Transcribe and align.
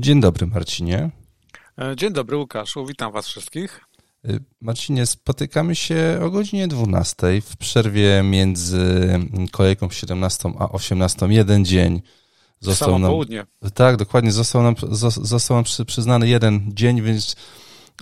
Dzień 0.00 0.20
dobry, 0.20 0.46
Marcinie. 0.46 1.10
E, 1.78 1.96
dzień 1.96 2.12
dobry, 2.12 2.36
Łukaszu. 2.36 2.86
Witam 2.86 3.12
Was 3.12 3.26
wszystkich. 3.26 3.80
E, 4.24 4.38
Marcinie, 4.60 5.06
spotykamy 5.06 5.74
się 5.74 6.20
o 6.22 6.30
godzinie 6.30 6.68
12 6.68 7.26
w 7.40 7.56
przerwie 7.56 8.22
między 8.24 9.18
kolejką 9.50 9.90
17 9.90 10.52
a 10.58 10.68
18. 10.68 11.26
Jeden 11.26 11.64
dzień. 11.64 12.02
Został 12.60 12.88
Samo 12.88 12.98
nam, 12.98 13.10
południe. 13.10 13.46
Tak, 13.74 13.96
dokładnie. 13.96 14.32
Został 14.32 14.62
nam, 14.62 14.74
został 15.22 15.56
nam 15.56 15.64
przyznany 15.86 16.28
jeden 16.28 16.70
dzień, 16.74 17.02
więc 17.02 17.36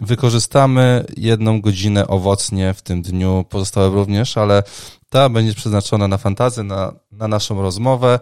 wykorzystamy 0.02 1.04
jedną 1.16 1.60
godzinę 1.60 2.06
owocnie 2.08 2.74
w 2.74 2.82
tym 2.82 3.02
dniu, 3.02 3.44
pozostałe 3.48 3.88
również, 3.88 4.36
ale 4.36 4.62
ta 5.08 5.28
będzie 5.28 5.54
przeznaczona 5.54 6.08
na 6.08 6.18
fantazję, 6.18 6.62
na, 6.62 6.92
na 7.12 7.28
naszą 7.28 7.62
rozmowę. 7.62 8.20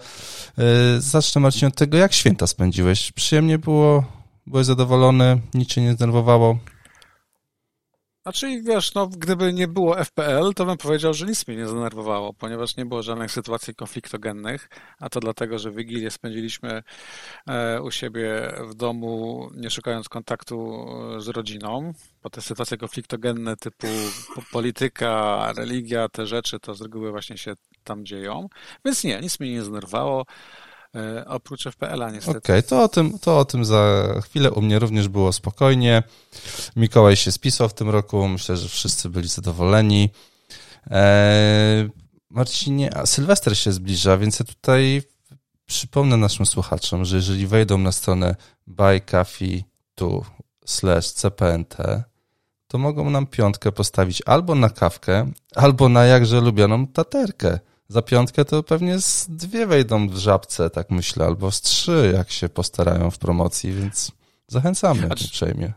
Yy, 0.56 0.64
zacznę 1.00 1.40
Marcin 1.40 1.68
od 1.68 1.74
tego, 1.74 1.96
jak 1.96 2.12
święta 2.12 2.46
spędziłeś. 2.46 3.12
Przyjemnie 3.12 3.58
było? 3.58 4.04
Byłeś 4.46 4.66
zadowolony? 4.66 5.40
Nic 5.54 5.68
cię 5.68 5.82
nie 5.82 5.92
zdenerwowało? 5.92 6.58
Znaczy, 8.26 8.62
wiesz, 8.62 8.94
no, 8.94 9.06
gdyby 9.06 9.52
nie 9.52 9.68
było 9.68 10.04
FPL, 10.04 10.54
to 10.54 10.66
bym 10.66 10.76
powiedział, 10.76 11.14
że 11.14 11.26
nic 11.26 11.48
mnie 11.48 11.56
nie 11.56 11.66
zdenerwowało, 11.66 12.32
ponieważ 12.34 12.76
nie 12.76 12.86
było 12.86 13.02
żadnych 13.02 13.32
sytuacji 13.32 13.74
konfliktogennych, 13.74 14.68
a 14.98 15.08
to 15.08 15.20
dlatego, 15.20 15.58
że 15.58 15.70
Wigilię 15.70 16.10
spędziliśmy 16.10 16.82
e, 17.48 17.82
u 17.82 17.90
siebie 17.90 18.52
w 18.70 18.74
domu, 18.74 19.48
nie 19.54 19.70
szukając 19.70 20.08
kontaktu 20.08 20.86
e, 21.16 21.20
z 21.20 21.28
rodziną, 21.28 21.92
bo 22.22 22.30
te 22.30 22.40
sytuacje 22.42 22.76
konfliktogenne 22.76 23.56
typu 23.56 23.86
polityka, 24.52 25.52
religia, 25.56 26.08
te 26.08 26.26
rzeczy, 26.26 26.60
to 26.60 26.74
z 26.74 26.82
reguły 26.82 27.10
właśnie 27.10 27.38
się 27.38 27.54
tam 27.84 28.06
dzieją. 28.06 28.48
Więc 28.84 29.04
nie, 29.04 29.20
nic 29.20 29.40
mnie 29.40 29.52
nie 29.52 29.62
zdenerwowało. 29.62 30.26
E, 30.96 31.24
oprócz 31.28 31.64
FPL-a 31.64 32.10
niestety. 32.10 32.38
Okej, 32.38 32.58
okay, 32.58 32.62
to, 32.62 32.82
o 32.82 32.88
tym, 32.88 33.18
to 33.18 33.38
o 33.38 33.44
tym 33.44 33.64
za 33.64 34.04
chwilę. 34.24 34.50
U 34.50 34.62
mnie 34.62 34.78
również 34.78 35.08
było 35.08 35.32
spokojnie. 35.32 36.02
Mikołaj 36.76 37.16
się 37.16 37.32
spisał 37.32 37.68
w 37.68 37.74
tym 37.74 37.90
roku. 37.90 38.28
Myślę, 38.28 38.56
że 38.56 38.68
wszyscy 38.68 39.10
byli 39.10 39.28
zadowoleni. 39.28 40.10
Eee, 40.90 41.90
Marcinie, 42.30 42.96
a 42.96 43.06
Sylwester 43.06 43.58
się 43.58 43.72
zbliża, 43.72 44.16
więc 44.16 44.38
ja 44.38 44.44
tutaj 44.44 45.02
przypomnę 45.66 46.16
naszym 46.16 46.46
słuchaczom, 46.46 47.04
że 47.04 47.16
jeżeli 47.16 47.46
wejdą 47.46 47.78
na 47.78 47.92
stronę 47.92 48.36
buycoffee2 48.68 50.20
slash 50.66 51.10
cpnt, 51.10 51.76
to 52.68 52.78
mogą 52.78 53.10
nam 53.10 53.26
piątkę 53.26 53.72
postawić 53.72 54.22
albo 54.26 54.54
na 54.54 54.70
kawkę, 54.70 55.30
albo 55.54 55.88
na 55.88 56.04
jakże 56.04 56.40
lubioną 56.40 56.86
taterkę 56.86 57.58
za 57.88 58.02
piątkę 58.02 58.44
to 58.44 58.62
pewnie 58.62 59.00
z 59.00 59.26
dwie 59.28 59.66
wejdą 59.66 60.08
w 60.08 60.16
żabce, 60.16 60.70
tak 60.70 60.90
myślę, 60.90 61.26
albo 61.26 61.50
z 61.50 61.60
trzy, 61.60 62.12
jak 62.14 62.30
się 62.30 62.48
postarają 62.48 63.10
w 63.10 63.18
promocji, 63.18 63.72
więc 63.72 64.12
zachęcamy 64.48 65.10
Acz... 65.10 65.24
uprzejmie. 65.24 65.72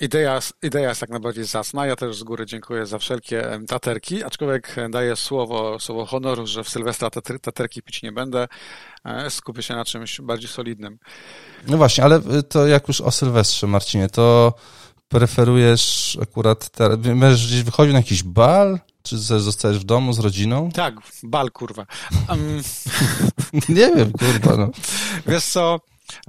Idea, 0.00 0.40
idea 0.62 0.88
jest 0.88 1.00
jak 1.00 1.10
najbardziej 1.10 1.44
zasna. 1.44 1.86
Ja 1.86 1.96
też 1.96 2.16
z 2.16 2.22
góry 2.22 2.46
dziękuję 2.46 2.86
za 2.86 2.98
wszelkie 2.98 3.60
taterki, 3.68 4.24
aczkolwiek 4.24 4.76
daję 4.90 5.16
słowo, 5.16 5.80
słowo 5.80 6.06
honoru, 6.06 6.46
że 6.46 6.64
w 6.64 6.68
Sylwestra 6.68 7.10
taterki 7.42 7.82
pić 7.82 8.02
nie 8.02 8.12
będę. 8.12 8.48
E, 9.04 9.30
skupię 9.30 9.62
się 9.62 9.74
na 9.74 9.84
czymś 9.84 10.20
bardziej 10.20 10.48
solidnym. 10.48 10.98
No 11.66 11.76
właśnie, 11.76 12.04
ale 12.04 12.20
to 12.48 12.66
jak 12.66 12.88
już 12.88 13.00
o 13.00 13.10
Sylwestrze, 13.10 13.66
Marcinie, 13.66 14.08
to 14.08 14.54
preferujesz 15.08 16.18
akurat, 16.22 16.70
te, 16.70 16.96
będziesz 16.96 17.46
gdzieś 17.46 17.62
wychodził 17.62 17.92
na 17.92 17.98
jakiś 17.98 18.22
bal? 18.22 18.78
Czy 19.02 19.18
zostajesz 19.18 19.78
w 19.78 19.84
domu 19.84 20.12
z 20.12 20.18
rodziną? 20.18 20.70
Tak, 20.70 20.94
bal, 21.22 21.50
kurwa. 21.50 21.86
Um... 22.28 22.62
nie 23.68 23.94
wiem, 23.96 24.12
kurwa, 24.12 24.56
no. 24.56 24.70
Wiesz 25.26 25.44
co, 25.44 25.80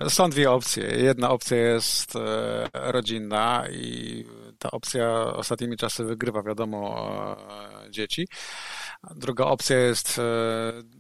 są 0.10 0.30
dwie 0.30 0.52
opcje. 0.52 0.84
Jedna 0.84 1.30
opcja 1.30 1.58
jest 1.58 2.16
e, 2.16 2.70
rodzinna 2.74 3.64
i 3.72 4.26
ta 4.60 4.72
opcja 4.72 5.34
ostatnimi 5.34 5.78
czasy 5.78 6.04
wygrywa, 6.04 6.44
wiadomo, 6.44 7.12
e, 7.88 7.92
dzieci. 7.92 8.28
Druga 9.16 9.46
opcja 9.46 9.78
jest 9.78 10.20
e, 10.20 10.24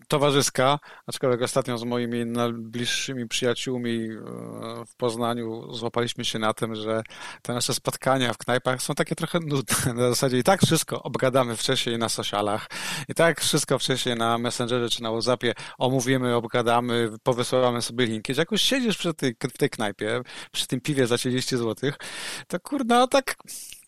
towarzyska, 0.08 0.80
aczkolwiek 1.08 1.42
ostatnio 1.42 1.78
z 1.78 1.84
moimi 1.84 2.26
najbliższymi 2.26 3.28
przyjaciółmi 3.28 4.10
e, 4.10 4.86
w 4.86 4.96
Poznaniu 4.96 5.74
złapaliśmy 5.74 6.26
się 6.26 6.40
na 6.40 6.54
tym, 6.54 6.76
że 6.76 7.04
te 7.42 7.54
nasze 7.54 7.74
spotkania 7.74 8.34
w 8.34 8.38
knajpach 8.38 8.82
są 8.82 8.96
takie 8.96 9.16
trochę 9.16 9.40
nudne. 9.40 9.94
Na 9.94 10.10
zasadzie 10.10 10.40
i 10.40 10.44
tak 10.44 10.62
wszystko 10.62 11.04
obgadamy 11.04 11.56
wcześniej 11.56 11.98
na 11.98 12.10
socialach, 12.10 12.68
i 13.10 13.14
tak 13.14 13.42
wszystko 13.42 13.80
wcześniej 13.80 14.16
na 14.16 14.38
Messengerze 14.38 14.90
czy 14.90 15.04
na 15.04 15.12
WhatsAppie 15.12 15.54
omówimy, 15.78 16.36
obgadamy, 16.36 17.10
powysyłamy 17.24 17.81
sobie 17.81 18.06
linki. 18.06 18.34
Jak 18.38 18.52
już 18.52 18.62
siedzisz 18.62 18.98
przy 18.98 19.14
tej, 19.14 19.36
w 19.54 19.58
tej 19.58 19.70
knajpie, 19.70 20.22
przy 20.52 20.68
tym 20.68 20.81
piwie 20.81 21.08
za 21.08 21.18
30 21.18 21.58
zł, 21.58 21.92
to 22.48 22.60
kurna, 22.60 23.08
tak 23.08 23.36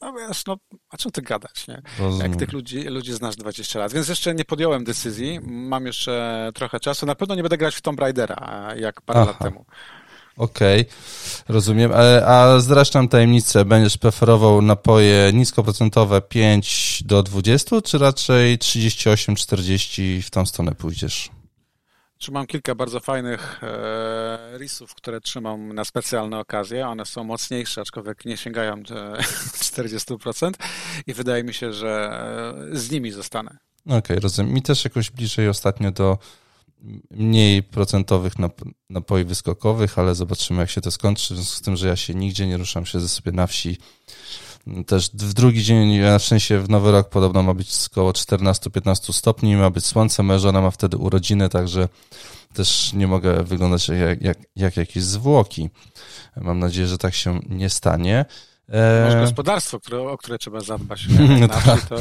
no 0.01 0.13
wiesz, 0.13 0.45
no, 0.45 0.57
a 0.89 0.97
czym 0.97 1.11
ty 1.11 1.21
gadać, 1.21 1.67
nie? 1.67 1.81
Rozumiem. 1.99 2.31
Jak 2.31 2.39
tych 2.39 2.51
ludzi, 2.53 2.83
ludzi 2.83 3.13
znasz 3.13 3.35
20 3.35 3.79
lat. 3.79 3.93
Więc 3.93 4.07
jeszcze 4.07 4.35
nie 4.35 4.45
podjąłem 4.45 4.83
decyzji, 4.83 5.39
mam 5.43 5.85
jeszcze 5.85 6.49
trochę 6.55 6.79
czasu. 6.79 7.05
Na 7.05 7.15
pewno 7.15 7.35
nie 7.35 7.43
będę 7.43 7.57
grać 7.57 7.75
w 7.75 7.81
Tomb 7.81 7.99
Raidera, 7.99 8.67
jak 8.77 9.01
parę 9.01 9.19
Aha. 9.19 9.31
lat 9.31 9.39
temu. 9.39 9.65
Okej, 10.37 10.81
okay, 10.81 10.93
rozumiem. 11.47 11.91
E, 11.91 12.27
a 12.27 12.59
nam 12.93 13.07
tajemnicę, 13.07 13.65
będziesz 13.65 13.97
preferował 13.97 14.61
napoje 14.61 15.31
niskoprocentowe 15.33 16.21
5 16.21 17.03
do 17.05 17.23
20, 17.23 17.81
czy 17.81 17.97
raczej 17.97 18.57
38-40 18.57 20.21
w 20.21 20.29
tą 20.29 20.45
stronę 20.45 20.75
pójdziesz? 20.75 21.29
Trzymam 22.21 22.47
kilka 22.47 22.75
bardzo 22.75 22.99
fajnych 22.99 23.63
e, 23.63 24.57
risów, 24.57 24.95
które 24.95 25.21
trzymam 25.21 25.73
na 25.73 25.85
specjalne 25.85 26.39
okazje. 26.39 26.87
One 26.87 27.05
są 27.05 27.23
mocniejsze, 27.23 27.81
aczkolwiek 27.81 28.25
nie 28.25 28.37
sięgają 28.37 28.75
40% 28.83 30.51
i 31.07 31.13
wydaje 31.13 31.43
mi 31.43 31.53
się, 31.53 31.73
że 31.73 32.11
e, 32.73 32.77
z 32.77 32.91
nimi 32.91 33.11
zostanę. 33.11 33.57
Okej, 33.85 33.97
okay, 33.97 34.19
rozumiem. 34.19 34.53
Mi 34.53 34.61
też 34.61 34.83
jakoś 34.83 35.09
bliżej 35.09 35.49
ostatnio 35.49 35.91
do 35.91 36.17
mniej 37.11 37.63
procentowych 37.63 38.33
nap- 38.33 38.71
napoi 38.89 39.25
wyskokowych, 39.25 39.99
ale 39.99 40.15
zobaczymy, 40.15 40.59
jak 40.59 40.69
się 40.69 40.81
to 40.81 40.91
skończy. 40.91 41.43
Z 41.43 41.61
tym, 41.61 41.75
że 41.75 41.87
ja 41.87 41.95
się 41.95 42.13
nigdzie 42.13 42.47
nie 42.47 42.57
ruszam, 42.57 42.85
siedzę 42.85 43.09
sobie 43.09 43.31
na 43.31 43.47
wsi 43.47 43.77
też 44.87 45.09
w 45.13 45.33
drugi 45.33 45.63
dzień, 45.63 45.99
na 45.99 46.19
szczęście 46.19 46.59
w 46.59 46.69
Nowy 46.69 46.91
Rok 46.91 47.09
podobno 47.09 47.43
ma 47.43 47.53
być 47.53 47.69
około 47.91 48.11
14-15 48.11 49.13
stopni, 49.13 49.55
ma 49.55 49.69
być 49.69 49.85
słońce, 49.85 50.23
moja 50.23 50.39
żona 50.39 50.61
ma 50.61 50.71
wtedy 50.71 50.97
urodziny, 50.97 51.49
także 51.49 51.89
też 52.53 52.93
nie 52.93 53.07
mogę 53.07 53.43
wyglądać 53.43 53.87
jak, 53.87 54.21
jak, 54.21 54.37
jak 54.55 54.77
jakieś 54.77 55.03
zwłoki. 55.03 55.69
Mam 56.35 56.59
nadzieję, 56.59 56.87
że 56.87 56.97
tak 56.97 57.13
się 57.13 57.39
nie 57.49 57.69
stanie. 57.69 58.25
Masz 59.03 59.13
e, 59.13 59.21
gospodarstwo, 59.21 59.79
które, 59.79 60.01
o 60.01 60.17
które 60.17 60.37
trzeba 60.37 60.59
zadbać. 60.59 61.07
tak. 61.65 61.81
to... 61.81 61.95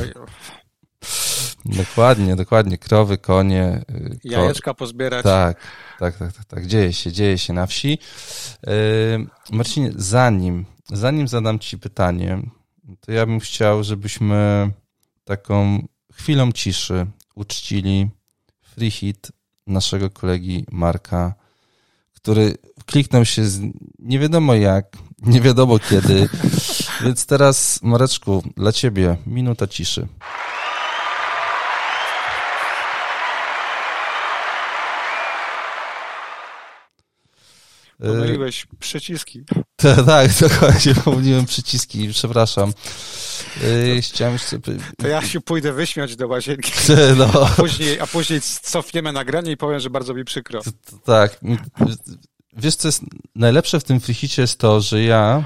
Dokładnie, 1.64 2.36
dokładnie. 2.36 2.78
Krowy, 2.78 3.18
konie. 3.18 3.82
Y, 3.90 4.10
ko... 4.10 4.18
Jajeczka 4.24 4.74
pozbierać. 4.74 5.22
Tak, 5.22 5.60
tak, 5.98 6.16
tak, 6.16 6.32
tak, 6.32 6.44
tak. 6.44 6.66
Dzieje 6.66 6.92
się, 6.92 7.12
dzieje 7.12 7.38
się 7.38 7.52
na 7.52 7.66
wsi. 7.66 7.98
Yy, 8.66 8.72
Marcinie, 9.52 9.92
zanim 9.96 10.64
zanim 10.92 11.28
zadam 11.28 11.58
Ci 11.58 11.78
pytanie, 11.78 12.38
to 13.00 13.12
ja 13.12 13.26
bym 13.26 13.40
chciał, 13.40 13.84
żebyśmy 13.84 14.70
taką 15.24 15.86
chwilą 16.12 16.52
ciszy 16.52 17.06
uczcili 17.34 18.08
free 18.62 18.90
hit 18.90 19.32
naszego 19.66 20.10
kolegi 20.10 20.64
Marka, 20.70 21.34
który 22.12 22.54
kliknął 22.86 23.24
się 23.24 23.44
z 23.44 23.60
nie 23.98 24.18
wiadomo 24.18 24.54
jak, 24.54 24.96
nie 25.22 25.40
wiadomo 25.40 25.78
kiedy. 25.78 26.28
Więc 27.04 27.26
teraz, 27.26 27.82
Mareczku, 27.82 28.42
dla 28.56 28.72
Ciebie 28.72 29.16
minuta 29.26 29.66
ciszy. 29.66 30.08
Pomyliłeś 38.00 38.66
przyciski. 38.78 39.42
Tak, 39.76 40.06
tak, 40.06 40.30
dokładnie, 40.40 40.94
pomyliłem 40.94 41.46
przyciski, 41.46 42.08
przepraszam. 42.08 42.72
Yy, 43.62 44.02
chciałem 44.02 44.38
sobie... 44.38 44.76
To 44.98 45.08
ja 45.08 45.22
się 45.22 45.40
pójdę 45.40 45.72
wyśmiać 45.72 46.16
do 46.16 46.28
łazienki, 46.28 46.72
no. 47.18 47.46
a, 47.46 47.46
później, 47.46 48.00
a 48.00 48.06
później 48.06 48.40
cofniemy 48.62 49.12
nagranie 49.12 49.52
i 49.52 49.56
powiem, 49.56 49.80
że 49.80 49.90
bardzo 49.90 50.14
mi 50.14 50.24
przykro. 50.24 50.60
Tak. 51.04 51.40
Wiesz, 52.56 52.76
co 52.76 52.88
jest 52.88 53.02
najlepsze 53.34 53.80
w 53.80 53.84
tym 53.84 54.00
frichicie 54.00 54.42
jest 54.42 54.58
to, 54.58 54.80
że 54.80 55.02
ja 55.02 55.44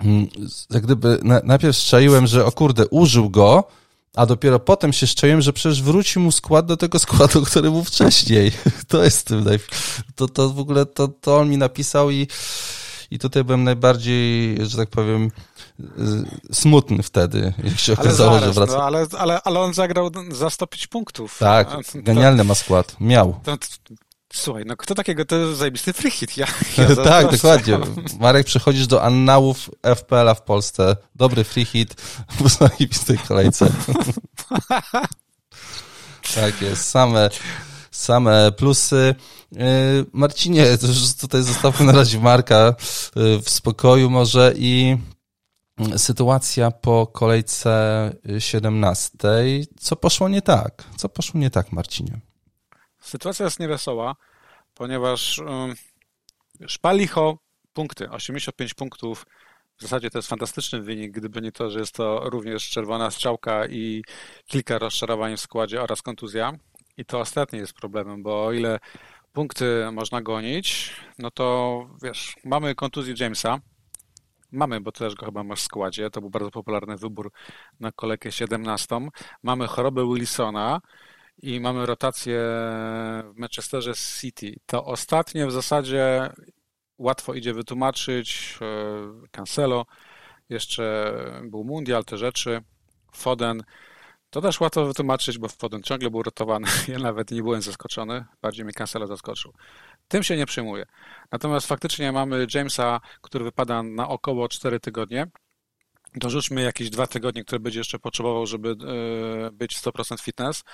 mm, 0.00 0.28
jak 0.70 0.82
gdyby 0.82 1.18
najpierw 1.44 1.76
strzeliłem, 1.76 2.26
że 2.26 2.44
o 2.44 2.52
kurde, 2.52 2.86
użył 2.86 3.30
go, 3.30 3.68
a 4.16 4.26
dopiero 4.26 4.58
potem 4.58 4.92
się 4.92 5.06
szczęłem, 5.06 5.42
że 5.42 5.52
przecież 5.52 5.82
wróci 5.82 6.18
mu 6.18 6.32
skład 6.32 6.66
do 6.66 6.76
tego 6.76 6.98
składu, 6.98 7.42
który 7.42 7.70
był 7.70 7.84
wcześniej. 7.84 8.52
To 8.88 9.04
jest 9.04 9.26
tym 9.26 9.44
naj... 9.44 9.58
to, 10.14 10.28
to 10.28 10.50
w 10.50 10.58
ogóle 10.58 10.86
to, 10.86 11.08
to 11.08 11.36
on 11.36 11.50
mi 11.50 11.58
napisał 11.58 12.10
i, 12.10 12.28
i 13.10 13.18
tutaj 13.18 13.44
byłem 13.44 13.64
najbardziej, 13.64 14.56
że 14.66 14.76
tak 14.76 14.88
powiem, 14.88 15.30
y, 15.80 15.84
smutny 16.52 17.02
wtedy, 17.02 17.54
jak 17.64 17.78
się 17.78 17.92
okazało, 17.92 18.32
zaraz, 18.38 18.44
że 18.44 18.52
wraca. 18.52 18.76
No, 18.76 18.84
ale, 18.84 19.06
ale, 19.18 19.42
ale 19.42 19.60
on 19.60 19.74
zagrał 19.74 20.10
za 20.30 20.50
105 20.50 20.86
punktów. 20.86 21.38
Tak, 21.38 21.68
genialny 21.94 22.44
ma 22.44 22.54
skład. 22.54 22.96
Miał. 23.00 23.40
To, 23.44 23.56
Słuchaj, 24.32 24.64
no 24.66 24.76
kto 24.76 24.94
takiego, 24.94 25.24
to 25.24 25.54
zajebisty 25.54 25.92
free 25.92 26.10
hit. 26.10 26.36
Ja, 26.36 26.46
ja 26.78 26.96
tak, 27.04 27.30
dokładnie. 27.30 27.78
Marek, 28.20 28.46
przychodzisz 28.46 28.86
do 28.86 29.02
annałów 29.02 29.70
FPL-a 29.96 30.34
w 30.34 30.42
Polsce. 30.42 30.96
Dobry 31.14 31.44
free 31.44 31.64
hit 31.64 31.94
w 32.40 32.48
zajebistej 32.48 33.18
kolejce. 33.18 33.72
tak 36.34 36.62
jest, 36.62 36.84
same, 36.84 37.30
same 37.90 38.52
plusy. 38.52 39.14
Y, 39.52 39.58
Marcinie, 40.12 40.78
to 40.78 40.86
już 40.86 41.14
tutaj 41.14 41.42
zostawmy 41.42 41.86
na 41.86 41.92
razie 41.92 42.20
Marka 42.20 42.74
y, 43.16 43.42
w 43.42 43.50
spokoju 43.50 44.10
może 44.10 44.54
i 44.56 44.96
sytuacja 45.96 46.70
po 46.70 47.06
kolejce 47.06 48.12
17. 48.38 49.10
Co 49.80 49.96
poszło 49.96 50.28
nie 50.28 50.42
tak? 50.42 50.84
Co 50.96 51.08
poszło 51.08 51.40
nie 51.40 51.50
tak, 51.50 51.72
Marcinie? 51.72 52.20
Sytuacja 53.06 53.44
jest 53.44 53.60
niewesoła, 53.60 54.16
ponieważ 54.74 55.40
szpalicho 56.66 57.38
punkty, 57.72 58.10
85 58.10 58.74
punktów. 58.74 59.26
W 59.78 59.82
zasadzie 59.82 60.10
to 60.10 60.18
jest 60.18 60.28
fantastyczny 60.28 60.82
wynik, 60.82 61.12
gdyby 61.12 61.42
nie 61.42 61.52
to, 61.52 61.70
że 61.70 61.78
jest 61.78 61.94
to 61.94 62.30
również 62.30 62.70
czerwona 62.70 63.10
strzałka 63.10 63.66
i 63.66 64.02
kilka 64.46 64.78
rozczarowań 64.78 65.36
w 65.36 65.40
składzie 65.40 65.82
oraz 65.82 66.02
kontuzja. 66.02 66.52
I 66.96 67.04
to 67.04 67.20
ostatnie 67.20 67.58
jest 67.58 67.72
problemem, 67.72 68.22
bo 68.22 68.44
o 68.44 68.52
ile 68.52 68.78
punkty 69.32 69.90
można 69.92 70.22
gonić, 70.22 70.96
no 71.18 71.30
to 71.30 71.86
wiesz, 72.02 72.36
mamy 72.44 72.74
kontuzję 72.74 73.14
Jamesa, 73.20 73.60
Mamy, 74.52 74.80
bo 74.80 74.92
też 74.92 75.14
go 75.14 75.26
chyba 75.26 75.44
masz 75.44 75.60
w 75.60 75.62
składzie. 75.64 76.10
To 76.10 76.20
był 76.20 76.30
bardzo 76.30 76.50
popularny 76.50 76.96
wybór 76.96 77.32
na 77.80 77.92
kolejkę 77.92 78.32
17. 78.32 79.08
Mamy 79.42 79.66
chorobę 79.66 80.14
Wilsona 80.14 80.80
i 81.42 81.60
mamy 81.60 81.86
rotację 81.86 82.38
w 83.24 83.32
Manchesterze 83.36 83.94
City. 83.94 84.56
To 84.66 84.84
ostatnie 84.84 85.46
w 85.46 85.52
zasadzie 85.52 86.30
łatwo 86.98 87.34
idzie 87.34 87.54
wytłumaczyć. 87.54 88.58
E, 88.62 89.28
Cancelo, 89.30 89.86
jeszcze 90.48 91.14
był 91.44 91.64
Mundial, 91.64 92.04
te 92.04 92.18
rzeczy. 92.18 92.62
Foden. 93.12 93.62
To 94.30 94.40
też 94.40 94.60
łatwo 94.60 94.86
wytłumaczyć, 94.86 95.38
bo 95.38 95.48
Foden 95.48 95.82
ciągle 95.82 96.10
był 96.10 96.22
rotowany. 96.22 96.68
Ja 96.88 96.98
nawet 96.98 97.30
nie 97.30 97.42
byłem 97.42 97.62
zaskoczony. 97.62 98.24
Bardziej 98.42 98.64
mnie 98.64 98.74
Cancelo 98.74 99.06
zaskoczył. 99.06 99.52
Tym 100.08 100.22
się 100.22 100.36
nie 100.36 100.46
przejmuję. 100.46 100.86
Natomiast 101.32 101.66
faktycznie 101.66 102.12
mamy 102.12 102.46
Jamesa, 102.54 103.00
który 103.20 103.44
wypada 103.44 103.82
na 103.82 104.08
około 104.08 104.48
4 104.48 104.80
tygodnie. 104.80 105.26
Dorzućmy 106.14 106.62
jakieś 106.62 106.90
dwa 106.90 107.06
tygodnie, 107.06 107.44
które 107.44 107.60
będzie 107.60 107.80
jeszcze 107.80 107.98
potrzebował, 107.98 108.46
żeby 108.46 108.68
e, 108.68 109.50
być 109.50 109.76
100% 109.78 110.20
fitness. 110.20 110.64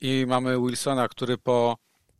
I 0.00 0.24
mamy 0.28 0.58
Wilsona, 0.60 1.08
który 1.08 1.38
po 1.38 1.76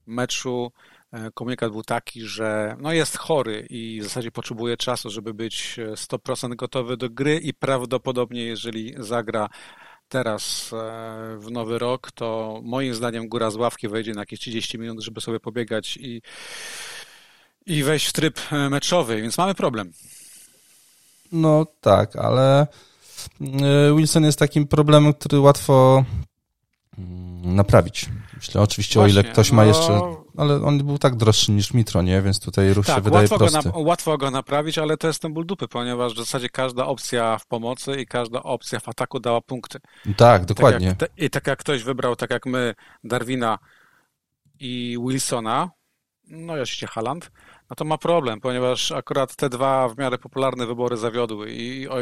meczu 0.07 0.73
e, 1.13 1.31
komunikat 1.35 1.73
był 1.73 1.83
taki, 1.83 2.23
że 2.23 2.77
no 2.81 2.93
jest 2.93 3.17
chory 3.17 3.67
i 3.71 4.01
w 4.01 4.05
zasadzie 4.05 4.31
potrzebuje 4.31 4.77
czasu, 4.77 5.11
żeby 5.11 5.35
być 5.35 5.77
100% 5.95 6.57
gotowy 6.57 6.97
do 6.97 7.11
gry 7.11 7.39
i 7.39 7.55
prawdopodobnie 7.55 8.45
jeżeli 8.45 8.95
zagra 8.99 9.49
teraz 10.09 10.73
e, 10.73 11.39
w 11.39 11.51
nowy 11.51 11.79
rok, 11.79 12.13
to 12.13 12.61
moim 12.65 12.95
zdaniem 12.95 13.29
góra 13.29 13.51
z 13.51 13.57
ławki 13.57 13.89
wejdzie 13.89 14.13
na 14.13 14.21
jakieś 14.21 14.41
30 14.41 14.79
minut, 14.79 15.03
żeby 15.03 15.21
sobie 15.21 15.41
pobiegać 15.41 15.97
i, 15.97 16.23
i 17.67 17.83
wejść 17.83 18.07
w 18.07 18.13
tryb 18.13 18.41
e, 18.53 18.71
meczowy, 18.71 19.23
więc 19.23 19.39
mamy 19.39 19.55
problem. 19.55 19.93
No 21.33 21.67
tak, 21.81 22.17
ale 22.17 22.67
e, 23.41 23.95
Wilson 23.97 24.25
jest 24.25 24.39
takim 24.39 24.67
problemem, 24.67 25.15
który 25.15 25.41
łatwo 25.41 26.05
naprawić. 27.43 28.07
Myślę 28.37 28.61
oczywiście, 28.61 29.01
Właśnie, 29.01 29.21
o 29.21 29.23
ile 29.23 29.33
ktoś 29.33 29.51
no... 29.51 29.57
ma 29.57 29.65
jeszcze 29.65 30.01
ale 30.39 30.63
on 30.65 30.79
był 30.79 30.99
tak 30.99 31.17
droższy 31.17 31.53
niż 31.53 31.75
Mitro, 31.75 32.03
nie? 32.03 32.23
Więc 32.23 32.41
tutaj 32.41 32.75
ruch 32.75 32.87
tak, 32.87 32.97
się 32.97 33.03
wydaje 33.03 33.23
łatwo 33.23 33.39
prosty. 33.39 33.71
Go 33.71 33.79
na, 33.79 33.85
łatwo 33.85 34.19
go 34.19 34.31
naprawić, 34.31 34.79
ale 34.79 34.97
to 34.97 35.07
jest 35.07 35.23
ten 35.23 35.33
ból 35.33 35.47
dupy, 35.47 35.69
ponieważ 35.69 36.15
w 36.15 36.17
zasadzie 36.17 36.49
każda 36.49 36.87
opcja 36.87 37.39
w 37.39 37.47
pomocy 37.47 38.01
i 38.01 38.07
każda 38.07 38.43
opcja 38.43 38.81
w 38.81 38.89
ataku 38.89 39.21
dała 39.21 39.41
punkty. 39.41 39.79
Tak, 40.17 40.45
dokładnie. 40.45 40.95
Tak 40.95 41.11
jak, 41.17 41.27
I 41.27 41.31
tak 41.31 41.47
jak 41.47 41.59
ktoś 41.59 41.83
wybrał, 41.83 42.17
tak 42.17 42.31
jak 42.31 42.47
my, 42.47 42.75
Darwina 43.05 43.59
i 44.61 44.99
Wilsona, 45.07 45.71
no 46.25 46.57
i 46.57 46.61
oczywiście 46.61 46.87
Haland, 46.87 47.31
no 47.71 47.77
to 47.77 47.85
ma 47.85 47.99
problem, 47.99 48.41
ponieważ 48.41 48.93
akurat 48.93 49.37
te 49.37 49.49
dwa 49.49 49.89
w 49.89 49.99
miarę 49.99 50.19
popularne 50.19 50.67
wybory 50.67 50.97
zawiodły 50.97 51.51
i 51.51 51.89
o, 51.89 51.97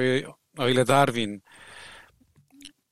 o 0.58 0.68
ile 0.68 0.84
Darwin 0.84 1.40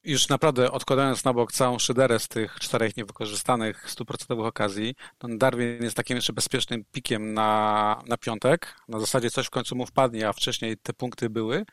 już 0.05 0.29
naprawdę 0.29 0.73
odkładając 0.73 1.25
na 1.25 1.33
bok 1.33 1.53
całą 1.53 1.79
szyderę 1.79 2.19
z 2.19 2.29
tych 2.29 2.59
czterech 2.61 2.97
niewykorzystanych 2.97 3.91
stuprocentowych 3.91 4.47
okazji, 4.47 4.95
to 5.19 5.29
Darwin 5.31 5.83
jest 5.83 5.97
takim 5.97 6.17
jeszcze 6.17 6.33
bezpiecznym 6.33 6.85
pikiem 6.93 7.35
na, 7.35 8.03
na 8.07 8.17
piątek. 8.17 8.77
Na 8.89 9.01
zasadzie 9.01 9.31
coś 9.31 9.47
w 9.47 9.51
końcu 9.51 9.77
mu 9.77 9.87
wpadnie, 9.87 10.29
a 10.29 10.33
wcześniej 10.33 10.77
te 10.77 10.93
punkty 10.93 11.31
były. 11.31 11.65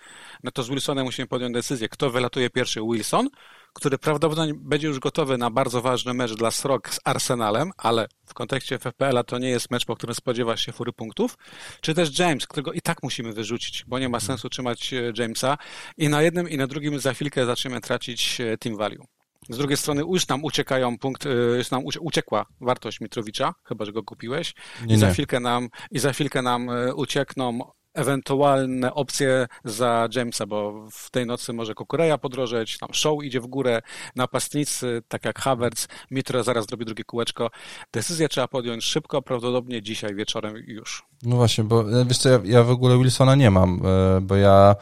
No 0.44 0.52
to 0.52 0.64
z 0.64 0.70
Wilsonem 0.70 1.06
musimy 1.06 1.28
podjąć 1.28 1.54
decyzję, 1.54 1.90
kto 1.90 2.10
wylatuje 2.10 2.50
pierwszy. 2.50 2.82
Wilson, 2.82 3.30
który 3.74 3.98
prawdopodobnie 3.98 4.54
będzie 4.54 4.88
już 4.88 5.00
gotowy 5.00 5.38
na 5.38 5.50
bardzo 5.50 5.82
ważny 5.82 6.14
mecz 6.14 6.34
dla 6.34 6.52
Srok 6.52 6.94
z 6.94 7.00
Arsenalem, 7.06 7.72
ale 7.78 8.08
w 8.26 8.34
kontekście 8.34 8.80
FPL-a 8.80 9.24
to 9.24 9.40
nie 9.40 9.50
jest 9.50 9.72
mecz, 9.72 9.86
po 9.86 9.96
którym 9.96 10.16
spodziewa 10.16 10.58
się 10.58 10.72
fury 10.72 10.94
punktów, 10.94 11.38
czy 11.82 11.94
też 11.94 12.20
James, 12.20 12.48
którego 12.48 12.74
i 12.74 12.82
tak 12.82 13.04
musimy 13.04 13.34
wyrzucić, 13.34 13.86
bo 13.88 14.00
nie 14.00 14.10
ma 14.10 14.20
sensu 14.20 14.50
trzymać 14.50 14.94
e, 14.94 15.14
Jamesa 15.18 15.58
i 15.98 16.10
na 16.10 16.22
jednym 16.22 16.50
i 16.50 16.58
na 16.58 16.68
drugim 16.68 17.00
za 17.00 17.14
chwilkę 17.14 17.46
zaczniemy 17.46 17.82
tracić 17.82 18.42
e, 18.42 18.58
team 18.58 18.78
value. 18.78 19.06
Z 19.50 19.58
drugiej 19.58 19.78
strony 19.78 20.02
już 20.02 20.28
nam 20.28 20.44
uciekają 20.44 20.98
punkt, 20.98 21.26
e, 21.26 21.30
już 21.58 21.72
nam 21.72 21.84
uciekła 22.00 22.46
wartość 22.62 23.02
Mitrowicza, 23.02 23.54
chyba 23.64 23.86
że 23.86 23.92
go 23.92 24.04
kupiłeś. 24.04 24.54
Nie, 24.86 24.96
I 24.96 24.98
za 24.98 25.12
chwilkę 25.12 25.40
nam 25.40 25.70
i 25.92 26.00
za 26.00 26.14
chwilkę 26.14 26.42
nam 26.42 26.70
uciekną 26.96 27.72
ewentualne 27.94 28.94
opcje 28.94 29.48
za 29.66 30.10
Jamesa, 30.16 30.46
bo 30.46 30.88
w 30.92 31.10
tej 31.10 31.26
nocy 31.26 31.54
może 31.54 31.74
Kukureja 31.74 32.18
podrożeć, 32.18 32.78
tam 32.78 32.90
show 32.94 33.24
idzie 33.24 33.42
w 33.42 33.48
górę, 33.48 33.82
napastnicy, 34.16 35.04
tak 35.08 35.26
jak 35.26 35.40
Havertz, 35.40 35.88
Mitro 36.12 36.44
zaraz 36.44 36.66
zrobi 36.66 36.86
drugie 36.86 37.04
kółeczko. 37.04 37.50
Decyzję 37.94 38.30
trzeba 38.30 38.48
podjąć 38.48 38.84
szybko, 38.84 39.22
prawdopodobnie 39.22 39.82
dzisiaj 39.82 40.16
wieczorem 40.16 40.56
już. 40.68 41.04
No 41.24 41.36
właśnie, 41.36 41.64
bo 41.64 42.02
e, 42.02 42.06
wiesz 42.06 42.18
co, 42.18 42.30
ja, 42.30 42.40
ja 42.44 42.64
w 42.64 42.70
ogóle 42.70 42.98
Wilsona 42.98 43.36
nie 43.36 43.52
mam, 43.52 43.82
e, 43.86 44.22
bo 44.22 44.36
ja 44.36 44.76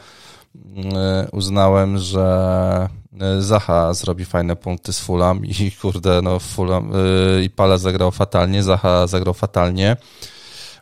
e, 0.93 1.27
uznałem, 1.31 1.97
że 1.97 2.99
Zaha 3.39 3.93
zrobi 3.93 4.25
fajne 4.25 4.55
punkty 4.55 4.93
z 4.93 4.99
Fulham 4.99 5.45
i 5.45 5.71
kurde, 5.81 6.21
no 6.21 6.39
Fulham 6.39 6.91
i 7.43 7.49
Pala 7.49 7.77
zagrał 7.77 8.11
fatalnie, 8.11 8.63
Zaha 8.63 9.07
zagrał 9.07 9.33
fatalnie. 9.33 9.97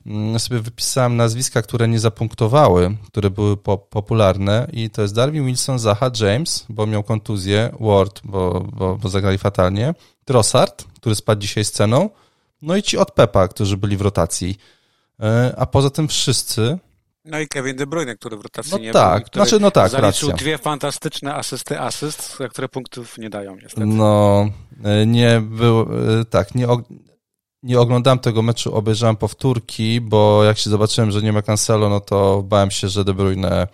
Mm, 0.07 0.39
sobie 0.39 0.59
wypisałem 0.59 1.17
nazwiska, 1.17 1.61
które 1.61 1.87
nie 1.87 1.99
zapunktowały, 1.99 2.97
które 3.07 3.29
były 3.29 3.57
po 3.57 3.77
popularne 3.77 4.67
i 4.73 4.89
to 4.89 5.01
jest 5.01 5.15
Darwin 5.15 5.45
Wilson, 5.45 5.79
Zaha, 5.79 6.11
James, 6.19 6.65
bo 6.69 6.87
miał 6.87 7.03
kontuzję, 7.03 7.75
Ward, 7.79 8.21
bo, 8.23 8.67
bo, 8.73 8.95
bo 8.95 9.09
zagrali 9.09 9.37
fatalnie, 9.37 9.93
Trossard, 10.25 10.83
który 10.99 11.15
spadł 11.15 11.41
dzisiaj 11.41 11.65
z 11.65 11.71
ceną, 11.71 12.09
no 12.61 12.75
i 12.75 12.83
ci 12.83 12.97
od 12.97 13.11
Pepa, 13.11 13.47
którzy 13.47 13.77
byli 13.77 13.97
w 13.97 14.01
rotacji. 14.01 14.57
E, 15.19 15.53
a 15.57 15.65
poza 15.65 15.89
tym 15.89 16.07
wszyscy 16.07 16.77
no 17.27 17.39
i 17.39 17.47
Kevin 17.47 17.75
De 17.75 17.87
Bruyne, 17.87 18.15
który 18.15 18.37
w 18.37 18.41
rotacji 18.41 18.71
no 18.71 18.77
nie 18.77 18.91
tak, 18.91 19.23
był. 19.23 19.43
Znaczy, 19.43 19.59
no 19.59 19.71
tak, 19.71 19.91
zaliczył 19.91 20.29
racja. 20.29 20.43
dwie 20.43 20.57
fantastyczne 20.57 21.35
asysty 21.35 21.79
asyst, 21.79 22.37
które 22.49 22.69
punktów 22.69 23.17
nie 23.17 23.29
dają 23.29 23.55
niestety. 23.55 23.85
No, 23.85 24.49
e, 24.83 25.05
nie 25.05 25.41
był, 25.41 25.81
e, 25.81 26.25
tak, 26.25 26.55
nie, 26.55 26.67
nie 27.63 27.79
oglądałem 27.79 28.19
tego 28.19 28.41
meczu, 28.41 28.75
obejrzałem 28.75 29.15
powtórki, 29.15 30.01
bo 30.01 30.43
jak 30.43 30.57
się 30.57 30.69
zobaczyłem, 30.69 31.11
że 31.11 31.21
nie 31.21 31.33
ma 31.33 31.41
Cancelo, 31.41 31.89
no 31.89 31.99
to 31.99 32.43
bałem 32.43 32.71
się, 32.71 32.89
że 32.89 33.05
De 33.05 33.13
Bruyne 33.13 33.67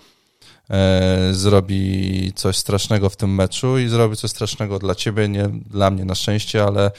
e, 0.70 1.30
zrobi 1.32 2.32
coś 2.36 2.58
strasznego 2.58 3.10
w 3.10 3.16
tym 3.16 3.36
meczu 3.36 3.80
i 3.80 3.88
zrobi 3.88 4.16
coś 4.16 4.32
strasznego 4.32 4.80
dla 4.80 4.96
ciebie, 4.96 5.30
nie 5.30 5.50
dla 5.50 5.92
mnie 5.92 6.06
na 6.06 6.16
szczęście, 6.16 6.64
ale 6.64 6.92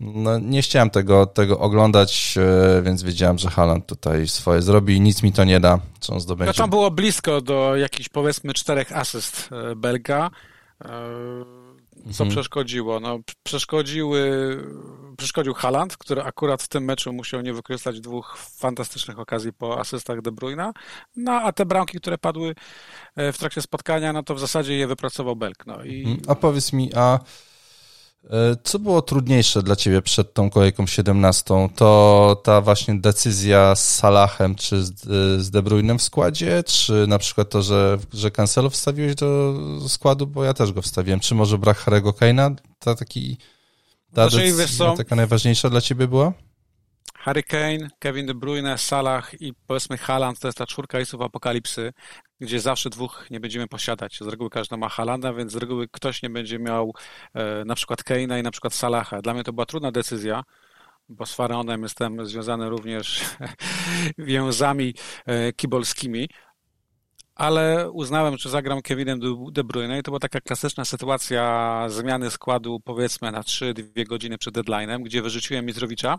no, 0.00 0.38
nie 0.38 0.62
chciałem 0.62 0.90
tego, 0.90 1.26
tego 1.26 1.58
oglądać, 1.58 2.34
e, 2.38 2.82
więc 2.82 3.02
wiedziałem, 3.02 3.38
że 3.38 3.50
Haaland 3.50 3.86
tutaj 3.86 4.28
swoje 4.28 4.62
zrobi 4.62 4.96
i 4.96 5.00
nic 5.00 5.22
mi 5.22 5.32
to 5.32 5.44
nie 5.44 5.60
da, 5.60 5.78
co 6.00 6.12
on 6.12 6.20
zdobędzie. 6.20 6.50
No 6.50 6.54
tam 6.54 6.70
było 6.70 6.90
blisko 6.90 7.40
do 7.40 7.76
jakichś 7.76 8.08
powiedzmy 8.08 8.54
czterech 8.54 8.96
asyst 8.96 9.48
e, 9.52 9.76
Belga. 9.76 10.30
Co 12.04 12.24
mhm. 12.24 12.30
przeszkodziło? 12.30 13.00
No, 13.00 13.18
przeszkodziły, 13.42 14.56
przeszkodził 15.16 15.54
Haland, 15.54 15.96
który 15.96 16.22
akurat 16.22 16.62
w 16.62 16.68
tym 16.68 16.84
meczu 16.84 17.12
musiał 17.12 17.40
nie 17.40 17.52
wykorzystać 17.52 18.00
dwóch 18.00 18.38
fantastycznych 18.38 19.18
okazji 19.18 19.52
po 19.52 19.78
asystach 19.80 20.22
De 20.22 20.32
Bruyna, 20.32 20.72
no 21.16 21.32
a 21.32 21.52
te 21.52 21.66
bramki, 21.66 21.98
które 21.98 22.18
padły 22.18 22.54
e, 23.16 23.32
w 23.32 23.38
trakcie 23.38 23.62
spotkania, 23.62 24.12
no 24.12 24.22
to 24.22 24.34
w 24.34 24.40
zasadzie 24.40 24.76
je 24.76 24.86
wypracował 24.86 25.36
Belk. 25.36 25.66
No, 25.66 25.84
i... 25.84 26.00
Mhm. 26.00 26.20
A 26.28 26.34
powiedz 26.34 26.72
mi, 26.72 26.94
a 26.94 27.18
co 28.62 28.78
było 28.78 29.02
trudniejsze 29.02 29.62
dla 29.62 29.76
ciebie 29.76 30.02
przed 30.02 30.34
tą 30.34 30.50
kolejką 30.50 30.86
17? 30.86 31.68
To 31.76 32.40
ta 32.44 32.60
właśnie 32.60 32.94
decyzja 32.94 33.74
z 33.74 33.94
Salahem 33.96 34.54
czy 34.54 34.84
z, 34.84 34.92
z 35.42 35.50
De 35.50 35.62
Bruynem 35.62 35.98
w 35.98 36.02
składzie, 36.02 36.62
czy 36.62 37.06
na 37.08 37.18
przykład 37.18 37.50
to, 37.50 37.62
że, 37.62 37.98
że 38.12 38.30
Cancelo 38.30 38.70
wstawiłeś 38.70 39.14
do 39.14 39.54
składu, 39.88 40.26
bo 40.26 40.44
ja 40.44 40.54
też 40.54 40.72
go 40.72 40.82
wstawiłem, 40.82 41.20
czy 41.20 41.34
może 41.34 41.58
brak 41.58 41.78
Harry'ego 41.78 42.12
Kane'a? 42.12 42.54
Ta 42.78 42.94
taki 42.94 43.36
ta 44.14 44.28
znaczy, 44.28 44.56
decyzja 44.56 44.96
taka 44.96 45.16
najważniejsza 45.16 45.70
dla 45.70 45.80
ciebie 45.80 46.08
była? 46.08 46.32
Harry 47.14 47.42
Kane, 47.42 47.90
Kevin 47.98 48.26
De 48.26 48.34
Bruyne, 48.34 48.78
Salah 48.78 49.40
i 49.40 49.54
powiedzmy 49.66 49.98
Haaland 49.98 50.40
to 50.40 50.48
jest 50.48 50.58
ta 50.58 50.66
czwórka 50.66 51.00
isów 51.00 51.20
apokalipsy, 51.20 51.92
gdzie 52.40 52.60
zawsze 52.60 52.90
dwóch 52.90 53.26
nie 53.30 53.40
będziemy 53.40 53.68
posiadać. 53.68 54.18
Z 54.20 54.26
reguły 54.26 54.50
każdy 54.50 54.76
ma 54.76 54.88
Haalanda, 54.88 55.32
więc 55.32 55.52
z 55.52 55.56
reguły 55.56 55.88
ktoś 55.88 56.22
nie 56.22 56.30
będzie 56.30 56.58
miał 56.58 56.94
e, 57.34 57.64
na 57.64 57.74
przykład 57.74 58.00
Kane'a 58.00 58.40
i 58.40 58.42
na 58.42 58.50
przykład 58.50 58.74
Salaha. 58.74 59.22
Dla 59.22 59.34
mnie 59.34 59.44
to 59.44 59.52
była 59.52 59.66
trudna 59.66 59.92
decyzja, 59.92 60.42
bo 61.08 61.26
z 61.26 61.34
Faraonem 61.34 61.82
jestem 61.82 62.26
związany 62.26 62.68
również 62.68 63.20
więzami 64.18 64.94
e, 65.26 65.52
kibolskimi, 65.52 66.28
ale 67.34 67.90
uznałem, 67.90 68.36
że 68.36 68.50
zagram 68.50 68.82
Kevinem 68.82 69.20
De 69.52 69.64
Bruyne 69.64 69.98
i 69.98 70.02
to 70.02 70.10
była 70.10 70.20
taka 70.20 70.40
klasyczna 70.40 70.84
sytuacja 70.84 71.84
zmiany 71.88 72.30
składu 72.30 72.80
powiedzmy 72.80 73.32
na 73.32 73.40
3-2 73.40 74.06
godziny 74.06 74.38
przed 74.38 74.54
deadline'em, 74.54 75.02
gdzie 75.02 75.22
wyrzuciłem 75.22 75.66
Mitrowicza, 75.66 76.18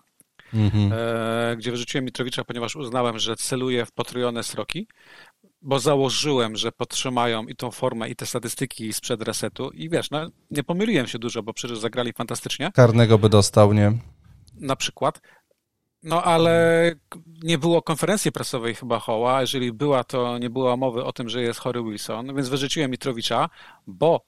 mhm. 0.54 0.92
e, 0.94 1.56
gdzie 1.58 1.72
wyrzuciłem 1.72 2.06
Mitrowicza, 2.06 2.44
ponieważ 2.44 2.76
uznałem, 2.76 3.20
że 3.20 3.36
celuje 3.36 3.86
w 3.86 3.92
potrojone 3.92 4.44
sroki, 4.44 4.88
bo 5.62 5.80
założyłem, 5.80 6.56
że 6.56 6.72
podtrzymają 6.72 7.44
i 7.44 7.56
tą 7.56 7.72
formę, 7.72 8.10
i 8.10 8.16
te 8.16 8.26
statystyki 8.26 8.94
sprzed 8.94 9.22
resetu 9.22 9.70
i 9.70 9.90
wiesz, 9.90 10.12
no, 10.12 10.30
nie 10.52 10.64
pomyliłem 10.64 11.08
się 11.08 11.20
dużo, 11.20 11.44
bo 11.44 11.54
przecież 11.54 11.80
zagrali 11.80 12.14
fantastycznie. 12.14 12.72
Karnego 12.74 13.18
by 13.18 13.30
dostał, 13.30 13.74
nie? 13.74 13.94
Na 14.56 14.76
przykład. 14.76 15.22
No 16.04 16.24
ale 16.24 16.96
nie 17.44 17.58
było 17.58 17.82
konferencji 17.82 18.32
prasowej 18.32 18.76
chyba 18.76 19.00
Hoła. 19.00 19.42
Jeżeli 19.42 19.74
była, 19.74 20.04
to 20.04 20.38
nie 20.38 20.50
było 20.50 20.78
mowy 20.78 21.04
o 21.04 21.14
tym, 21.14 21.30
że 21.30 21.42
jest 21.42 21.60
chory 21.60 21.84
Wilson, 21.84 22.36
więc 22.36 22.50
wyrzuciłem 22.50 22.92
Mitrowicza, 22.92 23.50
bo 23.88 24.26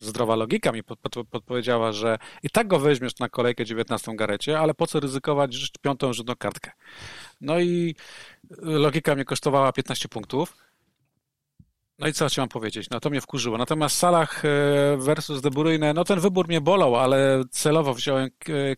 zdrowa 0.00 0.36
logika 0.36 0.72
mi 0.72 0.82
podpowiedziała, 1.30 1.92
że 1.92 2.18
i 2.42 2.50
tak 2.50 2.68
go 2.68 2.78
weźmiesz 2.78 3.18
na 3.18 3.28
kolejkę 3.28 3.64
19 3.64 4.16
garecie, 4.16 4.58
ale 4.58 4.74
po 4.74 4.86
co 4.86 5.00
ryzykować 5.00 5.70
piątą 5.82 6.12
rzutną 6.12 6.36
kartkę? 6.36 6.70
No 7.40 7.60
i 7.60 7.94
logika 8.58 9.14
mnie 9.14 9.24
kosztowała 9.24 9.72
15 9.72 10.08
punktów. 10.08 10.63
No 11.98 12.08
i 12.08 12.12
co 12.12 12.30
ci 12.30 12.40
mam 12.40 12.48
powiedzieć? 12.48 12.90
No 12.90 13.00
to 13.00 13.10
mnie 13.10 13.20
wkurzyło. 13.20 13.58
Natomiast 13.58 13.98
Salah 13.98 14.44
e, 14.44 14.48
versus 14.96 15.40
De 15.40 15.50
Bruyne, 15.50 15.94
no 15.94 16.04
ten 16.04 16.20
wybór 16.20 16.48
mnie 16.48 16.60
bolał, 16.60 16.96
ale 16.96 17.44
celowo 17.50 17.94
wziąłem 17.94 18.28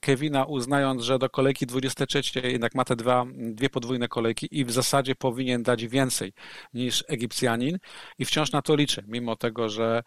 Kevina, 0.00 0.44
uznając, 0.44 1.02
że 1.02 1.18
do 1.18 1.30
kolejki 1.30 1.66
23 1.66 2.40
jednak 2.44 2.74
ma 2.74 2.84
te 2.84 2.96
dwa, 2.96 3.26
dwie 3.34 3.70
podwójne 3.70 4.08
kolejki 4.08 4.48
i 4.58 4.64
w 4.64 4.72
zasadzie 4.72 5.14
powinien 5.14 5.62
dać 5.62 5.86
więcej 5.86 6.32
niż 6.74 7.04
Egipcjanin 7.08 7.78
i 8.18 8.24
wciąż 8.24 8.52
na 8.52 8.62
to 8.62 8.76
liczę, 8.76 9.02
mimo 9.06 9.36
tego, 9.36 9.68
że 9.68 10.02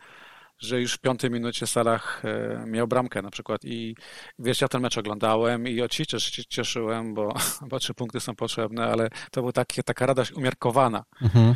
że 0.59 0.81
już 0.81 0.93
w 0.93 0.99
piątej 0.99 1.31
minucie 1.31 1.67
Salah 1.67 2.21
e, 2.25 2.63
miał 2.67 2.87
bramkę 2.87 3.21
na 3.21 3.31
przykład 3.31 3.65
i 3.65 3.95
wiesz, 4.39 4.61
ja 4.61 4.67
ten 4.67 4.81
mecz 4.81 4.97
oglądałem 4.97 5.67
i 5.67 5.81
oczywiście 5.81 6.19
się 6.19 6.45
cieszyłem, 6.45 7.13
bo, 7.13 7.33
bo 7.69 7.79
trzy 7.79 7.93
punkty 7.93 8.19
są 8.19 8.35
potrzebne, 8.35 8.85
ale 8.85 9.09
to 9.31 9.41
była 9.41 9.51
taka 9.85 10.05
radość 10.05 10.31
umiarkowana. 10.31 11.03
Mhm. 11.21 11.55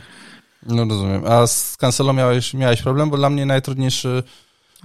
No 0.65 0.85
rozumiem. 0.89 1.23
A 1.25 1.47
z 1.47 1.77
Cancelo 1.77 2.13
miałeś, 2.13 2.53
miałeś 2.53 2.81
problem? 2.81 3.09
Bo 3.09 3.17
dla 3.17 3.29
mnie 3.29 3.45
najtrudniejszy... 3.45 4.23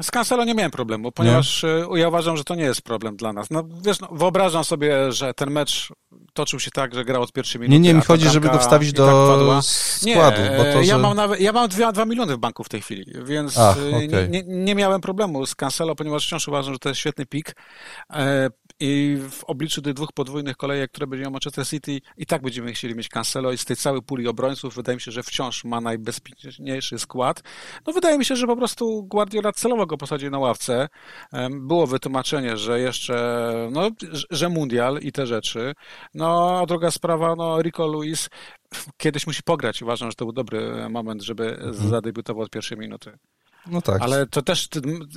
Z 0.03 0.11
Cancelo 0.11 0.45
nie 0.45 0.55
miałem 0.55 0.71
problemu, 0.71 1.13
ponieważ 1.13 1.63
nie? 1.63 1.97
E, 1.97 1.99
ja 1.99 2.09
uważam, 2.09 2.37
że 2.37 2.45
to 2.45 2.55
nie 2.55 2.63
jest 2.63 2.83
problem 2.83 3.17
dla 3.17 3.33
nas. 3.33 3.51
No 3.51 3.65
wiesz, 3.85 4.01
no, 4.01 4.09
wyobrażam 4.13 4.65
sobie, 4.65 5.13
że 5.13 5.35
ten 5.35 5.51
mecz 5.51 5.93
toczył 6.33 6.61
się 6.61 6.71
tak, 6.71 6.95
że 6.95 7.05
grał 7.05 7.23
od 7.23 7.33
pierwszej 7.33 7.61
minuty. 7.61 7.81
Nie, 7.81 7.89
nie, 7.89 7.95
mi 7.95 8.03
chodzi, 8.03 8.29
żeby 8.29 8.49
go 8.49 8.59
wstawić 8.59 8.93
do 8.93 9.07
tak 9.07 9.15
składu. 9.15 9.53
Nie, 10.03 10.57
bo 10.57 10.65
to, 10.65 10.73
że... 10.73 10.85
ja 10.85 10.99
mam 10.99 11.17
nawet, 11.17 11.41
ja 11.41 11.53
mam 11.53 11.69
2, 11.69 11.93
2 11.93 12.05
miliony 12.05 12.37
w 12.37 12.39
banku 12.39 12.65
w 12.65 12.69
tej 12.69 12.81
chwili, 12.81 13.05
więc 13.25 13.59
Ach, 13.59 13.77
e, 13.79 13.97
okay. 13.97 14.29
nie, 14.29 14.43
nie, 14.47 14.75
miałem 14.75 15.01
problemu 15.01 15.47
z 15.47 15.55
Cancelo, 15.55 15.95
ponieważ 15.95 16.27
wciąż 16.27 16.49
uważam, 16.49 16.73
że 16.75 16.79
to 16.79 16.89
jest 16.89 17.01
świetny 17.01 17.27
pik. 17.27 17.57
I 18.81 19.19
w 19.31 19.45
obliczu 19.45 19.83
tych 19.83 19.95
dwóch 19.95 20.13
podwójnych 20.13 20.57
kolejek, 20.57 20.91
które 20.91 21.07
będzie 21.07 21.23
miał 21.23 21.33
Manchester 21.33 21.67
City, 21.67 22.01
i 22.17 22.27
tak 22.27 22.43
będziemy 22.43 22.73
chcieli 22.73 22.95
mieć 22.95 23.09
Cancelo 23.09 23.53
i 23.53 23.59
z 23.59 23.65
tej 23.65 23.77
całej 23.77 24.03
puli 24.03 24.29
obrońców 24.29 24.75
wydaje 24.75 24.97
mi 24.97 25.01
się, 25.01 25.11
że 25.11 25.23
wciąż 25.23 25.65
ma 25.65 25.81
najbezpieczniejszy 25.81 26.99
skład. 26.99 27.43
No 27.87 27.93
wydaje 27.93 28.19
mi 28.19 28.25
się, 28.25 28.37
że 28.37 28.47
po 28.47 28.57
prostu 28.57 29.03
Guardiola 29.03 29.53
celowo 29.53 29.87
go 29.87 29.97
posadził 29.97 30.31
na 30.31 30.39
ławce. 30.39 30.89
Było 31.51 31.87
wytłumaczenie, 31.87 32.57
że 32.57 32.81
jeszcze, 32.81 33.69
no, 33.73 33.91
że 34.31 34.49
mundial 34.49 34.99
i 35.03 35.13
te 35.13 35.27
rzeczy. 35.27 35.75
No, 36.15 36.59
a 36.61 36.67
druga 36.67 36.91
sprawa, 36.91 37.35
no, 37.37 37.63
Rico 37.63 37.87
Luis 37.87 38.29
kiedyś 38.97 39.27
musi 39.27 39.43
pograć. 39.43 39.83
Uważam, 39.83 40.11
że 40.11 40.15
to 40.15 40.25
był 40.25 40.33
dobry 40.33 40.89
moment, 40.89 41.23
żeby 41.23 41.49
mhm. 41.49 41.75
zadebiutował 41.75 42.43
od 42.43 42.51
pierwszej 42.51 42.79
minuty. 42.79 43.19
No 43.71 43.83
tak. 43.83 44.03
Ale 44.03 44.27
to 44.27 44.43
też, 44.43 44.69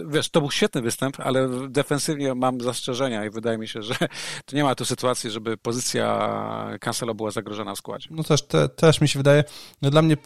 wiesz, 0.07 0.29
to 0.29 0.41
był 0.41 0.51
świetny 0.51 0.81
występ, 0.81 1.19
ale 1.19 1.49
defensywnie 1.69 2.35
mam 2.35 2.61
zastrzeżenia 2.61 3.25
i 3.25 3.29
wydaje 3.29 3.57
mi 3.57 3.67
się, 3.67 3.81
że 3.81 3.93
to 4.45 4.55
nie 4.55 4.63
ma 4.63 4.75
tu 4.75 4.85
sytuacji, 4.85 5.31
żeby 5.31 5.57
pozycja 5.57 6.77
Cancelo 6.81 7.15
była 7.15 7.31
zagrożona 7.31 7.75
w 7.75 7.77
składzie. 7.77 8.09
No 8.11 8.23
też, 8.23 8.41
te, 8.41 8.69
też 8.69 9.01
mi 9.01 9.07
się 9.07 9.19
wydaje, 9.19 9.43
no 9.81 9.89
dla 9.89 10.01
mnie 10.01 10.17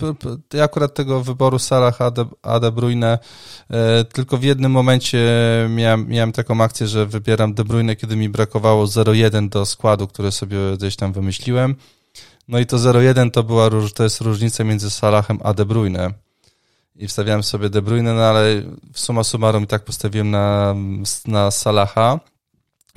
ja 0.53 0.63
akurat 0.63 0.93
tego 0.93 1.23
wyboru 1.23 1.59
Salah 1.59 2.01
a 2.01 2.11
De, 2.11 2.25
a 2.41 2.59
De 2.59 2.71
Bruyne 2.71 3.19
e, 3.69 4.03
tylko 4.03 4.37
w 4.37 4.43
jednym 4.43 4.71
momencie 4.71 5.19
miałem, 5.69 6.07
miałem 6.07 6.31
taką 6.31 6.61
akcję, 6.61 6.87
że 6.87 7.05
wybieram 7.05 7.53
De 7.53 7.63
Bruyne, 7.63 7.95
kiedy 7.95 8.15
mi 8.15 8.29
brakowało 8.29 8.85
0-1 8.85 9.49
do 9.49 9.65
składu, 9.65 10.07
który 10.07 10.31
sobie 10.31 10.57
gdzieś 10.77 10.95
tam 10.95 11.13
wymyśliłem. 11.13 11.75
No 12.47 12.59
i 12.59 12.65
to 12.65 12.77
0-1 12.77 13.31
to 13.31 13.43
była, 13.43 13.69
to 13.95 14.03
jest 14.03 14.21
różnica 14.21 14.63
między 14.63 14.89
Salahem 14.89 15.39
a 15.43 15.53
De 15.53 15.65
Bruyne 15.65 16.24
i 16.95 17.07
wstawiałem 17.07 17.43
sobie 17.43 17.69
De 17.69 17.81
Bruyne, 17.81 18.13
no 18.13 18.21
ale 18.21 18.61
w 18.93 18.99
suma 18.99 19.23
summarum 19.23 19.63
i 19.63 19.67
tak 19.67 19.83
postawiłem 19.83 20.31
na, 20.31 20.75
na 21.27 21.51
Salaha, 21.51 22.19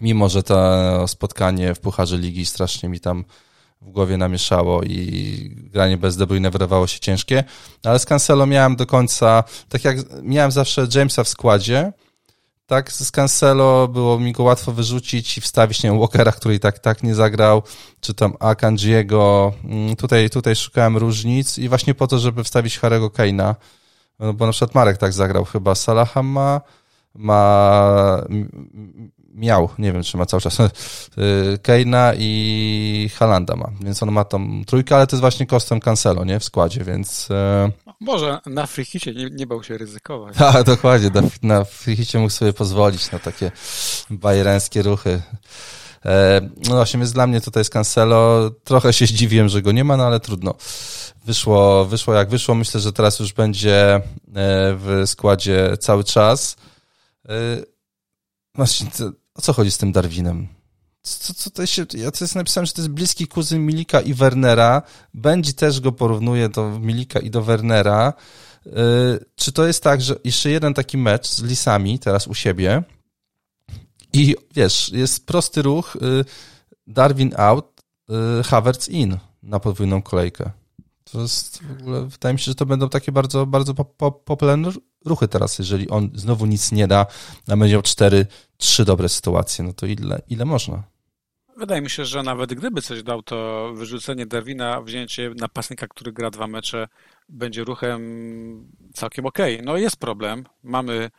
mimo 0.00 0.28
że 0.28 0.42
to 0.42 1.08
spotkanie 1.08 1.74
w 1.74 1.80
Pucharze 1.80 2.18
Ligi 2.18 2.46
strasznie 2.46 2.88
mi 2.88 3.00
tam 3.00 3.24
w 3.82 3.90
głowie 3.90 4.16
namieszało 4.16 4.82
i 4.82 5.50
granie 5.72 5.96
bez 5.96 6.16
De 6.16 6.26
Bruyne 6.26 6.50
wydawało 6.50 6.86
się 6.86 7.00
ciężkie, 7.00 7.44
ale 7.84 7.98
z 7.98 8.06
Cancelo 8.06 8.46
miałem 8.46 8.76
do 8.76 8.86
końca, 8.86 9.44
tak 9.68 9.84
jak 9.84 9.96
miałem 10.22 10.50
zawsze 10.50 10.86
Jamesa 10.94 11.24
w 11.24 11.28
składzie, 11.28 11.92
tak 12.66 12.92
z 12.92 13.10
Cancelo 13.10 13.88
było 13.88 14.20
mi 14.20 14.32
go 14.32 14.42
łatwo 14.42 14.72
wyrzucić 14.72 15.38
i 15.38 15.40
wstawić, 15.40 15.82
nie 15.82 15.90
wiem, 15.90 15.98
Walkera, 15.98 16.32
który 16.32 16.54
i 16.54 16.60
tak, 16.60 16.78
tak 16.78 17.02
nie 17.02 17.14
zagrał, 17.14 17.62
czy 18.00 18.14
tam 18.14 18.34
Akanjiego. 18.40 19.52
Mm, 19.64 19.96
tutaj, 19.96 20.30
tutaj 20.30 20.56
szukałem 20.56 20.96
różnic 20.96 21.58
i 21.58 21.68
właśnie 21.68 21.94
po 21.94 22.06
to, 22.06 22.18
żeby 22.18 22.44
wstawić 22.44 22.78
Harego 22.78 23.08
Kane'a, 23.08 23.54
no 24.18 24.32
bo 24.32 24.46
na 24.46 24.52
przykład 24.52 24.74
Marek 24.74 24.96
tak 24.96 25.12
zagrał 25.12 25.44
chyba. 25.44 25.74
Salaha 25.74 26.22
ma, 26.22 26.60
ma 27.14 28.22
miał, 29.38 29.68
nie 29.78 29.92
wiem 29.92 30.02
czy 30.02 30.16
ma 30.16 30.26
cały 30.26 30.40
czas, 30.40 30.60
y, 30.60 30.68
Keina 31.62 32.12
i 32.18 33.10
Halanda 33.18 33.56
ma, 33.56 33.70
więc 33.80 34.02
on 34.02 34.12
ma 34.12 34.24
tą 34.24 34.64
trójkę, 34.66 34.96
ale 34.96 35.06
to 35.06 35.16
jest 35.16 35.20
właśnie 35.20 35.46
kosztem 35.46 35.80
Cancelo, 35.80 36.24
nie, 36.24 36.40
w 36.40 36.44
składzie, 36.44 36.84
więc... 36.84 37.30
E, 37.30 37.70
Może 38.00 38.38
na 38.46 38.66
frichicie 38.66 39.14
nie, 39.14 39.30
nie 39.30 39.46
bał 39.46 39.62
się 39.62 39.78
ryzykować. 39.78 40.36
Tak, 40.48 40.64
dokładnie, 40.64 41.10
na, 41.14 41.22
na 41.42 41.64
frichicie 41.64 42.18
mógł 42.18 42.30
sobie 42.30 42.52
pozwolić 42.52 43.10
na 43.10 43.18
takie 43.18 43.52
bajereńskie 44.10 44.82
ruchy. 44.82 45.22
E, 46.04 46.40
no 46.68 46.74
właśnie, 46.74 46.98
więc 46.98 47.12
dla 47.12 47.26
mnie 47.26 47.40
tutaj 47.40 47.60
jest 47.60 47.72
Cancelo. 47.72 48.50
Trochę 48.64 48.92
się 48.92 49.06
zdziwiłem, 49.06 49.48
że 49.48 49.62
go 49.62 49.72
nie 49.72 49.84
ma, 49.84 49.96
no 49.96 50.06
ale 50.06 50.20
trudno. 50.20 50.54
Wyszło, 51.28 51.84
wyszło 51.84 52.14
jak 52.14 52.28
wyszło. 52.28 52.54
Myślę, 52.54 52.80
że 52.80 52.92
teraz 52.92 53.18
już 53.18 53.32
będzie 53.32 53.94
e, 53.94 54.02
w 54.74 55.02
składzie 55.06 55.76
cały 55.80 56.04
czas. 56.04 56.56
E, 57.28 57.32
właśnie, 58.54 58.86
o 59.34 59.42
co 59.42 59.52
chodzi 59.52 59.70
z 59.70 59.78
tym 59.78 59.92
Darwinem? 59.92 60.48
Co, 61.02 61.34
co 61.34 61.50
to 61.50 61.66
się, 61.66 61.86
ja 61.94 62.10
to 62.10 62.24
jest 62.24 62.34
napisałem, 62.34 62.66
że 62.66 62.72
to 62.72 62.80
jest 62.80 62.90
bliski 62.90 63.26
kuzyn 63.26 63.66
Milika 63.66 64.00
i 64.00 64.14
Wernera. 64.14 64.82
Będzie 65.14 65.52
też 65.52 65.80
go 65.80 65.92
porównuje 65.92 66.48
do 66.48 66.78
Milika 66.78 67.20
i 67.20 67.30
do 67.30 67.42
Wernera. 67.42 68.12
Czy 69.36 69.52
to 69.52 69.66
jest 69.66 69.82
tak, 69.82 70.00
że 70.00 70.16
jeszcze 70.24 70.50
jeden 70.50 70.74
taki 70.74 70.98
mecz 70.98 71.26
z 71.26 71.42
Lisami 71.42 71.98
teraz 71.98 72.26
u 72.26 72.34
siebie, 72.34 72.82
i 74.12 74.36
wiesz, 74.54 74.88
jest 74.92 75.26
prosty 75.26 75.62
ruch, 75.62 75.96
Darwin 76.86 77.34
out, 77.36 77.80
Havertz 78.44 78.88
in 78.88 79.18
na 79.42 79.60
podwójną 79.60 80.02
kolejkę. 80.02 80.50
To 81.12 81.20
jest 81.20 81.62
w 81.62 81.80
ogóle, 81.80 82.06
wydaje 82.06 82.32
mi 82.32 82.38
się, 82.38 82.44
że 82.44 82.54
to 82.54 82.66
będą 82.66 82.88
takie 82.88 83.12
bardzo, 83.12 83.46
bardzo 83.46 83.74
popularne 84.24 84.70
ruchy 85.04 85.28
teraz, 85.28 85.58
jeżeli 85.58 85.88
on 85.88 86.10
znowu 86.14 86.46
nic 86.46 86.72
nie 86.72 86.86
da, 86.88 87.06
a 87.48 87.56
będzie 87.56 87.74
miał 87.74 87.82
cztery, 87.82 88.26
trzy 88.56 88.84
dobre 88.84 89.08
sytuacje, 89.08 89.64
no 89.64 89.72
to 89.72 89.86
ile, 89.86 90.22
ile 90.28 90.44
można? 90.44 90.82
Wydaje 91.56 91.80
mi 91.80 91.90
się, 91.90 92.04
że 92.04 92.22
nawet 92.22 92.54
gdyby 92.54 92.82
coś 92.82 93.02
dał, 93.02 93.22
to 93.22 93.70
wyrzucenie 93.74 94.26
Darwina, 94.26 94.82
wzięcie 94.82 95.32
napastnika, 95.36 95.88
który 95.88 96.12
gra 96.12 96.30
dwa 96.30 96.46
mecze, 96.46 96.88
będzie 97.28 97.64
ruchem 97.64 98.00
całkiem 98.94 99.26
okej. 99.26 99.54
Okay. 99.54 99.66
No 99.66 99.76
jest 99.76 99.96
problem. 99.96 100.44
Mamy 100.62 101.10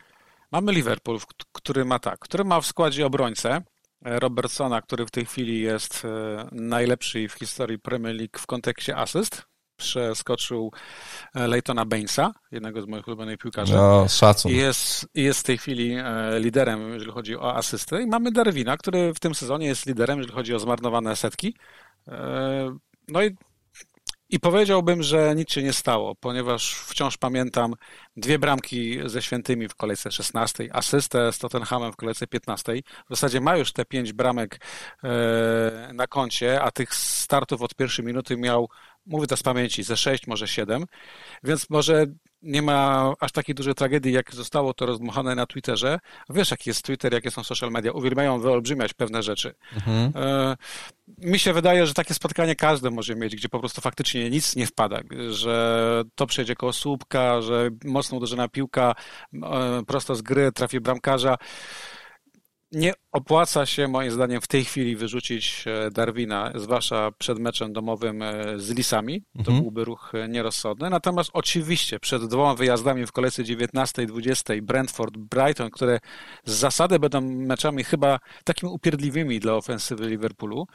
Mamy 0.52 0.72
Liverpool, 0.72 1.20
który 1.52 1.86
ma 1.86 2.00
tak, 2.00 2.20
który 2.20 2.44
ma 2.44 2.62
w 2.62 2.66
składzie 2.66 3.06
obrońcę 3.06 3.62
e, 4.06 4.20
Robertsona, 4.20 4.82
który 4.82 5.06
w 5.06 5.12
tej 5.12 5.26
chwili 5.26 5.62
jest 5.62 6.06
e, 6.06 6.48
najlepszy 6.52 7.28
w 7.30 7.34
historii 7.34 7.80
Premier 7.80 8.16
League 8.16 8.40
w 8.40 8.46
kontekście 8.46 8.96
asyst. 8.96 9.49
Przeskoczył 9.80 10.72
e, 11.36 11.48
Leightona 11.48 11.86
Bainesa, 11.86 12.34
jednego 12.52 12.82
z 12.82 12.88
moich 12.88 13.08
ulubionych 13.08 13.38
piłkarzy. 13.38 13.74
No, 13.74 14.08
szacun. 14.08 14.52
I 14.52 14.56
jest, 14.56 15.08
jest 15.16 15.40
w 15.40 15.44
tej 15.44 15.58
chwili 15.58 15.94
e, 15.94 16.40
liderem, 16.40 16.94
jeżeli 16.94 17.12
chodzi 17.12 17.38
o 17.38 17.56
asysty. 17.56 18.02
I 18.02 18.08
mamy 18.08 18.32
Darwina, 18.32 18.78
który 18.78 19.14
w 19.14 19.20
tym 19.20 19.36
sezonie 19.36 19.68
jest 19.68 19.86
liderem, 19.86 20.18
jeżeli 20.18 20.36
chodzi 20.36 20.56
o 20.56 20.60
zmarnowane 20.60 21.16
setki. 21.16 21.56
No 23.08 23.24
i 23.24 23.36
i 24.32 24.40
powiedziałbym, 24.40 25.04
że 25.04 25.36
nic 25.36 25.52
się 25.52 25.64
nie 25.64 25.74
stało, 25.74 26.16
ponieważ 26.16 26.74
wciąż 26.76 27.18
pamiętam 27.18 27.74
dwie 28.18 28.40
bramki 28.40 29.00
ze 29.06 29.22
Świętymi 29.22 29.68
w 29.68 29.76
kolejce 29.76 30.12
16, 30.12 30.70
asystę 30.74 31.32
z 31.32 31.38
Tottenhamem 31.38 31.92
w 31.92 31.96
kolejce 31.96 32.28
15. 32.28 32.74
W 33.06 33.10
zasadzie 33.10 33.42
ma 33.42 33.58
już 33.58 33.74
te 33.74 33.86
pięć 33.86 34.14
bramek 34.14 34.60
e, 35.04 35.92
na 35.94 36.08
koncie, 36.08 36.62
a 36.62 36.72
tych 36.72 36.96
startów 36.96 37.62
od 37.62 37.76
pierwszej 37.76 38.06
minuty 38.06 38.38
miał, 38.38 38.70
mówię 39.10 39.28
to 39.28 39.38
z 39.38 39.44
pamięci, 39.44 39.84
ze 39.84 39.98
sześć, 39.98 40.28
może 40.28 40.48
siedem, 40.48 40.86
więc 41.44 41.70
może 41.70 42.06
nie 42.42 42.62
ma 42.62 43.14
aż 43.20 43.32
takiej 43.32 43.56
dużej 43.56 43.76
tragedii, 43.76 44.14
jak 44.14 44.36
zostało 44.36 44.74
to 44.74 44.86
rozmuchane 44.86 45.36
na 45.36 45.46
Twitterze. 45.46 46.00
Wiesz, 46.30 46.52
jaki 46.52 46.70
jest 46.70 46.82
Twitter, 46.82 47.14
jakie 47.14 47.32
są 47.32 47.44
social 47.44 47.72
media. 47.72 47.92
Uwielbiają 47.92 48.40
wyolbrzymiać 48.40 48.94
pewne 48.94 49.24
rzeczy. 49.24 49.56
Mhm. 49.76 50.12
E, 50.16 50.56
mi 51.18 51.40
się 51.40 51.54
wydaje, 51.54 51.88
że 51.88 51.94
takie 51.94 52.14
spotkanie 52.14 52.56
każdy 52.56 52.92
może 52.92 53.16
mieć, 53.16 53.36
gdzie 53.36 53.50
po 53.50 53.60
prostu 53.60 53.82
faktycznie 53.82 54.30
nic 54.30 54.56
nie 54.56 54.68
wpada, 54.68 55.00
że 55.30 56.04
to 56.16 56.28
przejdzie 56.28 56.56
koło 56.56 56.74
słupka, 56.74 57.42
że 57.42 57.70
mocno 57.86 58.18
uderzona 58.18 58.48
piłka 58.48 58.96
e, 59.34 59.84
prosto 59.88 60.16
z 60.16 60.22
gry 60.22 60.52
trafi 60.52 60.80
bramkarza 60.80 61.38
nie 62.72 62.94
opłaca 63.12 63.66
się 63.66 63.88
moim 63.88 64.12
zdaniem 64.12 64.42
w 64.42 64.48
tej 64.48 64.66
chwili 64.66 64.96
wyrzucić 64.96 65.66
e, 65.68 65.92
Darwina, 65.92 66.52
zwłaszcza 66.56 67.12
przed 67.18 67.40
meczem 67.40 67.74
domowym 67.74 68.22
e, 68.22 68.60
z 68.60 68.70
Lisami. 68.70 69.22
To 69.22 69.40
mhm. 69.40 69.62
byłby 69.62 69.86
ruch 69.86 70.12
e, 70.16 70.28
nierozsądny. 70.28 70.90
Natomiast 70.90 71.30
oczywiście 71.34 72.00
przed 72.00 72.26
dwoma 72.26 72.56
wyjazdami 72.56 73.06
w 73.06 73.12
kolejce 73.12 73.44
19 73.44 74.04
i 74.04 74.08
20 74.08 74.54
Brentford, 74.62 75.18
Brighton, 75.18 75.70
które 75.70 76.00
z 76.46 76.54
zasady 76.54 77.00
będą 77.00 77.22
meczami 77.22 77.84
chyba 77.84 78.20
takimi 78.44 78.72
upierdliwymi 78.72 79.40
dla 79.40 79.54
ofensywy 79.54 80.08
Liverpoolu, 80.08 80.68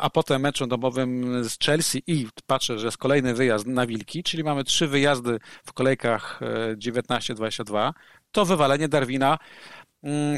a 0.00 0.10
potem 0.10 0.42
meczem 0.42 0.68
domowym 0.68 1.44
z 1.44 1.58
Chelsea 1.58 2.02
i 2.06 2.28
patrzę, 2.46 2.78
że 2.78 2.86
jest 2.86 2.98
kolejny 2.98 3.34
wyjazd 3.34 3.66
na 3.66 3.86
Wilki, 3.86 4.22
czyli 4.22 4.44
mamy 4.44 4.64
trzy 4.64 4.88
wyjazdy 4.88 5.38
w 5.66 5.72
kolejkach 5.72 6.40
19-22, 6.76 7.92
to 8.32 8.44
wywalenie 8.44 8.88
Darwina 8.88 9.38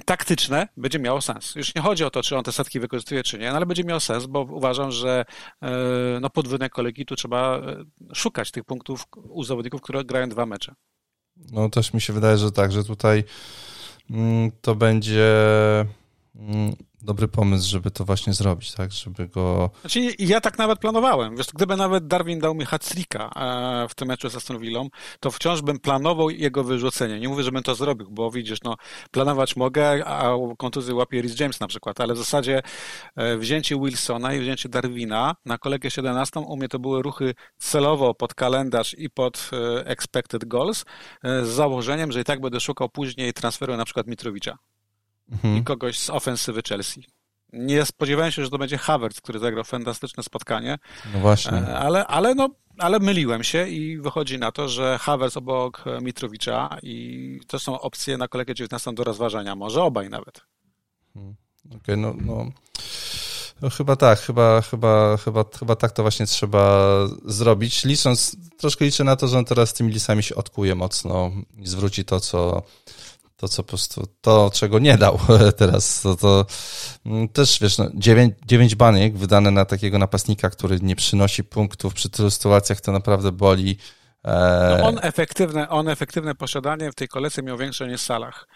taktyczne 0.05 0.69
będzie 0.77 0.99
miało 0.99 1.21
sens. 1.21 1.55
Już 1.55 1.75
nie 1.75 1.83
chodzi 1.83 2.05
o 2.05 2.11
to, 2.11 2.23
czy 2.23 2.37
on 2.37 2.45
te 2.45 2.53
setki 2.53 2.81
wykorzystuje, 2.81 3.23
czy 3.23 3.39
nie, 3.39 3.51
no 3.51 3.57
ale 3.57 3.67
będzie 3.67 3.85
miało 3.85 4.01
sens, 4.01 4.27
bo 4.27 4.41
uważam, 4.41 4.93
że 4.93 5.25
e, 5.63 5.71
no, 6.21 6.31
podwójne 6.31 6.71
kolegi 6.71 7.07
tu 7.07 7.17
trzeba 7.17 7.59
e, 7.59 7.85
szukać 8.15 8.51
tych 8.51 8.65
punktów 8.65 9.05
u 9.29 9.45
zawodników, 9.45 9.81
które 9.81 10.05
grają 10.05 10.29
dwa 10.29 10.47
mecze. 10.47 10.75
No 11.37 11.69
też 11.69 11.95
mi 11.95 12.01
się 12.01 12.13
wydaje, 12.13 12.39
że 12.39 12.53
tak, 12.53 12.73
że 12.73 12.85
tutaj 12.85 13.25
mm, 14.11 14.51
to 14.61 14.75
będzie 14.75 15.41
mm, 15.81 15.95
dobry 17.03 17.29
pomysł, 17.29 17.71
żeby 17.71 17.91
to 17.91 18.05
właśnie 18.05 18.33
zrobić, 18.33 18.73
tak, 18.73 18.93
żeby 18.93 19.29
go... 19.29 19.71
Znaczy, 19.81 20.01
ja 20.19 20.41
tak 20.41 20.59
nawet 20.59 20.79
planowałem. 20.79 21.37
Wiesz, 21.37 21.47
gdyby 21.55 21.77
nawet 21.77 22.07
Darwin 22.07 22.41
dał 22.41 22.55
mi 22.55 22.65
hat 22.65 22.93
e, 23.15 23.87
w 23.89 23.95
tym 23.95 24.09
meczu 24.09 24.29
z 24.29 24.37
Aston 24.37 24.59
Villą, 24.59 24.89
to 25.21 25.31
wciąż 25.31 25.63
bym 25.63 25.79
planował 25.79 26.31
jego 26.31 26.65
wyrzucenie. 26.65 27.21
Nie 27.21 27.29
mówię, 27.29 27.43
żebym 27.43 27.63
to 27.63 27.75
zrobił, 27.75 28.11
bo 28.11 28.31
widzisz, 28.31 28.63
no, 28.63 28.77
planować 29.11 29.57
mogę, 29.57 30.07
a 30.07 30.31
kontuzję 30.59 30.95
łapie 30.95 31.23
Rhys 31.23 31.41
James 31.41 31.61
na 31.61 31.67
przykład, 31.67 32.01
ale 32.01 32.15
w 32.15 32.19
zasadzie 32.19 32.63
e, 33.17 33.37
wzięcie 33.37 33.77
Wilsona 33.77 34.35
i 34.35 34.41
wzięcie 34.41 34.69
Darwina 34.69 35.37
na 35.45 35.59
kolegę 35.59 35.91
17 35.91 36.41
u 36.41 36.57
mnie 36.57 36.69
to 36.69 36.79
były 36.79 37.03
ruchy 37.03 37.35
celowo 37.59 38.15
pod 38.15 38.35
kalendarz 38.35 38.95
i 38.99 39.11
pod 39.11 39.51
e, 39.53 39.87
expected 39.87 40.45
goals 40.45 40.85
z 41.23 41.49
założeniem, 41.49 42.13
że 42.13 42.21
i 42.21 42.25
tak 42.25 42.41
będę 42.41 42.61
szukał 42.61 42.89
później 42.89 43.33
transferu 43.33 43.77
na 43.77 43.85
przykład 43.85 44.07
Mitrowicza 44.07 44.59
mhm. 45.33 45.57
i 45.57 45.65
kogoś 45.65 45.99
z 45.99 46.11
ofensywy 46.11 46.63
Chelsea. 46.69 47.05
Nie 47.53 47.85
spodziewałem 47.85 48.33
się, 48.33 48.45
że 48.45 48.51
to 48.51 48.59
będzie 48.59 48.79
Havertz, 48.79 49.21
który 49.21 49.39
zagrał 49.39 49.65
fantastyczne 49.65 50.23
spotkanie. 50.23 50.79
No 51.13 51.19
właśnie. 51.19 51.59
E, 51.59 51.79
ale, 51.79 52.07
ale, 52.07 52.35
no, 52.35 52.49
ale 52.79 52.99
myliłem 52.99 53.45
się 53.45 53.69
i 53.69 53.99
wychodzi 53.99 54.39
na 54.39 54.53
to, 54.53 54.69
że 54.69 54.99
Havertz 54.99 55.37
obok 55.37 55.85
Mitrowicza 56.03 56.79
i 56.83 57.41
to 57.47 57.59
są 57.59 57.81
opcje 57.81 58.19
na 58.19 58.29
kolegę 58.29 58.55
19 58.55 58.95
do 58.95 59.05
rozważania. 59.05 59.55
Może 59.55 59.83
obaj 59.83 60.11
nawet. 60.11 60.41
Hmm. 61.15 61.37
Okej, 61.67 61.79
okay, 61.79 61.97
no, 61.97 62.15
no. 62.21 62.51
No 63.63 63.71
chyba 63.71 63.97
tak, 63.97 64.21
chyba, 64.21 64.63
chyba, 64.63 65.17
chyba, 65.17 65.45
chyba 65.59 65.77
tak 65.77 65.93
to 65.93 66.03
właśnie 66.03 66.27
trzeba 66.27 66.89
zrobić. 67.25 67.85
Licząc, 67.85 68.37
troszkę 68.59 68.85
liczę 68.85 69.05
na 69.05 69.17
to, 69.17 69.29
że 69.29 69.39
on 69.39 69.45
teraz 69.45 69.75
tymi 69.75 69.93
lisami 69.93 70.23
się 70.23 70.35
odkuje 70.35 70.75
mocno 70.75 71.31
i 71.59 71.67
zwróci 71.67 72.05
to, 72.05 72.21
co 72.21 72.63
to, 73.37 73.49
co 73.49 73.63
po 73.63 73.69
prostu, 73.69 74.07
to, 74.21 74.51
czego 74.55 74.79
nie 74.79 74.99
dał 74.99 75.19
teraz, 75.59 76.03
to, 76.03 76.17
to 76.17 76.47
mm, 77.07 77.29
też, 77.29 77.59
wiesz, 77.61 77.79
no, 77.79 77.91
dziewięć, 77.95 78.35
dziewięć 78.47 78.75
baniek 78.75 79.17
wydane 79.17 79.51
na 79.51 79.65
takiego 79.65 79.99
napastnika, 79.99 80.51
który 80.51 80.79
nie 80.81 80.97
przynosi 80.97 81.45
punktów 81.45 81.95
przy 81.95 82.11
tylu 82.11 82.31
sytuacjach, 82.31 82.81
to 82.81 82.93
naprawdę 82.93 83.33
boli. 83.33 83.79
E, 84.25 84.77
no 84.79 84.87
on, 84.87 84.99
efektywne, 85.03 85.69
on 85.69 85.89
efektywne 85.89 86.35
posiadanie 86.35 86.93
w 86.93 86.95
tej 86.95 87.09
kolejce 87.09 87.43
miał 87.43 87.59
większe 87.59 87.89
niż 87.89 88.01
Salah. 88.01 88.47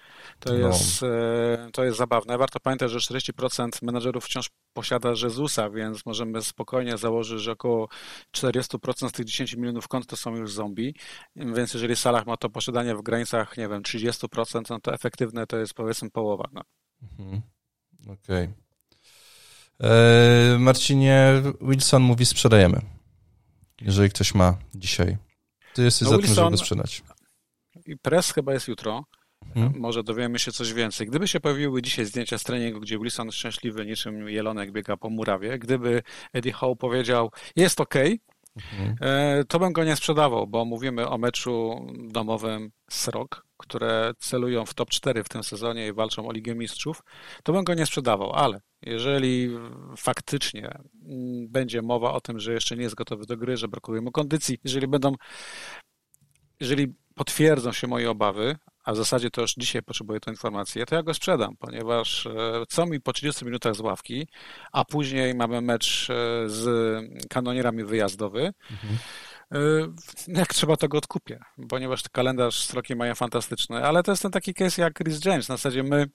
To, 0.40 0.53
no. 0.53 0.68
jest, 0.68 1.03
e, 1.03 1.68
to 1.72 1.85
jest 1.85 1.98
zabawne. 1.98 2.38
Warto 2.38 2.61
pamiętać, 2.61 2.90
że 2.90 2.98
40% 2.98 3.68
menadżerów 3.83 4.24
wciąż 4.24 4.50
posiada 4.72 5.11
Jezusa, 5.22 5.70
więc 5.70 6.07
możemy 6.07 6.42
spokojnie 6.42 6.98
założyć, 6.98 7.40
że 7.40 7.53
około 7.53 7.88
40% 8.37 9.09
z 9.09 9.12
tych 9.12 9.26
10 9.26 9.55
milionów 9.55 9.88
kont 9.88 10.07
to 10.07 10.16
są 10.16 10.37
już 10.37 10.53
zombie. 10.53 10.94
Więc 11.37 11.74
jeżeli 11.74 11.96
Salah 11.96 12.26
ma 12.26 12.37
to 12.37 12.50
posiadanie 12.50 12.94
w 12.94 13.03
granicach, 13.03 13.57
nie 13.57 13.68
wiem, 13.68 13.83
30%, 13.83 14.62
no 14.70 14.81
to 14.81 14.94
efektywne 14.94 15.46
to 15.46 15.59
jest 15.59 15.74
powiedzmy 15.74 16.11
połowa. 16.11 16.48
No. 16.53 16.61
Mhm. 17.18 17.42
Okej. 18.03 18.44
Okay. 18.44 19.90
E, 19.90 20.59
Marcinie, 20.59 21.42
Wilson 21.61 22.03
mówi 22.03 22.26
sprzedajemy. 22.26 22.81
Jeżeli 23.81 24.11
ktoś 24.11 24.35
ma 24.35 24.57
dzisiaj. 24.74 25.16
Ty 25.74 25.83
jesteś 25.83 26.03
no 26.03 26.11
za 26.11 26.16
Wilson, 26.16 26.35
tym, 26.35 26.44
żeby 26.44 26.57
sprzedać. 26.57 27.03
I 27.87 27.96
press 27.96 28.33
chyba 28.33 28.53
jest 28.53 28.68
jutro. 28.68 29.05
Hmm. 29.54 29.72
Może 29.80 30.02
dowiemy 30.02 30.38
się 30.38 30.52
coś 30.52 30.72
więcej. 30.72 31.06
Gdyby 31.06 31.28
się 31.28 31.40
pojawiły 31.40 31.82
dzisiaj 31.82 32.04
zdjęcia 32.04 32.38
z 32.38 32.42
treningu, 32.42 32.80
gdzie 32.80 32.98
Wilson 32.98 33.32
szczęśliwy 33.32 33.86
niczym 33.86 34.28
jelonek 34.28 34.72
biega 34.72 34.96
po 34.96 35.10
murawie, 35.10 35.58
gdyby 35.58 36.02
Eddie 36.32 36.52
Howe 36.52 36.76
powiedział, 36.76 37.30
jest 37.56 37.80
ok, 37.80 37.94
mhm. 38.56 38.96
E, 39.00 39.44
to 39.44 39.58
bym 39.58 39.72
go 39.72 39.84
nie 39.84 39.96
sprzedawał, 39.96 40.46
bo 40.46 40.64
mówimy 40.64 41.08
o 41.08 41.18
meczu 41.18 41.86
domowym 42.12 42.70
z 42.90 43.08
Rock, 43.08 43.46
które 43.56 44.12
celują 44.18 44.66
w 44.66 44.74
top 44.74 44.90
4 44.90 45.24
w 45.24 45.28
tym 45.28 45.44
sezonie 45.44 45.86
i 45.86 45.92
walczą 45.92 46.28
o 46.28 46.32
Ligę 46.32 46.54
Mistrzów, 46.54 47.02
to 47.42 47.52
bym 47.52 47.64
go 47.64 47.74
nie 47.74 47.86
sprzedawał, 47.86 48.32
ale 48.32 48.60
jeżeli 48.82 49.50
faktycznie 49.96 50.68
mm, 50.68 51.48
będzie 51.48 51.82
mowa 51.82 52.12
o 52.12 52.20
tym, 52.20 52.40
że 52.40 52.52
jeszcze 52.52 52.76
nie 52.76 52.82
jest 52.82 52.94
gotowy 52.94 53.26
do 53.26 53.36
gry, 53.36 53.56
że 53.56 53.68
brakuje 53.68 54.00
mu 54.00 54.12
kondycji, 54.12 54.58
jeżeli 54.64 54.88
będą 54.88 55.14
jeżeli 56.60 56.94
potwierdzą 57.14 57.72
się 57.72 57.86
moje 57.86 58.10
obawy, 58.10 58.56
a 58.84 58.92
w 58.92 58.96
zasadzie 58.96 59.30
to 59.30 59.40
już 59.40 59.54
dzisiaj 59.54 59.82
potrzebuję 59.82 60.20
tę 60.20 60.30
informację, 60.30 60.86
to 60.86 60.94
ja 60.94 61.02
go 61.02 61.14
sprzedam, 61.14 61.56
ponieważ 61.56 62.26
e, 62.26 62.30
co 62.68 62.86
mi 62.86 63.00
po 63.00 63.12
30 63.12 63.44
minutach 63.44 63.74
z 63.74 63.80
ławki, 63.80 64.28
a 64.72 64.84
później 64.84 65.34
mamy 65.34 65.60
mecz 65.60 66.10
e, 66.10 66.14
z 66.48 66.68
kanonierami 67.28 67.84
wyjazdowy, 67.84 68.52
mhm. 68.70 68.98
E, 69.52 69.58
jak 70.28 70.54
trzeba, 70.54 70.76
to 70.76 70.88
go 70.88 70.98
odkupię, 70.98 71.40
ponieważ 71.68 72.02
kalendarz 72.12 72.58
stroki 72.58 72.96
mają 72.96 73.14
fantastyczny, 73.14 73.84
ale 73.84 74.02
to 74.02 74.12
jest 74.12 74.22
ten 74.22 74.30
taki 74.30 74.54
case 74.54 74.82
jak 74.82 74.98
Chris 74.98 75.24
James. 75.24 75.48
Na 75.48 75.56
zasadzie 75.56 75.82
my 75.82 76.06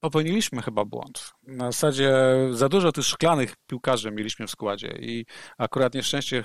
popełniliśmy 0.00 0.62
chyba 0.62 0.84
błąd. 0.84 1.32
Na 1.42 1.72
zasadzie 1.72 2.12
za 2.50 2.68
dużo 2.68 2.92
tych 2.92 3.04
szklanych 3.04 3.56
piłkarzy 3.66 4.10
mieliśmy 4.10 4.46
w 4.46 4.50
składzie 4.50 4.98
i 5.00 5.26
akurat 5.58 5.94
nieszczęście 5.94 6.44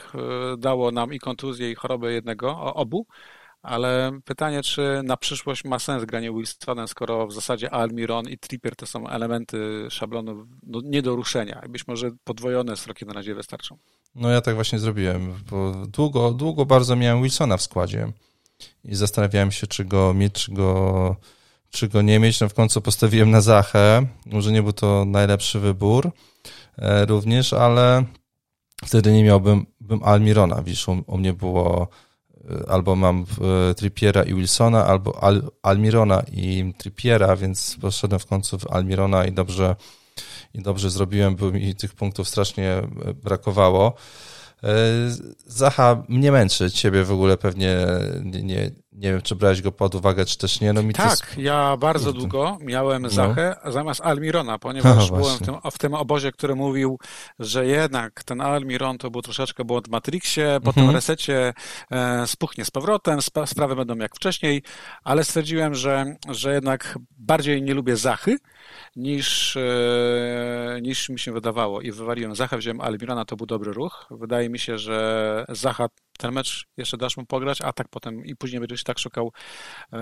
dało 0.58 0.92
nam 0.92 1.14
i 1.14 1.20
kontuzję, 1.20 1.72
i 1.72 1.76
chorobę 1.76 2.14
jednego, 2.14 2.74
obu, 2.74 3.08
ale 3.66 4.20
pytanie, 4.26 4.64
czy 4.64 5.02
na 5.04 5.18
przyszłość 5.18 5.64
ma 5.64 5.80
sens 5.80 6.06
granie 6.06 6.32
Wilsonem, 6.32 6.88
skoro 6.88 7.28
w 7.28 7.34
zasadzie 7.34 7.72
Almiron 7.72 8.30
i 8.30 8.38
Trippier 8.38 8.76
to 8.76 8.86
są 8.86 9.08
elementy 9.08 9.88
szablonu 9.90 10.48
no, 10.64 10.82
nie 10.84 11.02
do 11.02 11.16
ruszenia. 11.16 11.62
Być 11.70 11.88
może 11.88 12.12
podwojone 12.24 12.78
sroki 12.78 13.06
na 13.06 13.14
razie 13.14 13.36
wystarczą. 13.36 13.78
No 14.16 14.30
ja 14.30 14.42
tak 14.42 14.56
właśnie 14.56 14.80
zrobiłem, 14.80 15.34
bo 15.52 15.74
długo, 15.88 16.32
długo 16.32 16.66
bardzo 16.66 16.96
miałem 16.96 17.24
Wilsona 17.24 17.58
w 17.58 17.62
składzie 17.62 18.12
i 18.84 18.96
zastanawiałem 18.96 19.52
się, 19.52 19.68
czy 19.68 19.86
go 19.86 20.14
mieć, 20.14 20.34
czy 20.34 20.52
go, 20.52 21.16
czy 21.70 21.88
go 21.88 22.02
nie 22.02 22.20
mieć. 22.20 22.40
No 22.40 22.50
w 22.50 22.54
końcu 22.54 22.82
postawiłem 22.82 23.32
na 23.32 23.42
Zachę. 23.42 24.08
Może 24.26 24.52
nie 24.52 24.64
był 24.64 24.74
to 24.74 25.06
najlepszy 25.06 25.60
wybór 25.60 26.12
e, 26.78 27.06
również, 27.06 27.54
ale 27.54 28.06
wtedy 28.86 29.14
nie 29.14 29.24
miałbym 29.24 29.66
bym 29.82 30.04
Almirona. 30.04 30.62
Widzisz, 30.62 30.88
u, 30.88 31.04
u 31.08 31.18
mnie 31.18 31.34
było 31.34 31.88
albo 32.68 32.96
mam 32.96 33.26
e, 33.70 33.74
Trippiera 33.74 34.24
i 34.24 34.34
Wilsona, 34.34 34.86
albo 34.86 35.24
Al, 35.24 35.42
Almirona 35.64 36.24
i 36.32 36.74
Trippiera, 36.78 37.36
więc 37.36 37.78
poszedłem 37.82 38.20
w 38.20 38.26
końcu 38.26 38.60
w 38.60 38.68
Almirona 38.68 39.26
i 39.26 39.32
dobrze, 39.32 39.76
i 40.54 40.62
dobrze 40.62 40.90
zrobiłem, 40.90 41.36
bo 41.36 41.52
mi 41.52 41.76
tych 41.76 41.94
punktów 41.94 42.28
strasznie 42.28 42.70
e, 42.72 42.88
brakowało. 43.24 43.94
Zacha 45.46 46.04
mnie 46.10 46.32
męczy, 46.32 46.72
ciebie 46.72 47.04
w 47.04 47.12
ogóle 47.12 47.38
pewnie 47.38 47.88
nie, 48.24 48.44
nie, 48.44 48.72
nie 48.96 49.12
wiem, 49.12 49.22
czy 49.22 49.36
brałeś 49.36 49.62
go 49.62 49.72
pod 49.72 49.96
uwagę, 49.96 50.26
czy 50.26 50.38
też 50.38 50.62
nie. 50.62 50.74
No 50.74 50.84
mi 50.84 50.94
tak, 50.94 51.10
jest... 51.10 51.38
ja 51.38 51.78
bardzo 51.78 52.14
długo 52.14 52.58
miałem 52.62 53.02
no. 53.02 53.10
Zachę 53.10 53.56
no. 53.66 53.72
zamiast 53.72 54.02
Almirona, 54.02 54.60
ponieważ 54.60 55.12
no, 55.12 55.18
byłem 55.18 55.38
w 55.38 55.42
tym, 55.42 55.56
w 55.72 55.78
tym, 55.78 55.94
obozie, 55.94 56.32
który 56.32 56.56
mówił, 56.56 57.00
że 57.40 57.66
jednak 57.66 58.24
ten 58.24 58.42
Almiron 58.42 58.98
to 58.98 59.12
był 59.12 59.22
troszeczkę 59.22 59.66
błąd 59.66 59.88
w 59.88 59.92
Matrixie, 59.92 60.60
po 60.64 60.70
mhm. 60.70 60.88
tym 60.88 60.96
resecie 60.96 61.54
e, 61.92 62.28
spuchnie 62.28 62.66
z 62.66 62.72
powrotem, 62.72 63.20
sp 63.28 63.38
sprawy 63.46 63.76
będą 63.76 63.96
jak 63.96 64.16
wcześniej, 64.16 64.64
ale 65.04 65.24
stwierdziłem, 65.24 65.76
że, 65.76 66.16
że 66.30 66.54
jednak 66.54 67.00
bardziej 67.18 67.62
nie 67.62 67.74
lubię 67.74 67.96
Zachy, 67.96 68.38
niż, 68.96 69.58
e, 69.58 70.80
niż 70.82 71.10
mi 71.10 71.20
się 71.20 71.32
wydawało 71.32 71.82
i 71.82 71.92
wywaliłem 71.92 72.36
Zachę, 72.36 72.58
wziąłem 72.58 72.82
Almirona, 72.82 73.26
to 73.26 73.36
był 73.36 73.46
dobry 73.46 73.74
ruch. 73.74 74.08
Wydaje 74.12 74.50
mi 74.50 74.60
się, 74.60 74.78
że 74.78 75.46
Zacha 75.50 75.88
ten 76.18 76.32
mecz 76.32 76.66
jeszcze 76.78 76.98
dasz 76.98 77.18
mu 77.18 77.26
pograć, 77.26 77.62
a 77.62 77.74
tak 77.74 77.88
potem 77.90 78.26
i 78.26 78.36
później 78.36 78.60
będziesz 78.60 78.84
tak 78.84 79.00
szukał 79.00 79.32
e, 79.94 79.98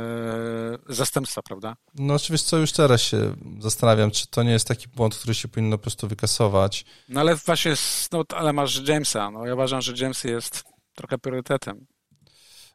zastępstwa, 0.90 1.42
prawda? 1.42 1.76
No 1.96 2.14
oczywiście, 2.14 2.50
co 2.50 2.58
już 2.58 2.72
teraz 2.72 3.02
się 3.02 3.36
zastanawiam, 3.60 4.12
czy 4.12 4.28
to 4.28 4.44
nie 4.44 4.52
jest 4.52 4.68
taki 4.68 4.88
błąd, 4.88 5.16
który 5.16 5.34
się 5.34 5.48
powinno 5.48 5.78
po 5.78 5.82
prostu 5.82 6.08
wykasować. 6.08 6.86
No 7.10 7.20
ale 7.20 7.36
właśnie, 7.36 7.74
no, 8.12 8.24
ale 8.36 8.54
masz 8.54 8.88
Jamesa, 8.88 9.32
no 9.32 9.46
ja 9.46 9.54
uważam, 9.54 9.82
że 9.82 9.94
James 9.98 10.24
jest 10.24 10.64
trochę 10.96 11.18
priorytetem. 11.18 11.86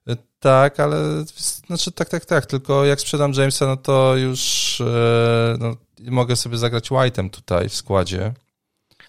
E, 0.08 0.16
tak, 0.40 0.80
ale 0.80 1.24
znaczy 1.66 1.92
tak, 1.92 2.08
tak, 2.08 2.24
tak, 2.24 2.46
tylko 2.46 2.84
jak 2.84 3.00
sprzedam 3.00 3.32
Jamesa, 3.32 3.66
no 3.66 3.76
to 3.76 4.16
już 4.16 4.80
e, 4.80 5.56
no, 5.58 5.76
mogę 6.00 6.36
sobie 6.36 6.58
zagrać 6.58 6.90
White'em 6.90 7.30
tutaj 7.30 7.68
w 7.68 7.74
składzie. 7.74 8.34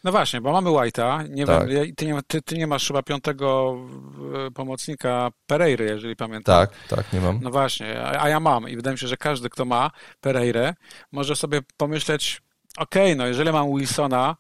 No 0.04 0.12
właśnie, 0.12 0.42
bo 0.42 0.52
mamy 0.52 0.70
White'a. 0.70 1.30
Nie 1.30 1.46
tak. 1.46 1.68
wiem, 1.68 1.96
ty, 1.96 2.06
nie, 2.06 2.20
ty, 2.28 2.42
ty, 2.42 2.58
nie 2.58 2.68
masz 2.68 2.88
chyba 2.88 3.04
piątego 3.04 3.78
e, 4.48 4.52
pomocnika 4.52 5.30
Pereiry, 5.48 5.86
jeżeli 5.86 6.16
pamiętam. 6.16 6.56
Tak, 6.56 6.72
tak, 6.88 7.14
nie 7.14 7.22
mam. 7.22 7.40
No 7.42 7.50
właśnie, 7.50 8.02
a, 8.02 8.24
a 8.24 8.30
ja 8.30 8.40
mam 8.40 8.70
i 8.70 8.76
wydaje 8.76 8.94
mi 8.94 9.00
się, 9.00 9.08
że 9.08 9.18
każdy, 9.18 9.50
kto 9.50 9.66
ma 9.66 9.92
Pereirę, 10.22 10.74
może 11.12 11.36
sobie 11.36 11.62
pomyśleć, 11.78 12.42
okej, 12.78 13.04
okay, 13.04 13.16
no 13.16 13.28
jeżeli 13.28 13.52
mam 13.52 13.76
Wilsona, 13.76 14.36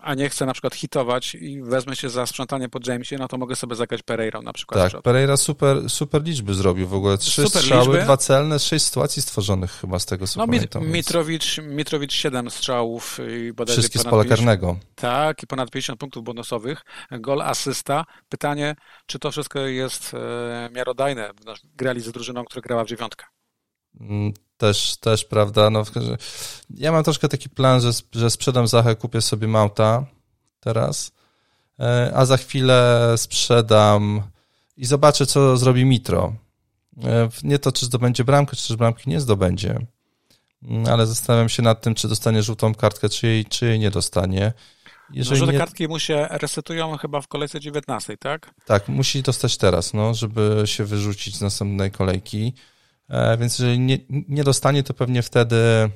a 0.00 0.14
nie 0.14 0.28
chcę 0.28 0.46
na 0.46 0.52
przykład 0.52 0.74
hitować 0.74 1.34
i 1.34 1.62
wezmę 1.62 1.96
się 1.96 2.10
za 2.10 2.26
sprzątanie 2.26 2.68
po 2.68 2.78
Jamesie, 2.86 3.16
no 3.18 3.28
to 3.28 3.38
mogę 3.38 3.56
sobie 3.56 3.76
zagrać 3.76 4.02
Pereirą 4.02 4.42
na 4.42 4.52
przykład. 4.52 4.92
Tak, 4.92 5.02
Pereira 5.02 5.36
super, 5.36 5.90
super 5.90 6.22
liczby 6.22 6.54
zrobił 6.54 6.88
w 6.88 6.94
ogóle. 6.94 7.18
Trzy 7.18 7.42
super 7.42 7.62
strzały, 7.62 7.86
liczby. 7.86 8.02
dwa 8.02 8.16
celne, 8.16 8.58
sześć 8.58 8.84
sytuacji 8.84 9.22
stworzonych 9.22 9.70
chyba 9.70 9.98
z 9.98 10.06
tego, 10.06 10.26
co 10.26 10.40
no, 10.40 10.46
pamiętam. 10.46 10.86
No 10.86 10.92
Mitrowicz, 10.92 11.58
Mitrowicz 11.58 12.12
siedem 12.12 12.50
strzałów 12.50 13.18
i 13.38 13.52
Wszystkie 13.66 13.98
z 13.98 14.04
pola 14.04 14.24
karnego. 14.24 14.78
Tak, 14.94 15.42
i 15.42 15.46
ponad 15.46 15.70
50 15.70 16.00
punktów 16.00 16.24
bonusowych. 16.24 16.82
Gol, 17.10 17.42
asysta. 17.42 18.04
Pytanie, 18.28 18.76
czy 19.06 19.18
to 19.18 19.30
wszystko 19.30 19.60
jest 19.60 20.14
e, 20.14 20.70
miarodajne? 20.72 21.30
Grali 21.76 22.00
z 22.00 22.12
drużyną, 22.12 22.44
która 22.44 22.62
grała 22.62 22.84
w 22.84 22.88
dziewiątkę. 22.88 23.26
Mm, 24.00 24.32
też, 24.56 24.96
też, 24.96 25.24
prawda, 25.24 25.70
no, 25.70 25.84
ja 26.70 26.92
mam 26.92 27.04
troszkę 27.04 27.28
taki 27.28 27.48
plan, 27.48 27.80
że, 27.80 27.90
że 28.12 28.30
sprzedam 28.30 28.66
Zachę, 28.66 28.96
kupię 28.96 29.20
sobie 29.20 29.48
Mauta 29.48 30.06
teraz, 30.60 31.12
e, 31.80 32.12
a 32.14 32.24
za 32.24 32.36
chwilę 32.36 33.12
sprzedam 33.16 34.22
i 34.76 34.86
zobaczę, 34.86 35.26
co 35.26 35.56
zrobi 35.56 35.84
Mitro. 35.84 36.32
E, 37.04 37.28
nie 37.42 37.58
to, 37.58 37.72
czy 37.72 37.86
zdobędzie 37.86 38.24
bramkę, 38.24 38.56
czy 38.56 38.68
też 38.68 38.76
bramki 38.76 39.10
nie 39.10 39.20
zdobędzie, 39.20 39.86
mm, 40.62 40.86
ale 40.86 41.06
zastanawiam 41.06 41.48
się 41.48 41.62
nad 41.62 41.80
tym, 41.80 41.94
czy 41.94 42.08
dostanie 42.08 42.42
żółtą 42.42 42.74
kartkę, 42.74 43.08
czy 43.08 43.26
jej, 43.26 43.44
czy 43.44 43.66
jej 43.66 43.78
nie 43.78 43.90
dostanie. 43.90 44.52
Jeżeli 45.10 45.30
no, 45.30 45.38
żółte 45.38 45.52
nie... 45.52 45.58
kartki 45.58 45.88
mu 45.88 45.98
się 45.98 46.28
resetują 46.30 46.96
chyba 46.96 47.20
w 47.20 47.28
kolejce 47.28 47.60
19, 47.60 48.16
tak? 48.16 48.54
Tak, 48.64 48.88
musi 48.88 49.22
dostać 49.22 49.56
teraz, 49.56 49.94
no, 49.94 50.14
żeby 50.14 50.62
się 50.64 50.84
wyrzucić 50.84 51.36
z 51.36 51.40
następnej 51.40 51.90
kolejki. 51.90 52.54
E, 53.08 53.36
więc 53.36 53.58
jeżeli 53.58 53.80
nie, 53.80 53.98
nie 54.08 54.44
dostanie, 54.44 54.82
to 54.82 54.94
pewnie 54.94 55.22
wtedy 55.22 55.90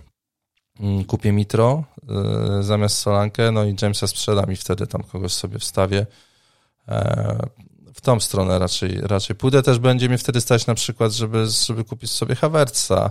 mm, 0.80 1.04
kupię 1.04 1.32
Mitro 1.32 1.84
e, 2.08 2.62
zamiast 2.62 2.98
Solankę, 2.98 3.52
no 3.52 3.64
i 3.64 3.76
Jamesa 3.82 4.06
sprzedam 4.06 4.52
i 4.52 4.56
wtedy 4.56 4.86
tam 4.86 5.02
kogoś 5.02 5.32
sobie 5.32 5.58
wstawię. 5.58 6.06
E, 6.88 7.48
w 7.94 8.00
tą 8.00 8.20
stronę 8.20 8.58
raczej, 8.58 9.00
raczej 9.00 9.36
pójdę. 9.36 9.62
Też 9.62 9.78
będzie 9.78 10.08
mnie 10.08 10.18
wtedy 10.18 10.40
stać 10.40 10.66
na 10.66 10.74
przykład, 10.74 11.12
żeby, 11.12 11.46
żeby 11.66 11.84
kupić 11.84 12.10
sobie 12.10 12.34
Havertza 12.34 13.10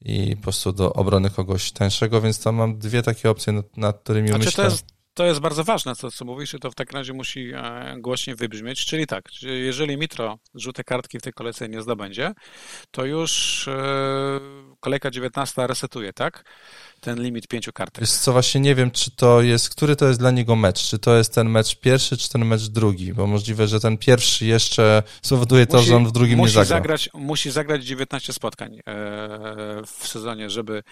i 0.00 0.36
po 0.36 0.42
prostu 0.42 0.72
do 0.72 0.92
obrony 0.92 1.30
kogoś 1.30 1.72
tańszego, 1.72 2.20
więc 2.20 2.42
tam 2.42 2.54
mam 2.54 2.78
dwie 2.78 3.02
takie 3.02 3.30
opcje, 3.30 3.52
nad, 3.52 3.76
nad 3.76 4.00
którymi 4.00 4.32
myślę. 4.32 4.52
To 4.52 4.64
jest, 4.64 4.93
to 5.14 5.24
jest 5.24 5.40
bardzo 5.40 5.64
ważne, 5.64 5.96
co, 5.96 6.10
co 6.10 6.24
mówisz, 6.24 6.54
i 6.54 6.58
to 6.58 6.70
w 6.70 6.74
takim 6.74 6.98
razie 6.98 7.12
musi 7.12 7.52
e, 7.54 7.96
głośniej 7.98 8.36
wybrzmieć. 8.36 8.84
Czyli 8.84 9.06
tak, 9.06 9.24
jeżeli 9.42 9.96
Mitro 9.96 10.38
żółte 10.54 10.84
kartki 10.84 11.18
w 11.18 11.22
tej 11.22 11.32
kolejce 11.32 11.68
nie 11.68 11.82
zdobędzie, 11.82 12.32
to 12.90 13.04
już 13.04 13.68
e, 13.68 14.40
kolejka 14.80 15.10
19 15.10 15.66
resetuje, 15.66 16.12
tak? 16.12 16.44
Ten 17.00 17.22
limit 17.22 17.48
pięciu 17.48 17.72
kartek. 17.72 18.00
Wiesz 18.00 18.12
co, 18.12 18.32
właśnie 18.32 18.60
nie 18.60 18.74
wiem, 18.74 18.90
czy 18.90 19.10
to 19.10 19.42
jest, 19.42 19.70
który 19.70 19.96
to 19.96 20.06
jest 20.06 20.20
dla 20.20 20.30
niego 20.30 20.56
mecz, 20.56 20.82
czy 20.82 20.98
to 20.98 21.16
jest 21.16 21.34
ten 21.34 21.50
mecz 21.50 21.80
pierwszy, 21.80 22.16
czy 22.16 22.28
ten 22.28 22.44
mecz 22.44 22.62
drugi, 22.68 23.12
bo 23.12 23.26
możliwe, 23.26 23.68
że 23.68 23.80
ten 23.80 23.98
pierwszy 23.98 24.46
jeszcze 24.46 25.02
spowoduje 25.22 25.66
to, 25.66 25.76
musi, 25.76 25.88
że 25.88 25.96
on 25.96 26.06
w 26.06 26.12
drugim 26.12 26.38
nie 26.38 26.48
zagra. 26.48 26.64
Zagrać, 26.64 27.10
musi 27.14 27.50
zagrać 27.50 27.84
19 27.84 28.32
spotkań 28.32 28.74
e, 28.76 28.82
w 29.86 30.08
sezonie, 30.08 30.50
żeby, 30.50 30.82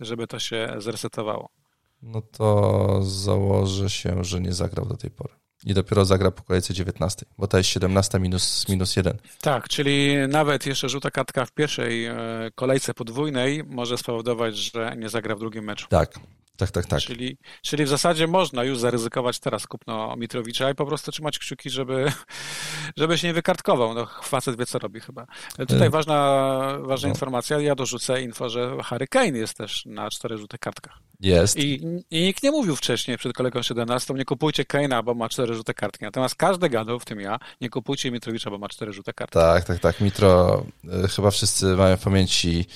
żeby 0.00 0.26
to 0.26 0.38
się 0.38 0.74
zresetowało 0.78 1.63
no 2.04 2.22
to 2.22 3.00
założę 3.02 3.90
się, 3.90 4.24
że 4.24 4.40
nie 4.40 4.52
zagrał 4.52 4.86
do 4.86 4.96
tej 4.96 5.10
pory. 5.10 5.34
I 5.66 5.74
dopiero 5.74 6.04
zagra 6.04 6.30
po 6.30 6.42
kolejce 6.42 6.74
19, 6.74 7.26
bo 7.38 7.46
to 7.46 7.58
jest 7.58 7.70
17 7.70 8.18
minus, 8.18 8.68
minus 8.68 8.96
1. 8.96 9.18
Tak, 9.40 9.68
czyli 9.68 10.14
nawet 10.28 10.66
jeszcze 10.66 10.88
żółta 10.88 11.10
kartka 11.10 11.46
w 11.46 11.52
pierwszej 11.52 12.04
e, 12.06 12.16
kolejce 12.54 12.94
podwójnej 12.94 13.64
może 13.64 13.98
spowodować, 13.98 14.56
że 14.56 14.94
nie 14.98 15.08
zagra 15.08 15.36
w 15.36 15.38
drugim 15.38 15.64
meczu. 15.64 15.86
Tak, 15.88 16.18
tak, 16.56 16.70
tak, 16.70 16.86
tak. 16.86 17.00
Czyli, 17.00 17.36
czyli 17.62 17.84
w 17.84 17.88
zasadzie 17.88 18.26
można 18.26 18.64
już 18.64 18.78
zaryzykować 18.78 19.38
teraz 19.38 19.66
kupno 19.66 20.16
Mitrowicza 20.16 20.70
i 20.70 20.74
po 20.74 20.86
prostu 20.86 21.12
trzymać 21.12 21.38
kciuki, 21.38 21.70
żeby, 21.70 22.12
żeby 22.98 23.18
się 23.18 23.28
nie 23.28 23.34
wykartkował. 23.34 23.94
No, 23.94 24.06
facet 24.22 24.58
wie, 24.58 24.66
co 24.66 24.78
robi 24.78 25.00
chyba. 25.00 25.26
Tutaj 25.58 25.88
y 25.88 25.90
ważna, 25.90 26.78
ważna 26.80 27.08
no. 27.08 27.14
informacja. 27.14 27.60
Ja 27.60 27.74
dorzucę 27.74 28.22
info, 28.22 28.48
że 28.48 28.76
Harry 28.82 29.06
Kane 29.06 29.38
jest 29.38 29.56
też 29.56 29.86
na 29.86 30.10
czterech 30.10 30.38
żółtych 30.38 30.60
kartkach. 30.60 30.98
Jest. 31.20 31.56
I, 31.56 31.80
I 32.10 32.22
nikt 32.22 32.42
nie 32.42 32.50
mówił 32.50 32.76
wcześniej 32.76 33.18
przed 33.18 33.32
kolegą 33.32 33.62
17, 33.62 34.14
nie 34.14 34.24
kupujcie 34.24 34.64
Kane'a, 34.64 35.04
bo 35.04 35.14
ma 35.14 35.28
cztery 35.28 35.54
żółte 35.54 35.74
kartki. 35.74 36.04
Natomiast 36.04 36.34
każdy 36.34 36.68
gadał, 36.68 37.00
w 37.00 37.04
tym 37.04 37.20
ja, 37.20 37.38
nie 37.60 37.70
kupujcie 37.70 38.10
Mitrowicza, 38.10 38.50
bo 38.50 38.58
ma 38.58 38.68
cztery 38.68 38.92
żółte 38.92 39.12
kartki. 39.12 39.38
Tak, 39.38 39.64
tak, 39.64 39.78
tak. 39.78 40.00
Mitro, 40.00 40.62
y, 41.04 41.08
chyba 41.08 41.30
wszyscy 41.30 41.66
mają 41.66 41.96
w 41.96 42.02
pamięci 42.02 42.66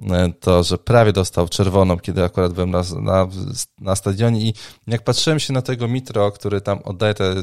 y, 0.00 0.04
to, 0.40 0.62
że 0.62 0.78
prawie 0.78 1.12
dostał 1.12 1.48
czerwoną, 1.48 1.98
kiedy 1.98 2.24
akurat 2.24 2.52
byłem 2.52 2.70
na, 2.70 2.82
na, 3.00 3.23
na 3.80 3.96
stadionie 3.96 4.40
i 4.40 4.54
jak 4.86 5.04
patrzyłem 5.04 5.40
się 5.40 5.52
na 5.52 5.62
tego 5.62 5.88
Mitro, 5.88 6.32
który 6.32 6.60
tam 6.60 6.78
oddaje 6.78 7.14
te 7.14 7.34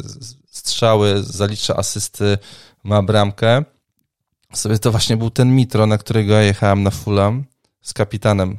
strzały, 0.51 1.23
zalicza 1.23 1.75
asysty, 1.75 2.37
ma 2.83 3.01
bramkę, 3.01 3.63
sobie 4.53 4.79
to 4.79 4.91
właśnie 4.91 5.17
był 5.17 5.29
ten 5.29 5.55
Mitro, 5.55 5.85
na 5.85 5.97
którego 5.97 6.33
ja 6.33 6.41
jechałem 6.41 6.83
na 6.83 6.91
Fulham 6.91 7.43
z 7.81 7.93
kapitanem 7.93 8.57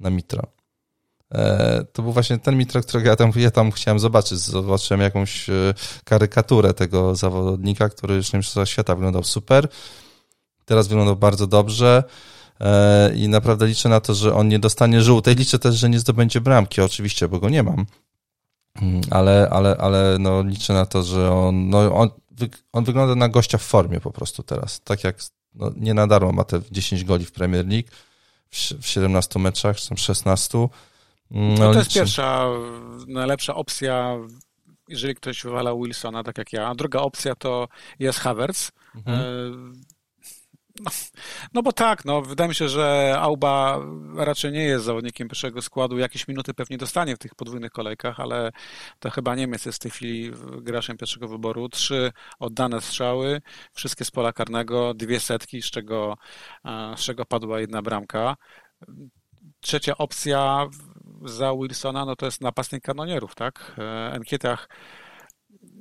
na 0.00 0.10
Mitro. 0.10 0.42
E, 1.34 1.84
to 1.92 2.02
był 2.02 2.12
właśnie 2.12 2.38
ten 2.38 2.56
Mitro, 2.56 2.80
którego 2.80 3.08
ja 3.08 3.16
tam, 3.16 3.32
ja 3.36 3.50
tam 3.50 3.72
chciałem 3.72 3.98
zobaczyć. 3.98 4.38
Zobaczyłem 4.38 5.00
jakąś 5.00 5.50
e, 5.50 5.74
karykaturę 6.04 6.74
tego 6.74 7.16
zawodnika, 7.16 7.88
który 7.88 8.14
już 8.14 8.32
na 8.32 8.36
Mistrzostwach 8.36 8.68
Świata 8.68 8.94
wyglądał 8.94 9.24
super. 9.24 9.68
Teraz 10.64 10.88
wyglądał 10.88 11.16
bardzo 11.16 11.46
dobrze 11.46 12.04
i 13.14 13.28
naprawdę 13.28 13.66
liczę 13.66 13.88
na 13.88 14.00
to, 14.00 14.14
że 14.14 14.34
on 14.34 14.48
nie 14.48 14.58
dostanie 14.58 15.02
żółtej. 15.02 15.34
Liczę 15.34 15.58
też, 15.58 15.74
że 15.74 15.88
nie 15.88 15.98
zdobędzie 15.98 16.40
bramki, 16.40 16.80
oczywiście, 16.80 17.28
bo 17.28 17.38
go 17.38 17.48
nie 17.48 17.62
mam. 17.62 17.86
Mm, 18.82 19.00
ale, 19.10 19.48
ale, 19.50 19.76
ale 19.76 20.16
no, 20.20 20.42
liczę 20.42 20.72
na 20.72 20.86
to, 20.86 21.02
że 21.02 21.32
on, 21.32 21.68
no, 21.68 21.94
on, 21.94 22.10
on 22.72 22.84
wygląda 22.84 23.14
na 23.14 23.28
gościa 23.28 23.58
w 23.58 23.62
formie 23.62 24.00
po 24.00 24.10
prostu 24.10 24.42
teraz. 24.42 24.80
Tak 24.80 25.04
jak 25.04 25.16
no, 25.54 25.72
nie 25.76 25.94
na 25.94 26.06
darmo 26.06 26.32
ma 26.32 26.44
te 26.44 26.60
10 26.70 27.04
goli 27.04 27.24
w 27.24 27.32
Premier 27.32 27.66
League 27.68 27.88
w, 28.50 28.56
w 28.56 28.86
17 28.86 29.38
meczach, 29.38 29.76
czy 29.76 29.88
tam 29.88 29.98
16 29.98 30.58
no, 31.30 31.54
no 31.58 31.72
to 31.72 31.78
jest 31.78 31.94
pierwsza, 31.94 32.48
najlepsza 33.06 33.54
opcja, 33.54 34.16
jeżeli 34.88 35.14
ktoś 35.14 35.42
wywala 35.42 35.74
Wilsona, 35.74 36.22
tak 36.22 36.38
jak 36.38 36.52
ja. 36.52 36.68
A 36.68 36.74
druga 36.74 37.00
opcja 37.00 37.34
to 37.34 37.68
jest 37.98 38.18
Havertz. 38.18 38.72
Mhm. 38.94 39.84
No, 40.80 40.90
no, 41.54 41.62
bo 41.62 41.72
tak, 41.72 42.04
no, 42.04 42.22
wydaje 42.22 42.48
mi 42.48 42.54
się, 42.54 42.68
że 42.68 43.16
Auba 43.18 43.80
raczej 44.16 44.52
nie 44.52 44.64
jest 44.64 44.84
zawodnikiem 44.84 45.28
pierwszego 45.28 45.62
składu. 45.62 45.98
Jakieś 45.98 46.28
minuty 46.28 46.54
pewnie 46.54 46.78
dostanie 46.78 47.16
w 47.16 47.18
tych 47.18 47.34
podwójnych 47.34 47.70
kolejkach, 47.70 48.20
ale 48.20 48.50
to 48.98 49.10
chyba 49.10 49.34
Niemiec 49.34 49.66
jest 49.66 49.78
w 49.78 49.82
tej 49.82 49.90
chwili 49.90 50.32
graczem 50.62 50.96
pierwszego 50.96 51.28
wyboru. 51.28 51.68
Trzy 51.68 52.12
oddane 52.38 52.80
strzały, 52.80 53.42
wszystkie 53.72 54.04
z 54.04 54.10
pola 54.10 54.32
karnego, 54.32 54.94
dwie 54.94 55.20
setki, 55.20 55.62
z 55.62 55.70
czego, 55.70 56.16
z 56.96 57.00
czego 57.00 57.24
padła 57.24 57.60
jedna 57.60 57.82
bramka. 57.82 58.36
Trzecia 59.60 59.96
opcja 59.98 60.66
za 61.24 61.52
Wilsona, 61.54 62.04
no 62.04 62.16
to 62.16 62.26
jest 62.26 62.40
napastnik 62.40 62.84
kanonierów, 62.84 63.34
tak? 63.34 63.74
E, 63.78 64.12
Enkietach 64.12 64.68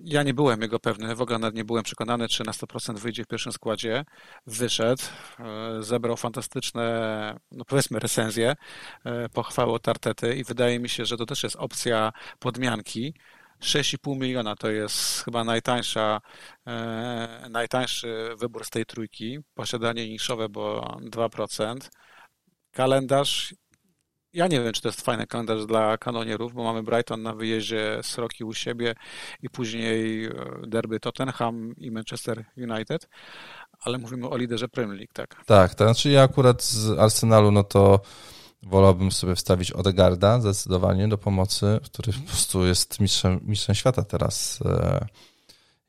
ja 0.03 0.23
nie 0.23 0.33
byłem 0.33 0.61
jego 0.61 0.79
pewny, 0.79 1.15
w 1.15 1.21
ogóle 1.21 1.39
nawet 1.39 1.55
nie 1.55 1.65
byłem 1.65 1.83
przekonany, 1.83 2.27
czy 2.27 2.43
na 2.43 2.51
100% 2.51 2.99
wyjdzie 2.99 3.23
w 3.23 3.27
pierwszym 3.27 3.51
składzie. 3.51 4.05
Wyszedł, 4.47 5.03
e, 5.39 5.83
zebrał 5.83 6.17
fantastyczne, 6.17 7.39
no 7.51 7.65
powiedzmy, 7.65 7.99
recenzje, 7.99 8.55
e, 9.05 9.29
pochwały 9.29 9.73
od 9.73 9.87
Artety 9.87 10.35
i 10.35 10.43
wydaje 10.43 10.79
mi 10.79 10.89
się, 10.89 11.05
że 11.05 11.17
to 11.17 11.25
też 11.25 11.43
jest 11.43 11.55
opcja 11.55 12.11
podmianki. 12.39 13.13
6,5 13.59 14.15
miliona 14.15 14.55
to 14.55 14.69
jest 14.69 15.23
chyba 15.23 15.43
najtańsza, 15.43 16.21
e, 16.67 17.47
najtańszy 17.49 18.29
wybór 18.39 18.65
z 18.65 18.69
tej 18.69 18.85
trójki. 18.85 19.39
Posiadanie 19.53 20.09
niszowe, 20.09 20.49
bo 20.49 20.97
2%. 21.01 21.91
Kalendarz 22.71 23.53
ja 24.33 24.47
nie 24.47 24.61
wiem, 24.61 24.73
czy 24.73 24.81
to 24.81 24.87
jest 24.87 25.01
fajny 25.01 25.27
kalendarz 25.27 25.65
dla 25.65 25.97
kanonierów, 25.97 26.53
bo 26.53 26.63
mamy 26.63 26.83
Brighton 26.83 27.21
na 27.21 27.33
wyjeździe, 27.33 27.99
Sroki 28.01 28.43
u 28.43 28.53
siebie 28.53 28.95
i 29.41 29.49
później 29.49 30.25
e, 30.25 30.31
derby 30.67 30.99
Tottenham 30.99 31.75
i 31.77 31.91
Manchester 31.91 32.45
United, 32.57 33.07
ale 33.79 33.97
mówimy 33.97 34.29
o 34.29 34.37
liderze 34.37 34.67
Premier 34.67 34.97
League, 34.97 35.13
tak? 35.13 35.45
Tak, 35.45 35.75
to 35.75 35.83
znaczy 35.83 36.09
ja 36.09 36.23
akurat 36.23 36.63
z 36.63 36.99
Arsenalu, 36.99 37.51
no 37.51 37.63
to 37.63 37.99
wolałbym 38.63 39.11
sobie 39.11 39.35
wstawić 39.35 39.71
Odegarda 39.71 40.41
zdecydowanie 40.41 41.07
do 41.07 41.17
pomocy, 41.17 41.79
który 41.83 42.13
po 42.13 42.27
prostu 42.27 42.65
jest 42.65 42.99
mistrzem, 42.99 43.39
mistrzem 43.43 43.75
świata 43.75 44.03
teraz 44.03 44.59
e, 44.65 45.05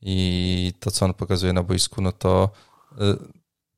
i 0.02 0.72
to, 0.80 0.90
co 0.90 1.04
on 1.04 1.14
pokazuje 1.14 1.52
na 1.52 1.62
boisku, 1.62 2.02
no 2.02 2.12
to 2.12 2.50
e, 2.98 3.16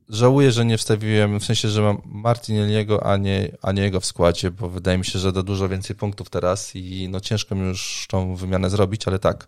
żałuję, 0.09 0.53
że 0.53 0.65
nie 0.65 0.79
wstawiłem, 0.79 1.41
w 1.41 1.45
sensie, 1.45 1.69
że 1.69 1.83
mam 1.83 2.03
Martinelliego, 2.05 3.07
a 3.07 3.17
nie, 3.17 3.49
a 3.63 3.73
nie 3.73 3.83
jego 3.83 4.01
w 4.01 4.07
składzie, 4.07 4.51
bo 4.51 4.69
wydaje 4.69 4.99
mi 4.99 5.05
się, 5.05 5.19
że 5.19 5.33
da 5.33 5.43
dużo 5.43 5.69
więcej 5.69 5.97
punktów 5.97 6.31
teraz 6.31 6.77
i 6.77 7.09
no 7.09 7.21
ciężko 7.21 7.55
mi 7.55 7.69
już 7.69 8.07
tą 8.11 8.37
wymianę 8.37 8.71
zrobić, 8.71 9.09
ale 9.09 9.19
tak. 9.19 9.47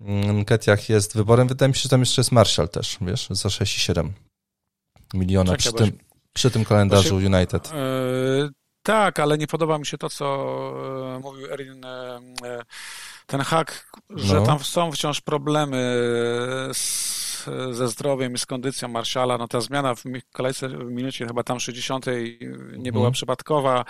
Mm, 0.00 0.44
Ketiach 0.44 0.88
jest 0.88 1.16
wyborem. 1.16 1.48
Wydaje 1.48 1.68
mi 1.68 1.74
się, 1.74 1.80
że 1.80 1.88
tam 1.88 2.00
jeszcze 2.00 2.20
jest 2.20 2.32
Marshall 2.32 2.68
też, 2.68 2.98
wiesz, 3.00 3.28
za 3.30 3.48
6,7 3.48 4.08
miliona 5.14 5.56
Czekaj, 5.56 5.72
przy, 5.72 5.72
tym, 5.72 5.98
przy 6.32 6.50
tym 6.50 6.64
kalendarzu 6.64 7.16
United. 7.16 7.72
Yy, 7.72 8.50
tak, 8.82 9.20
ale 9.20 9.38
nie 9.38 9.46
podoba 9.46 9.78
mi 9.78 9.86
się 9.86 9.98
to, 9.98 10.10
co 10.10 10.26
e, 11.16 11.18
mówił 11.18 11.52
Erin 11.52 11.84
e, 11.84 12.20
ten 13.26 13.40
hak, 13.40 13.90
że 14.10 14.34
no. 14.34 14.46
tam 14.46 14.58
są 14.58 14.92
wciąż 14.92 15.20
problemy 15.20 15.76
z 16.72 17.23
ze 17.70 17.88
zdrowiem 17.88 18.34
i 18.34 18.38
z 18.38 18.46
kondycją 18.46 18.88
Marszala. 18.88 19.38
No 19.38 19.48
ta 19.48 19.60
zmiana 19.60 19.94
w 19.94 20.02
kolejce 20.32 20.68
w 20.68 20.90
minucie 20.90 21.26
chyba 21.26 21.42
tam 21.42 21.60
60 21.60 22.06
nie 22.78 22.92
była 22.92 23.02
mhm. 23.02 23.12
przypadkowa. 23.12 23.84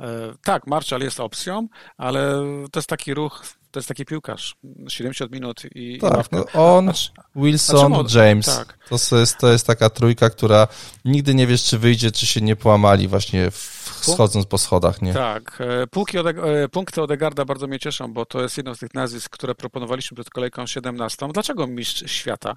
E, 0.00 0.06
tak, 0.44 0.66
Marszal 0.66 1.00
jest 1.00 1.20
opcją, 1.20 1.68
ale 1.96 2.34
to 2.72 2.78
jest 2.78 2.88
taki 2.88 3.14
ruch 3.14 3.44
to 3.74 3.78
jest 3.78 3.88
taki 3.88 4.04
piłkarz. 4.04 4.56
70 4.88 5.32
minut 5.32 5.62
i. 5.74 5.98
Tak, 5.98 6.26
i 6.32 6.36
no 6.36 6.44
on, 6.52 6.92
Wilson, 7.36 7.92
James. 8.14 8.46
Tak. 8.46 8.78
To, 8.88 9.18
jest, 9.18 9.38
to 9.38 9.52
jest 9.52 9.66
taka 9.66 9.90
trójka, 9.90 10.30
która 10.30 10.68
nigdy 11.04 11.34
nie 11.34 11.46
wiesz, 11.46 11.64
czy 11.64 11.78
wyjdzie, 11.78 12.12
czy 12.12 12.26
się 12.26 12.40
nie 12.40 12.56
połamali 12.56 13.08
właśnie 13.08 13.50
schodząc 14.00 14.46
po 14.46 14.58
schodach, 14.58 15.02
nie? 15.02 15.14
Tak. 15.14 15.58
E, 15.60 15.86
Półki 15.86 16.18
Ode 16.18 16.30
e, 16.30 16.68
punkty 16.68 17.02
Odegarda 17.02 17.44
bardzo 17.44 17.66
mnie 17.66 17.78
cieszą, 17.78 18.12
bo 18.12 18.26
to 18.26 18.42
jest 18.42 18.56
jedno 18.56 18.74
z 18.74 18.78
tych 18.78 18.94
nazwisk, 18.94 19.30
które 19.30 19.54
proponowaliśmy 19.54 20.14
przed 20.14 20.30
kolejką 20.30 20.66
17. 20.66 21.28
Dlaczego 21.32 21.66
mistrz 21.66 22.12
świata? 22.12 22.56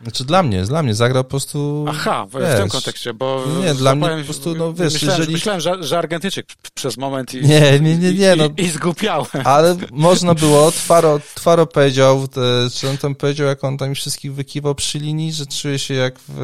Znaczy 0.00 0.24
dla 0.24 0.42
mnie, 0.42 0.62
dla 0.62 0.82
mnie 0.82 0.94
zagrał 0.94 1.24
po 1.24 1.30
prostu. 1.30 1.84
Aha, 1.88 2.26
w, 2.26 2.40
wiesz, 2.40 2.54
w 2.54 2.56
tym 2.56 2.68
kontekście, 2.68 3.14
bo. 3.14 3.44
Nie, 3.64 3.74
dla 3.74 3.94
mnie 3.94 4.08
po 4.08 4.24
prostu, 4.24 4.54
no 4.54 4.72
wiesz, 4.72 4.92
myślałem, 4.92 5.18
jeżeli. 5.20 5.32
Myślałem, 5.32 5.60
że, 5.60 5.82
że 5.84 5.98
Argentyczyk 5.98 6.46
przez 6.74 6.96
moment 6.96 7.34
i. 7.34 7.42
Nie, 7.42 7.80
nie, 7.80 7.98
nie, 7.98 8.14
nie. 8.14 8.36
No, 8.36 8.44
i, 8.56 8.62
i 8.62 8.70
zgupiałem. 8.70 9.26
Ale 9.44 9.76
można 9.92 10.34
było, 10.34 10.70
Twaro, 10.72 11.20
Twaro 11.34 11.66
powiedział, 11.66 12.28
czy 12.74 12.88
on 12.88 12.98
tam 12.98 13.14
powiedział, 13.14 13.46
jak 13.46 13.64
on 13.64 13.78
tam 13.78 13.94
wszystkich 13.94 14.34
wykiwał 14.34 14.74
przy 14.74 14.98
linii, 14.98 15.32
że 15.32 15.46
czuje 15.46 15.78
się 15.78 15.94
jak 15.94 16.18
w, 16.28 16.34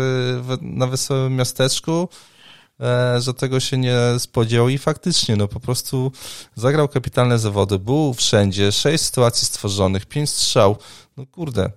w, 0.43 0.59
na 0.61 0.87
wesołym 0.87 1.37
miasteczku 1.37 2.09
e, 2.13 2.34
że 3.19 3.35
tego 3.35 3.61
się 3.61 3.79
nie 3.79 3.97
spodziewał 4.19 4.69
i 4.69 4.79
faktycznie, 4.79 5.37
no 5.37 5.49
po 5.49 5.61
prostu 5.61 6.13
zagrał 6.55 6.89
kapitalne 6.89 7.39
zawody, 7.39 7.79
był 7.79 8.15
wszędzie, 8.15 8.73
sześć 8.73 9.05
sytuacji 9.05 9.47
stworzonych, 9.47 10.07
pięć 10.07 10.31
strzał, 10.31 10.77
no 11.17 11.27
kurde, 11.27 11.71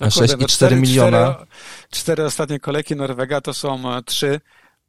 no 0.00 0.06
6,4 0.06 0.76
miliona. 0.76 1.34
Cztery, 1.34 1.46
cztery 1.90 2.24
ostatnie 2.24 2.60
kolejki 2.60 2.96
Norwega 2.96 3.40
to 3.40 3.54
są 3.54 3.96
e, 3.96 4.02
trzy 4.02 4.40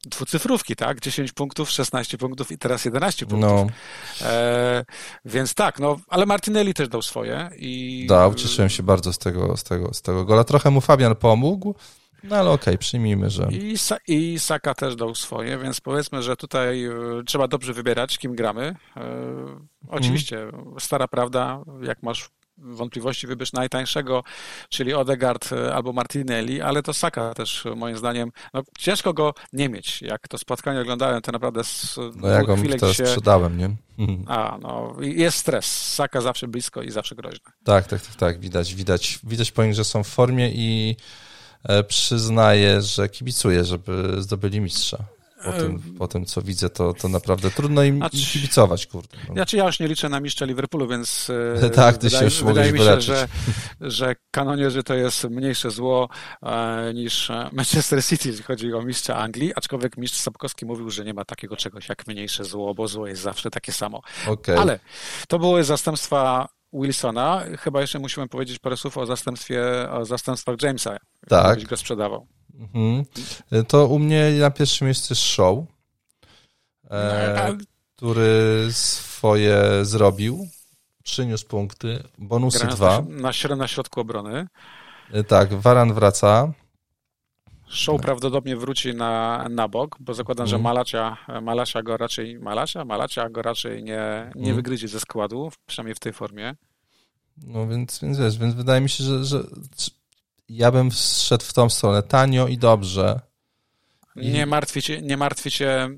dwucyfrówki, 0.06 0.76
tak? 0.76 1.00
10 1.00 1.32
punktów, 1.32 1.72
16 1.72 2.18
punktów 2.18 2.52
i 2.52 2.58
teraz 2.58 2.86
11 2.86 3.26
punktów. 3.26 3.52
No. 3.52 4.28
E, 4.28 4.86
więc 5.26 5.54
tak, 5.54 5.80
no, 5.80 5.98
ale 6.08 6.26
Martinelli 6.26 6.74
też 6.74 6.90
dał 6.90 7.02
swoje 7.02 7.50
i... 7.56 8.06
Dał, 8.10 8.36
cieszyłem 8.36 8.70
się 8.70 8.84
bardzo 8.84 9.14
z 9.14 9.18
tego, 9.18 9.58
z 9.58 9.64
tego, 9.64 9.94
z 9.94 10.02
tego 10.02 10.26
gola. 10.26 10.44
Trochę 10.44 10.70
mu 10.70 10.82
Fabian 10.82 11.16
pomógł, 11.16 11.76
no 12.24 12.36
ale 12.36 12.50
okej, 12.50 12.74
okay, 12.74 12.78
przyjmijmy, 12.78 13.30
że... 13.30 13.48
I, 13.52 13.76
I 14.08 14.40
Saka 14.40 14.74
też 14.74 14.96
dał 14.96 15.16
swoje, 15.16 15.58
więc 15.58 15.82
powiedzmy, 15.82 16.24
że 16.24 16.36
tutaj 16.36 16.86
e, 16.86 16.92
trzeba 17.26 17.48
dobrze 17.48 17.74
wybierać, 17.74 18.18
kim 18.18 18.36
gramy. 18.36 18.76
E, 18.98 19.04
oczywiście, 19.88 20.42
mm. 20.42 20.76
stara 20.80 21.08
prawda, 21.08 21.62
jak 21.82 22.04
masz 22.04 22.30
wątpliwości 22.62 23.28
wybierz 23.28 23.54
najtańszego, 23.54 24.24
czyli 24.70 24.94
Odegaard 24.94 25.54
e, 25.54 25.76
albo 25.76 25.94
Martinelli, 25.94 26.62
ale 26.62 26.84
to 26.84 26.94
Saka 26.94 27.34
też 27.34 27.66
moim 27.76 27.98
zdaniem, 27.98 28.32
no, 28.54 28.62
ciężko 28.78 29.14
go 29.14 29.34
nie 29.54 29.70
mieć. 29.70 30.02
Jak 30.02 30.28
to 30.28 30.38
spotkanie 30.38 30.82
oglądałem, 30.82 31.22
to 31.22 31.32
naprawdę 31.32 31.64
z 31.64 32.00
No 32.16 32.28
ja 32.28 32.44
go 32.44 32.56
teraz 32.80 32.96
się... 32.96 33.06
sprzedałem, 33.06 33.58
nie? 33.58 33.70
A, 34.28 34.58
no 34.62 34.96
jest 35.02 35.38
stres. 35.38 35.94
Saka 35.94 36.22
zawsze 36.22 36.48
blisko 36.48 36.82
i 36.82 36.92
zawsze 36.92 37.16
groźny. 37.16 37.52
Tak, 37.64 37.88
tak, 37.88 38.02
tak, 38.02 38.16
tak. 38.16 38.40
Widać, 38.40 38.76
widać, 38.76 39.20
widać 39.24 39.52
po 39.52 39.64
nich, 39.64 39.74
że 39.74 39.84
są 39.84 40.04
w 40.04 40.08
formie 40.08 40.50
i 40.50 40.96
przyznaję, 41.88 42.82
że 42.82 43.10
kibicuję, 43.10 43.66
żeby 43.66 44.16
zdobyli 44.20 44.62
mistrza 44.62 45.06
po 45.44 45.52
tym, 45.52 45.96
po 45.98 46.08
tym 46.08 46.26
co 46.26 46.42
widzę, 46.42 46.70
to, 46.70 46.94
to 46.94 47.10
naprawdę 47.10 47.52
trudno 47.52 47.84
im 47.84 47.98
znaczy, 47.98 48.18
kibicować, 48.18 48.88
kurde. 48.88 49.18
No. 49.28 49.34
Znaczy 49.34 49.58
ja 49.58 49.66
już 49.66 49.80
nie 49.80 49.88
liczę 49.88 50.10
na 50.10 50.20
mistrza 50.20 50.46
Liverpoolu, 50.46 50.88
więc 50.88 51.32
e, 51.64 51.70
tak, 51.76 51.98
ty 51.98 52.10
wydaje, 52.10 52.20
się 52.20 52.26
już 52.26 52.44
wydaje 52.44 52.72
mi 52.72 52.80
się, 52.80 53.02
że, 53.02 53.28
że 53.82 54.16
kanonierzy 54.32 54.84
to 54.84 54.94
jest 54.94 55.24
mniejsze 55.24 55.72
zło 55.72 56.10
e, 56.44 56.94
niż 56.94 57.32
Manchester 57.52 58.06
City, 58.06 58.30
jeśli 58.30 58.44
chodzi 58.44 58.74
o 58.74 58.82
mistrza 58.82 59.16
Anglii, 59.16 59.54
aczkolwiek 59.56 59.98
mistrz 59.98 60.20
Sapkowski 60.20 60.66
mówił, 60.66 60.90
że 60.90 61.06
nie 61.06 61.14
ma 61.14 61.26
takiego 61.26 61.58
czegoś 61.58 61.90
jak 61.90 62.08
mniejsze 62.08 62.46
zło, 62.46 62.74
bo 62.74 62.88
zło 62.88 63.08
jest 63.08 63.22
zawsze 63.22 63.50
takie 63.50 63.72
samo. 63.72 64.02
Okay. 64.28 64.60
Ale 64.60 64.80
to 65.28 65.40
były 65.40 65.64
zastępstwa 65.64 66.50
Wilsona. 66.74 67.44
Chyba 67.60 67.82
jeszcze 67.82 68.00
musimy 68.00 68.28
powiedzieć 68.28 68.60
parę 68.60 68.78
słów 68.78 68.98
o 68.98 69.06
zastępstwie, 69.06 69.64
o 69.92 70.06
zastępstwach 70.06 70.62
Jamesa, 70.62 70.98
tak. 71.28 71.64
go 71.64 71.78
sprzedawał. 71.78 72.28
Mhm. 72.60 73.06
To 73.68 73.88
u 73.88 74.00
mnie 74.00 74.32
na 74.40 74.52
pierwszym 74.52 74.86
miejscu 74.86 75.14
jest 75.14 75.24
show, 75.24 75.60
e, 76.92 77.58
który 77.96 78.68
swoje 78.72 79.86
zrobił, 79.86 80.48
przyniósł 81.04 81.48
punkty, 81.48 82.04
bonusy 82.18 82.58
Grając 82.58 82.76
dwa. 82.76 83.02
Na, 83.10 83.56
na 83.56 83.68
środku 83.68 84.02
obrony. 84.02 84.48
E, 85.12 85.24
tak, 85.24 85.54
Waran 85.54 85.94
wraca. 85.94 86.54
Show 87.70 87.98
tak. 87.98 88.06
prawdopodobnie 88.06 88.58
wróci 88.58 88.96
na, 88.96 89.46
na 89.50 89.68
bok, 89.68 89.98
bo 90.00 90.14
zakładam, 90.14 90.48
że 90.48 90.56
mhm. 90.56 90.64
Malacia, 90.64 91.18
Malacia 91.42 91.84
go 91.84 91.98
raczej, 91.98 92.40
Malacia, 92.40 92.86
Malacia 92.86 93.30
go 93.30 93.42
raczej 93.42 93.84
nie, 93.84 94.32
nie 94.36 94.44
mm. 94.44 94.56
wygryzie 94.56 94.88
ze 94.88 95.00
składu, 95.00 95.52
przynajmniej 95.66 95.96
w 95.96 96.00
tej 96.00 96.14
formie. 96.14 96.56
No 97.38 97.68
więc, 97.68 98.00
więc 98.02 98.20
wiesz, 98.20 98.38
więc 98.38 98.56
wydaje 98.56 98.82
mi 98.82 98.90
się, 98.90 99.04
że, 99.04 99.26
że 99.26 99.44
ja 100.50 100.72
bym 100.72 100.92
szedł 100.92 101.46
w 101.46 101.54
tą 101.54 101.70
stronę 101.70 102.04
tanio 102.04 102.48
i 102.48 102.58
dobrze. 102.58 103.20
I... 104.16 104.30
Nie 104.30 104.46
martwi 104.46 104.82
cię, 104.82 105.02
nie 105.02 105.18
martwi 105.18 105.52
cię 105.52 105.90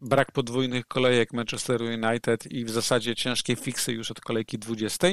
brak 0.00 0.32
podwójnych 0.32 0.86
kolejek 0.86 1.32
Manchester 1.32 1.82
United 1.82 2.46
i 2.46 2.64
w 2.64 2.70
zasadzie 2.70 3.14
ciężkie 3.16 3.56
fiksy 3.56 3.92
już 3.92 4.10
od 4.10 4.20
kolejki 4.20 4.58
20? 4.58 5.08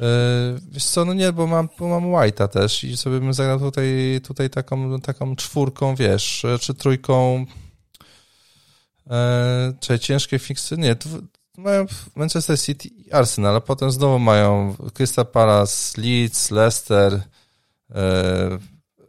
Yy, 0.00 0.60
wiesz 0.70 0.84
co, 0.84 1.04
no 1.04 1.14
nie, 1.14 1.32
bo 1.32 1.46
mam, 1.46 1.68
bo 1.78 1.88
mam 1.88 2.04
White'a 2.04 2.48
też 2.48 2.84
i 2.84 2.96
sobie 2.96 3.20
bym 3.20 3.34
zagrał 3.34 3.58
tutaj, 3.58 4.20
tutaj 4.26 4.50
taką, 4.50 5.00
taką 5.00 5.36
czwórką, 5.36 5.94
wiesz, 5.94 6.46
czy 6.60 6.74
trójką, 6.74 7.46
yy, 9.06 9.12
czy 9.80 9.98
ciężkie 9.98 10.38
fiksy, 10.38 10.76
nie, 10.78 10.96
mają 11.56 11.86
Manchester 12.16 12.60
City 12.60 12.88
i 12.88 13.12
Arsenal, 13.12 13.56
a 13.56 13.60
potem 13.60 13.90
znowu 13.90 14.18
mają 14.18 14.76
Crystal 14.94 15.26
Palace, 15.26 16.00
Leeds, 16.00 16.50
Leicester, 16.50 17.22
E, 17.94 18.58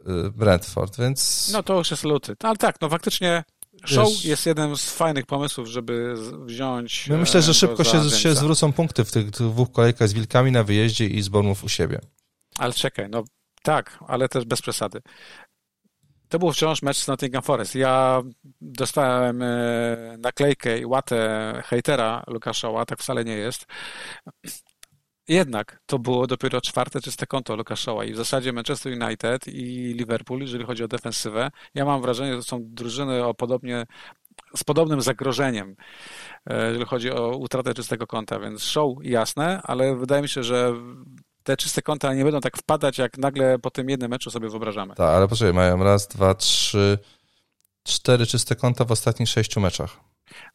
e, 0.06 0.30
Brentford, 0.30 0.96
więc... 0.98 1.50
No 1.52 1.62
to 1.62 1.78
już 1.78 1.90
jest 1.90 2.04
luty. 2.04 2.36
Ale 2.42 2.56
tak, 2.56 2.80
no 2.80 2.88
faktycznie 2.88 3.44
show 3.84 4.08
Wiesz, 4.08 4.24
jest 4.24 4.46
jeden 4.46 4.76
z 4.76 4.90
fajnych 4.90 5.26
pomysłów, 5.26 5.68
żeby 5.68 6.14
wziąć... 6.44 7.06
No 7.08 7.16
myślę, 7.16 7.42
że 7.42 7.54
szybko 7.54 7.84
się, 7.84 8.10
się 8.10 8.34
zwrócą 8.34 8.72
punkty 8.72 9.04
w 9.04 9.12
tych 9.12 9.30
dwóch 9.30 9.72
kolejkach 9.72 10.08
z 10.08 10.12
Wilkami 10.12 10.52
na 10.52 10.64
wyjeździe 10.64 11.06
i 11.06 11.22
z 11.22 11.28
Bormów 11.28 11.64
u 11.64 11.68
siebie. 11.68 12.00
Ale 12.58 12.72
czekaj, 12.72 13.08
no 13.10 13.24
tak, 13.62 13.98
ale 14.08 14.28
też 14.28 14.44
bez 14.44 14.62
przesady. 14.62 15.00
To 16.28 16.38
był 16.38 16.52
wciąż 16.52 16.82
mecz 16.82 16.96
z 16.96 17.08
Nottingham 17.08 17.42
Forest. 17.42 17.74
Ja 17.74 18.22
dostałem 18.60 19.42
e, 19.42 20.16
naklejkę 20.18 20.78
i 20.78 20.86
łatę 20.86 21.62
hejtera 21.66 22.24
Lukasza, 22.26 22.84
tak 22.84 22.98
wcale 22.98 23.24
nie 23.24 23.36
jest 23.36 23.66
Jednak 25.30 25.80
to 25.86 25.98
było 25.98 26.26
dopiero 26.26 26.60
czwarte 26.60 27.00
czyste 27.00 27.26
konto 27.26 27.56
Luka 27.56 27.74
Shaw'a 27.74 28.08
i 28.08 28.12
w 28.12 28.16
zasadzie 28.16 28.52
Manchester 28.52 28.92
United 29.02 29.48
i 29.48 29.94
Liverpool, 29.94 30.40
jeżeli 30.40 30.64
chodzi 30.64 30.84
o 30.84 30.88
defensywę, 30.88 31.50
ja 31.74 31.84
mam 31.84 32.02
wrażenie, 32.02 32.32
że 32.32 32.38
to 32.38 32.44
są 32.44 32.60
drużyny 32.62 33.24
o 33.24 33.34
podobnie, 33.34 33.86
z 34.56 34.64
podobnym 34.64 35.00
zagrożeniem, 35.00 35.76
e, 36.46 36.66
jeżeli 36.66 36.84
chodzi 36.84 37.10
o 37.10 37.36
utratę 37.36 37.74
czystego 37.74 38.06
konta, 38.06 38.40
więc 38.40 38.62
show 38.62 38.98
jasne, 39.02 39.60
ale 39.64 39.96
wydaje 39.96 40.22
mi 40.22 40.28
się, 40.28 40.42
że 40.42 40.74
te 41.42 41.56
czyste 41.56 41.82
konta 41.82 42.14
nie 42.14 42.24
będą 42.24 42.40
tak 42.40 42.56
wpadać, 42.56 42.98
jak 42.98 43.18
nagle 43.18 43.58
po 43.58 43.70
tym 43.70 43.90
jednym 43.90 44.10
meczu 44.10 44.30
sobie 44.30 44.48
wyobrażamy. 44.48 44.94
Tak, 44.94 45.14
ale 45.14 45.28
poczekaj, 45.28 45.54
mają 45.54 45.84
raz, 45.84 46.08
dwa, 46.08 46.34
trzy, 46.34 46.98
cztery 47.84 48.26
czyste 48.26 48.56
konta 48.56 48.84
w 48.84 48.92
ostatnich 48.92 49.28
sześciu 49.28 49.60
meczach. 49.60 50.09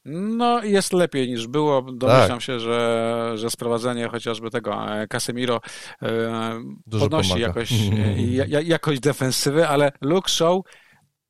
No, 0.06 0.64
jest 0.64 0.94
lepiej 0.94 1.30
niż 1.30 1.48
było. 1.48 1.82
Domyślam 1.82 2.30
tak. 2.30 2.42
się, 2.42 2.60
że, 2.60 3.32
że 3.36 3.50
sprowadzenie 3.50 4.08
chociażby 4.08 4.50
tego 4.50 4.92
e, 4.92 5.08
Casemiro 5.08 5.62
e, 6.02 6.62
Dużo 6.86 7.06
podnosi 7.06 7.30
pomaga. 7.30 7.48
jakoś, 7.48 7.72
e, 8.54 8.64
jakość 8.64 9.00
defensywy, 9.00 9.68
ale 9.68 9.92
Luke 10.02 10.30
Show, 10.30 10.66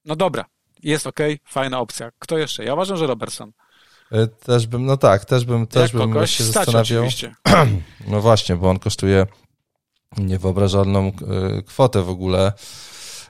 no 0.06 0.16
dobra, 0.16 0.46
jest 0.84 1.08
ok, 1.08 1.20
fajna 1.48 1.80
opcja. 1.80 2.10
Kto 2.20 2.38
jeszcze? 2.38 2.64
Ja 2.66 2.74
uważam, 2.74 2.98
że 2.98 3.08
Robertson. 3.08 3.52
Też 4.46 4.68
bym, 4.68 4.86
no 4.86 4.98
tak, 4.98 5.26
też 5.26 5.46
bym, 5.46 5.68
też 5.68 5.92
bym 5.92 6.28
się 6.28 6.44
zastanawiał. 6.44 7.04
Oczywiście. 7.04 7.36
No 8.08 8.22
właśnie, 8.22 8.56
bo 8.56 8.70
on 8.70 8.80
kosztuje 8.80 9.28
niewyobrażalną 10.18 11.12
kwotę 11.66 12.02
w 12.02 12.10
ogóle. 12.10 12.54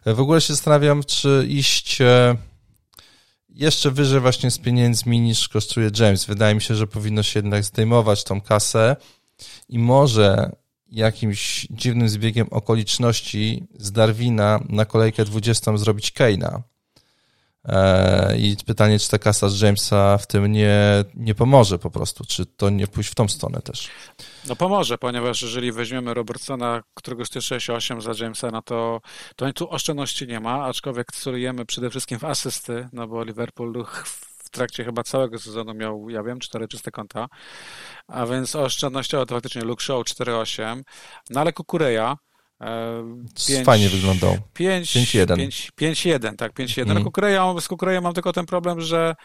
W 0.06 0.20
ogóle 0.20 0.42
się 0.42 0.54
zastanawiam, 0.54 1.04
czy 1.04 1.46
iść 1.50 2.02
jeszcze 3.56 3.92
wyżej 3.92 4.20
właśnie 4.20 4.52
z 4.52 4.58
pieniędzmi 4.58 5.20
niż 5.20 5.50
kosztuje 5.50 5.90
James. 6.00 6.26
Wydaje 6.26 6.56
mi 6.56 6.62
się, 6.62 6.76
że 6.76 6.88
powinno 6.88 7.24
się 7.24 7.40
jednak 7.40 7.64
zdejmować 7.64 8.24
tą 8.24 8.42
kasę 8.42 8.96
i 9.70 9.80
może 9.80 10.56
jakimś 10.92 11.68
dziwnym 11.72 12.10
zbiegiem 12.10 12.48
okoliczności 12.52 13.68
z 13.80 13.92
Darwina 13.92 14.60
na 14.70 14.86
kolejkę 14.86 15.26
20 15.26 15.78
zrobić 15.78 16.12
Keina. 16.12 16.64
E, 17.68 18.38
I 18.38 18.58
pytanie, 18.66 19.00
czy 19.00 19.10
ta 19.10 19.20
kasa 19.20 19.50
z 19.50 19.62
Jamesa 19.62 20.18
w 20.18 20.28
tym 20.28 20.52
nie, 20.52 21.04
nie 21.16 21.36
pomoże 21.36 21.80
po 21.80 21.92
prostu, 21.92 22.26
czy 22.26 22.46
to 22.46 22.70
nie 22.70 22.88
pójść 22.88 23.10
w 23.10 23.16
tą 23.16 23.28
stronę 23.28 23.62
też. 23.62 23.90
No 24.48 24.56
pomoże, 24.56 24.98
ponieważ 24.98 25.42
jeżeli 25.42 25.72
weźmiemy 25.72 26.14
Robertsona, 26.14 26.84
którego 26.94 27.22
jest 27.22 27.34
6,8 27.34 28.02
za 28.02 28.24
Jamesa, 28.24 28.52
no 28.52 28.62
to, 28.62 29.02
to 29.36 29.54
tu 29.54 29.70
oszczędności 29.70 30.28
nie 30.28 30.40
ma, 30.40 30.66
aczkolwiek 30.66 31.12
celujemy 31.12 31.66
przede 31.66 31.90
wszystkim 31.90 32.20
w 32.20 32.24
asysty, 32.24 32.90
no 32.94 33.08
bo 33.08 33.24
Liverpool 33.24 33.86
w 34.38 34.50
trakcie 34.50 34.84
chyba 34.84 35.04
całego 35.04 35.40
sezonu 35.40 35.74
miał, 35.74 36.10
ja 36.10 36.24
wiem, 36.24 36.40
cztery 36.40 36.68
czyste 36.68 36.92
konta, 36.92 37.28
a 38.08 38.26
więc 38.26 38.56
oszczędnościowo 38.56 39.26
to 39.26 39.36
faktycznie 39.36 39.62
Luke 39.62 39.84
Show 39.84 40.06
4,8, 40.06 40.82
no 41.30 41.42
ale 41.42 41.54
Kukureja 41.54 42.18
5, 43.48 43.66
Fajnie 43.66 43.90
wyglądał. 43.90 44.38
5-1. 44.56 45.72
5-1, 45.82 46.36
tak, 46.36 46.54
5-1. 46.54 46.92
Mm. 46.92 47.04
Kukureja, 47.04 47.54
z 47.60 47.68
Kukureja 47.68 48.02
mam 48.02 48.14
tylko 48.14 48.34
ten 48.34 48.46
problem, 48.46 48.82
że 48.82 49.16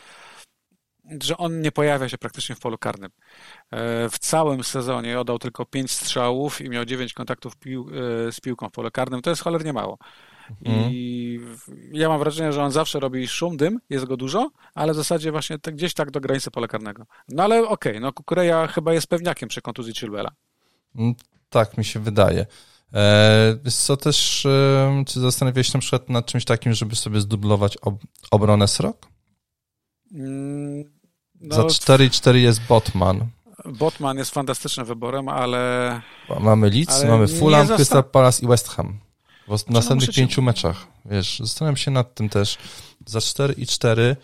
że 1.22 1.36
on 1.36 1.60
nie 1.60 1.72
pojawia 1.72 2.08
się 2.08 2.18
praktycznie 2.18 2.54
w 2.54 2.60
polu 2.60 2.78
karnym. 2.78 3.10
E, 3.70 4.08
w 4.08 4.18
całym 4.18 4.64
sezonie 4.64 5.20
oddał 5.20 5.38
tylko 5.38 5.66
5 5.66 5.90
strzałów 5.90 6.60
i 6.60 6.68
miał 6.68 6.84
9 6.84 7.12
kontaktów 7.12 7.56
pił, 7.56 7.90
e, 8.28 8.32
z 8.32 8.40
piłką 8.40 8.68
w 8.68 8.72
polu 8.72 8.90
karnym. 8.90 9.22
To 9.22 9.30
jest 9.30 9.42
cholernie 9.42 9.72
mało. 9.72 9.98
Mhm. 10.66 10.90
I 10.92 11.40
ja 11.92 12.08
mam 12.08 12.18
wrażenie, 12.18 12.52
że 12.52 12.62
on 12.62 12.70
zawsze 12.70 13.00
robi 13.00 13.28
szum, 13.28 13.56
dym, 13.56 13.78
jest 13.90 14.04
go 14.04 14.16
dużo, 14.16 14.50
ale 14.74 14.92
w 14.92 14.96
zasadzie 14.96 15.32
właśnie 15.32 15.58
tak, 15.58 15.74
gdzieś 15.74 15.94
tak 15.94 16.10
do 16.10 16.20
granicy 16.20 16.50
pola 16.50 16.68
karnego. 16.68 17.06
No 17.28 17.42
ale 17.42 17.58
okej, 17.58 17.92
okay, 17.92 18.00
no 18.00 18.12
Kukureja 18.12 18.66
chyba 18.66 18.92
jest 18.92 19.06
pewniakiem 19.06 19.48
przy 19.48 19.62
kontuzji 19.62 19.94
Chilwella. 19.94 20.30
Mm, 20.96 21.14
tak 21.48 21.78
mi 21.78 21.84
się 21.84 22.00
wydaje. 22.00 22.46
E, 22.94 23.70
co, 23.70 23.96
też 23.96 24.46
e, 24.46 25.05
czy 25.07 25.20
zastanawiałeś 25.20 25.66
się 25.66 25.79
na 25.79 25.81
przykład 25.81 26.09
nad 26.09 26.26
czymś 26.26 26.44
takim, 26.44 26.72
żeby 26.72 26.96
sobie 26.96 27.20
zdublować 27.20 27.76
ob 27.76 27.94
obronę 28.31 28.68
Srok? 28.68 29.07
Mm, 30.12 30.85
no, 31.40 31.57
Za 31.57 31.62
4,4 31.62 32.35
jest 32.35 32.61
Botman. 32.68 33.26
Botman 33.64 34.18
jest 34.18 34.31
fantastycznym 34.31 34.87
wyborem, 34.87 35.29
ale... 35.29 36.00
Mamy 36.40 36.70
Leeds, 36.70 37.05
mamy 37.05 37.29
Fulham, 37.29 37.68
Crystal 37.68 38.05
Palace 38.05 38.44
i 38.44 38.48
West 38.48 38.68
Ham. 38.68 38.98
W 39.48 39.70
następnych 39.70 40.11
pięciu 40.11 40.42
meczach. 40.42 40.87
Wiesz, 41.05 41.38
zastanawiam 41.38 41.76
się 41.76 41.90
nad 41.90 42.14
tym 42.14 42.29
też. 42.29 42.59
Za 43.07 43.18
4,4 43.18 44.16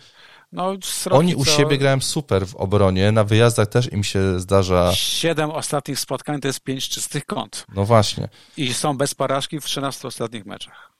no, 0.51 0.75
Oni 1.11 1.35
u 1.35 1.45
siebie 1.45 1.77
grałem 1.77 2.01
super 2.01 2.47
w 2.47 2.55
obronie, 2.55 3.11
na 3.11 3.23
wyjazdach 3.23 3.67
też 3.67 3.91
im 3.91 4.03
się 4.03 4.39
zdarza. 4.39 4.91
Siedem 4.95 5.51
ostatnich 5.51 5.99
spotkań 5.99 6.41
to 6.41 6.47
jest 6.47 6.59
pięć 6.59 6.89
czystych 6.89 7.25
kąt. 7.25 7.65
No 7.75 7.85
właśnie. 7.85 8.29
I 8.57 8.73
są 8.73 8.97
bez 8.97 9.15
porażki 9.15 9.59
w 9.59 9.65
13 9.65 10.07
ostatnich 10.07 10.45
meczach. 10.45 10.91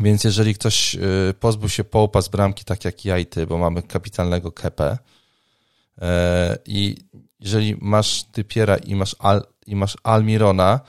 Więc 0.00 0.24
jeżeli 0.24 0.54
ktoś 0.54 0.94
y, 0.94 1.34
pozbył 1.40 1.68
się 1.68 1.84
połupa 1.84 2.22
z 2.22 2.28
bramki, 2.28 2.64
tak 2.64 2.84
jak 2.84 3.04
ja 3.04 3.18
i 3.18 3.26
ty, 3.26 3.46
bo 3.46 3.58
mamy 3.58 3.82
kapitalnego 3.82 4.52
kepę, 4.52 4.98
e, 5.98 6.58
i 6.66 6.96
jeżeli 7.40 7.76
masz 7.80 8.24
Typiera 8.24 8.76
i 8.76 8.94
masz, 8.94 9.16
Al, 9.18 9.42
i 9.66 9.76
masz 9.76 9.96
Almirona, 10.02 10.80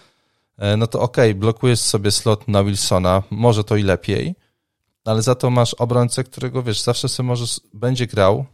e, 0.57 0.77
no 0.77 0.87
to 0.87 1.01
okej, 1.01 1.31
okay, 1.31 1.39
blokujesz 1.39 1.79
sobie 1.79 2.11
slot 2.11 2.47
na 2.47 2.63
Wilsona, 2.63 3.23
może 3.29 3.63
to 3.63 3.75
i 3.75 3.83
lepiej, 3.83 4.35
ale 5.07 5.21
za 5.21 5.35
to 5.35 5.49
masz 5.49 5.73
obrońcę, 5.73 6.23
którego 6.23 6.63
wiesz, 6.63 6.81
zawsze 6.81 7.09
sobie 7.09 7.27
możesz, 7.27 7.61
będzie 7.73 8.07
grał, 8.07 8.45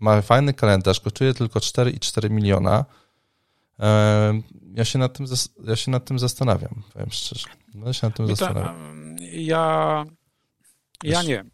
ma 0.00 0.22
fajny 0.22 0.54
kalendarz, 0.54 1.00
kosztuje 1.00 1.34
tylko 1.34 1.60
4,4 1.60 2.30
miliona. 2.30 2.84
Ja 4.74 4.84
się, 4.84 4.98
nad 4.98 5.16
tym, 5.16 5.26
ja 5.64 5.76
się 5.76 5.90
nad 5.90 6.04
tym 6.04 6.18
zastanawiam, 6.18 6.82
powiem 6.92 7.10
szczerze. 7.10 7.48
No, 7.74 7.86
ja 7.86 7.92
się 7.92 8.06
nad 8.06 8.16
tym 8.16 8.26
to, 8.26 8.36
zastanawiam. 8.36 9.16
Ja, 9.32 10.04
ja 11.02 11.22
nie. 11.22 11.44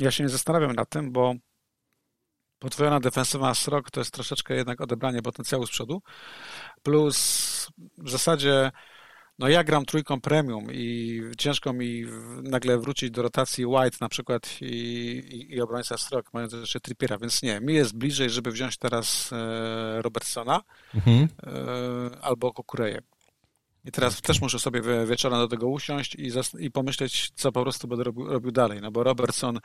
Ja 0.00 0.10
się 0.10 0.22
nie 0.24 0.28
zastanawiam 0.28 0.72
nad 0.72 0.88
tym, 0.88 1.12
bo 1.12 1.34
podwojona 2.58 3.00
defensywa 3.00 3.54
Srok 3.54 3.90
to 3.90 4.00
jest 4.00 4.12
troszeczkę 4.12 4.54
jednak 4.54 4.80
odebranie 4.80 5.22
potencjału 5.22 5.66
z 5.66 5.70
przodu. 5.70 6.02
Plus 6.82 7.68
w 7.98 8.10
zasadzie 8.10 8.70
no 9.38 9.48
ja 9.48 9.64
gram 9.64 9.84
trójką 9.84 10.20
premium 10.20 10.66
i 10.72 11.22
ciężko 11.38 11.72
mi 11.72 12.04
nagle 12.42 12.78
wrócić 12.78 13.10
do 13.10 13.22
rotacji 13.22 13.66
White 13.66 13.96
na 14.00 14.08
przykład 14.08 14.56
i, 14.60 14.66
i, 14.66 15.54
i 15.54 15.60
obrońca 15.60 15.98
Strok, 15.98 16.32
mając 16.32 16.52
jeszcze 16.52 16.80
Trippiera, 16.80 17.18
więc 17.18 17.42
nie, 17.42 17.60
mi 17.60 17.74
jest 17.74 17.96
bliżej, 17.96 18.30
żeby 18.30 18.50
wziąć 18.50 18.76
teraz 18.76 19.30
e, 19.32 20.02
Robertsona 20.02 20.60
mhm. 20.94 21.28
e, 21.46 22.24
albo 22.24 22.52
Kukureję. 22.52 23.02
I 23.84 23.92
teraz 23.92 24.22
też 24.22 24.40
muszę 24.40 24.58
sobie 24.58 24.82
wieczorem 25.06 25.38
do 25.38 25.48
tego 25.48 25.68
usiąść 25.68 26.14
i, 26.14 26.30
i 26.58 26.70
pomyśleć, 26.70 27.30
co 27.34 27.52
po 27.52 27.62
prostu 27.62 27.88
będę 27.88 28.04
robił, 28.04 28.26
robił 28.26 28.52
dalej. 28.52 28.80
No 28.82 28.90
bo 28.90 29.02
Robertson 29.02 29.58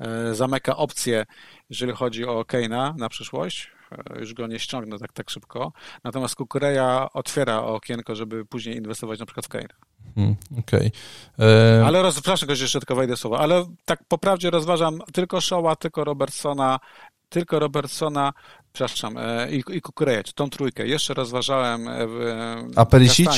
e, 0.00 0.34
zamyka 0.34 0.76
opcję, 0.76 1.26
jeżeli 1.70 1.92
chodzi 1.92 2.24
o 2.24 2.44
Keina 2.44 2.94
na 2.98 3.08
przyszłość. 3.08 3.77
E, 3.92 4.20
już 4.20 4.34
go 4.34 4.46
nie 4.46 4.58
ściągnę 4.58 4.98
tak, 4.98 5.12
tak 5.12 5.30
szybko. 5.30 5.72
Natomiast 6.04 6.34
Kukureja 6.34 7.08
otwiera 7.12 7.62
okienko, 7.62 8.14
żeby 8.14 8.44
później 8.44 8.76
inwestować 8.76 9.20
na 9.20 9.26
przykład 9.26 9.46
w 9.46 9.48
Keina. 9.48 9.74
Hmm, 10.14 10.36
Okej. 10.58 10.92
Okay. 11.36 11.86
Ale 11.86 12.02
roz, 12.02 12.14
przepraszam, 12.14 12.56
że 12.56 12.64
jeszcze 12.64 12.80
tylko 12.80 12.94
wejdę 12.94 13.16
słowo, 13.16 13.40
ale 13.40 13.64
tak 13.84 14.04
po 14.08 14.18
prawdzie 14.18 14.50
rozważam 14.50 14.98
tylko 15.12 15.38
Shaw'a, 15.38 15.76
tylko 15.76 16.04
Robertsona, 16.04 16.80
tylko 17.28 17.58
Robertsona, 17.58 18.32
przepraszam, 18.72 19.18
e, 19.18 19.50
i, 19.50 19.62
i 19.68 19.80
Kukureja, 19.80 20.22
tą 20.34 20.50
trójkę. 20.50 20.86
Jeszcze 20.86 21.14
rozważałem 21.14 21.88
e, 21.88 22.06
w 22.06 22.72
A 22.76 22.86
Perisic? 22.86 23.28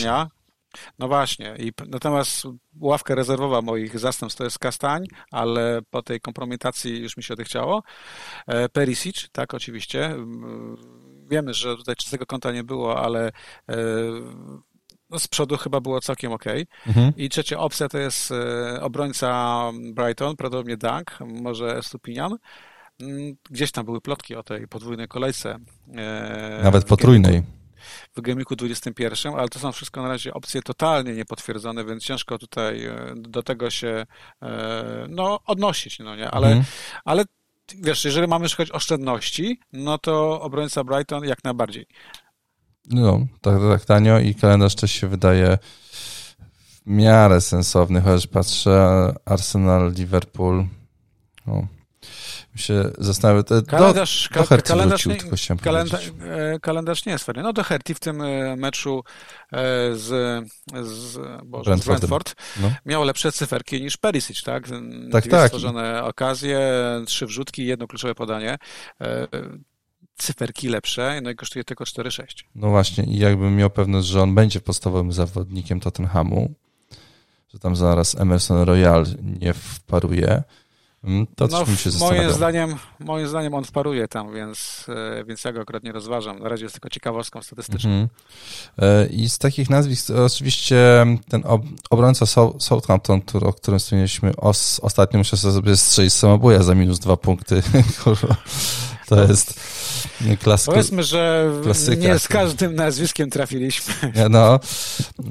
No 0.99 1.09
właśnie. 1.09 1.57
I 1.59 1.73
natomiast 1.89 2.47
ławka 2.81 3.15
rezerwowa 3.15 3.63
moich 3.63 3.99
zastępstw 3.99 4.39
to 4.39 4.45
jest 4.45 4.59
Kastań, 4.59 5.07
ale 5.31 5.81
po 5.91 6.03
tej 6.03 6.21
kompromitacji 6.21 7.03
już 7.03 7.17
mi 7.17 7.23
się 7.23 7.35
odechciało. 7.35 7.83
E, 8.47 8.69
Perisic, 8.69 9.29
tak, 9.33 9.55
oczywiście. 9.55 10.17
Wiemy, 11.31 11.55
że 11.55 11.77
tutaj 11.77 11.97
czystego 11.97 12.27
konta 12.27 12.53
nie 12.53 12.65
było, 12.65 13.05
ale 13.05 13.33
e, 13.69 13.75
no 15.11 15.19
z 15.19 15.29
przodu 15.29 15.57
chyba 15.57 15.81
było 15.81 16.01
całkiem 16.01 16.33
ok. 16.33 16.45
Mhm. 16.87 17.13
I 17.17 17.29
trzecia 17.29 17.59
opcja 17.59 17.89
to 17.89 17.99
jest 17.99 18.33
e, 18.33 18.81
obrońca 18.81 19.63
Brighton, 19.93 20.37
prawdopodobnie 20.37 20.77
Dunk, 20.77 21.19
może 21.43 21.83
Stupinian. 21.83 22.37
Mm, 23.01 23.37
gdzieś 23.51 23.73
tam 23.73 23.85
były 23.85 24.01
plotki 24.01 24.37
o 24.37 24.43
tej 24.43 24.69
podwójnej 24.69 25.09
kolejce. 25.09 25.59
Nawet 26.63 26.85
potrójnej 26.85 27.43
w 28.17 28.21
Gamiku 28.21 28.57
21, 28.57 29.35
ale 29.35 29.49
to 29.49 29.59
są 29.59 29.73
wszystko 29.73 30.03
na 30.03 30.09
razie 30.09 30.35
opcje 30.35 30.63
totalnie 30.63 31.13
niepotwierdzone, 31.13 31.85
więc 31.85 32.05
ciężko 32.05 32.39
tutaj 32.39 32.85
e, 32.85 33.15
do 33.17 33.43
tego 33.43 33.71
się 33.71 34.07
e, 34.43 35.07
no, 35.09 35.41
odnosić, 35.47 35.99
no 35.99 36.17
nie? 36.17 36.31
Ale, 36.31 36.47
mhm. 36.47 36.65
ale 37.05 37.25
wiesz, 37.75 38.05
jeżeli 38.05 38.29
mamy 38.29 38.49
szukać 38.49 38.71
oszczędności, 38.71 39.61
no 39.73 39.99
to 39.99 40.41
obrońca 40.41 40.85
Brighton 40.85 41.25
jak 41.25 41.45
najbardziej. 41.45 41.87
No, 42.87 43.27
tak, 43.41 43.55
tak 43.73 43.85
tanio 43.85 44.19
i 44.19 44.35
kalendarz 44.35 44.75
też 44.75 44.93
się 44.93 45.09
wydaje 45.09 45.59
w 45.93 46.83
miarę 46.87 47.41
sensowny, 47.41 48.01
chociaż 48.01 48.27
patrzę 48.27 49.15
Arsenal, 49.25 49.93
Liverpool, 49.93 50.67
no, 51.47 51.67
się 52.61 52.91
zastanawiam, 52.99 53.45
do, 53.45 53.63
kalendarz, 53.63 54.29
do 54.35 54.45
Herty 54.45 54.69
kalendarz, 54.69 55.05
wrócił, 55.05 55.31
chciałem 55.37 55.59
kalendarz, 55.59 56.13
e, 56.21 56.61
kalendarz 56.61 57.07
nie 57.07 57.13
jest 57.13 57.25
fajny. 57.25 57.43
No 57.43 57.53
do 57.53 57.63
Herty 57.63 57.95
w 57.95 58.01
tym 58.01 58.23
e, 58.23 58.57
meczu 58.57 59.05
e, 59.53 59.57
z, 59.95 60.09
z, 60.83 61.19
Boże, 61.45 61.79
z 61.79 61.85
Brentford 61.85 62.35
no. 62.61 62.73
miał 62.87 63.05
lepsze 63.05 63.33
cyferki 63.33 63.83
niż 63.83 63.97
Perisic, 63.97 64.43
tak? 64.43 64.69
Tak, 65.13 65.23
Dwie 65.23 65.31
tak. 65.31 65.47
stworzone 65.47 66.05
okazje, 66.05 66.61
trzy 67.07 67.27
wrzutki, 67.27 67.67
jedno 67.67 67.87
kluczowe 67.87 68.15
podanie 68.15 68.59
cyferki 70.21 70.69
lepsze, 70.69 71.21
no 71.23 71.31
i 71.31 71.37
kosztuje 71.37 71.65
tylko 71.65 71.85
4,6. 71.85 72.45
No 72.55 72.71
właśnie, 72.71 73.05
i 73.05 73.19
jakbym 73.19 73.57
miał 73.57 73.71
pewność, 73.71 74.09
że 74.09 74.23
on 74.23 74.35
będzie 74.35 74.61
podstawowym 74.61 75.13
zawodnikiem 75.13 75.81
Tottenhamu, 75.81 76.55
że 77.53 77.59
tam 77.59 77.77
zaraz 77.77 78.21
Emerson 78.21 78.63
Royal 78.63 79.07
nie 79.41 79.55
wparuje, 79.55 80.43
to 81.37 81.47
no, 81.47 81.67
mi 81.67 81.77
się 81.77 81.91
moim 82.01 82.33
zdaniem, 82.33 82.75
moim 82.99 83.29
zdaniem 83.29 83.55
on 83.55 83.65
wparuje 83.65 84.09
tam, 84.09 84.35
więc, 84.35 84.87
e, 84.89 85.25
więc 85.25 85.45
ja 85.45 85.53
go 85.53 85.61
akurat 85.61 85.85
nie 85.85 85.93
rozważam. 85.93 86.39
Na 86.39 86.49
razie 86.49 86.65
jest 86.65 86.75
tylko 86.75 86.89
ciekawostką 86.89 87.43
statystyczną. 87.43 87.91
Mhm. 87.91 88.09
E, 88.79 89.07
I 89.07 89.29
z 89.29 89.39
takich 89.39 89.71
nazwisk 89.71 90.11
oczywiście 90.11 91.07
ten 91.29 91.43
obrońca 91.91 92.27
Southampton, 92.59 93.21
który, 93.21 93.47
o 93.47 93.53
którym 93.53 93.81
wspomnieliśmy 93.81 94.37
os, 94.37 94.81
ostatnio, 94.81 95.19
muszę 95.19 95.37
sobie 95.37 95.77
strzelić 95.77 96.13
samobuja 96.13 96.63
za 96.63 96.75
minus 96.75 96.99
dwa 96.99 97.17
punkty. 97.17 97.63
to 99.09 99.17
no. 99.17 99.23
jest 99.23 99.61
klasyka. 100.43 100.73
Powiedzmy, 100.73 101.03
że 101.03 101.53
klasyka. 101.63 102.03
nie 102.03 102.19
z 102.19 102.29
każdym 102.29 102.75
nazwiskiem 102.75 103.31
trafiliśmy. 103.31 103.95
No. 104.31 104.61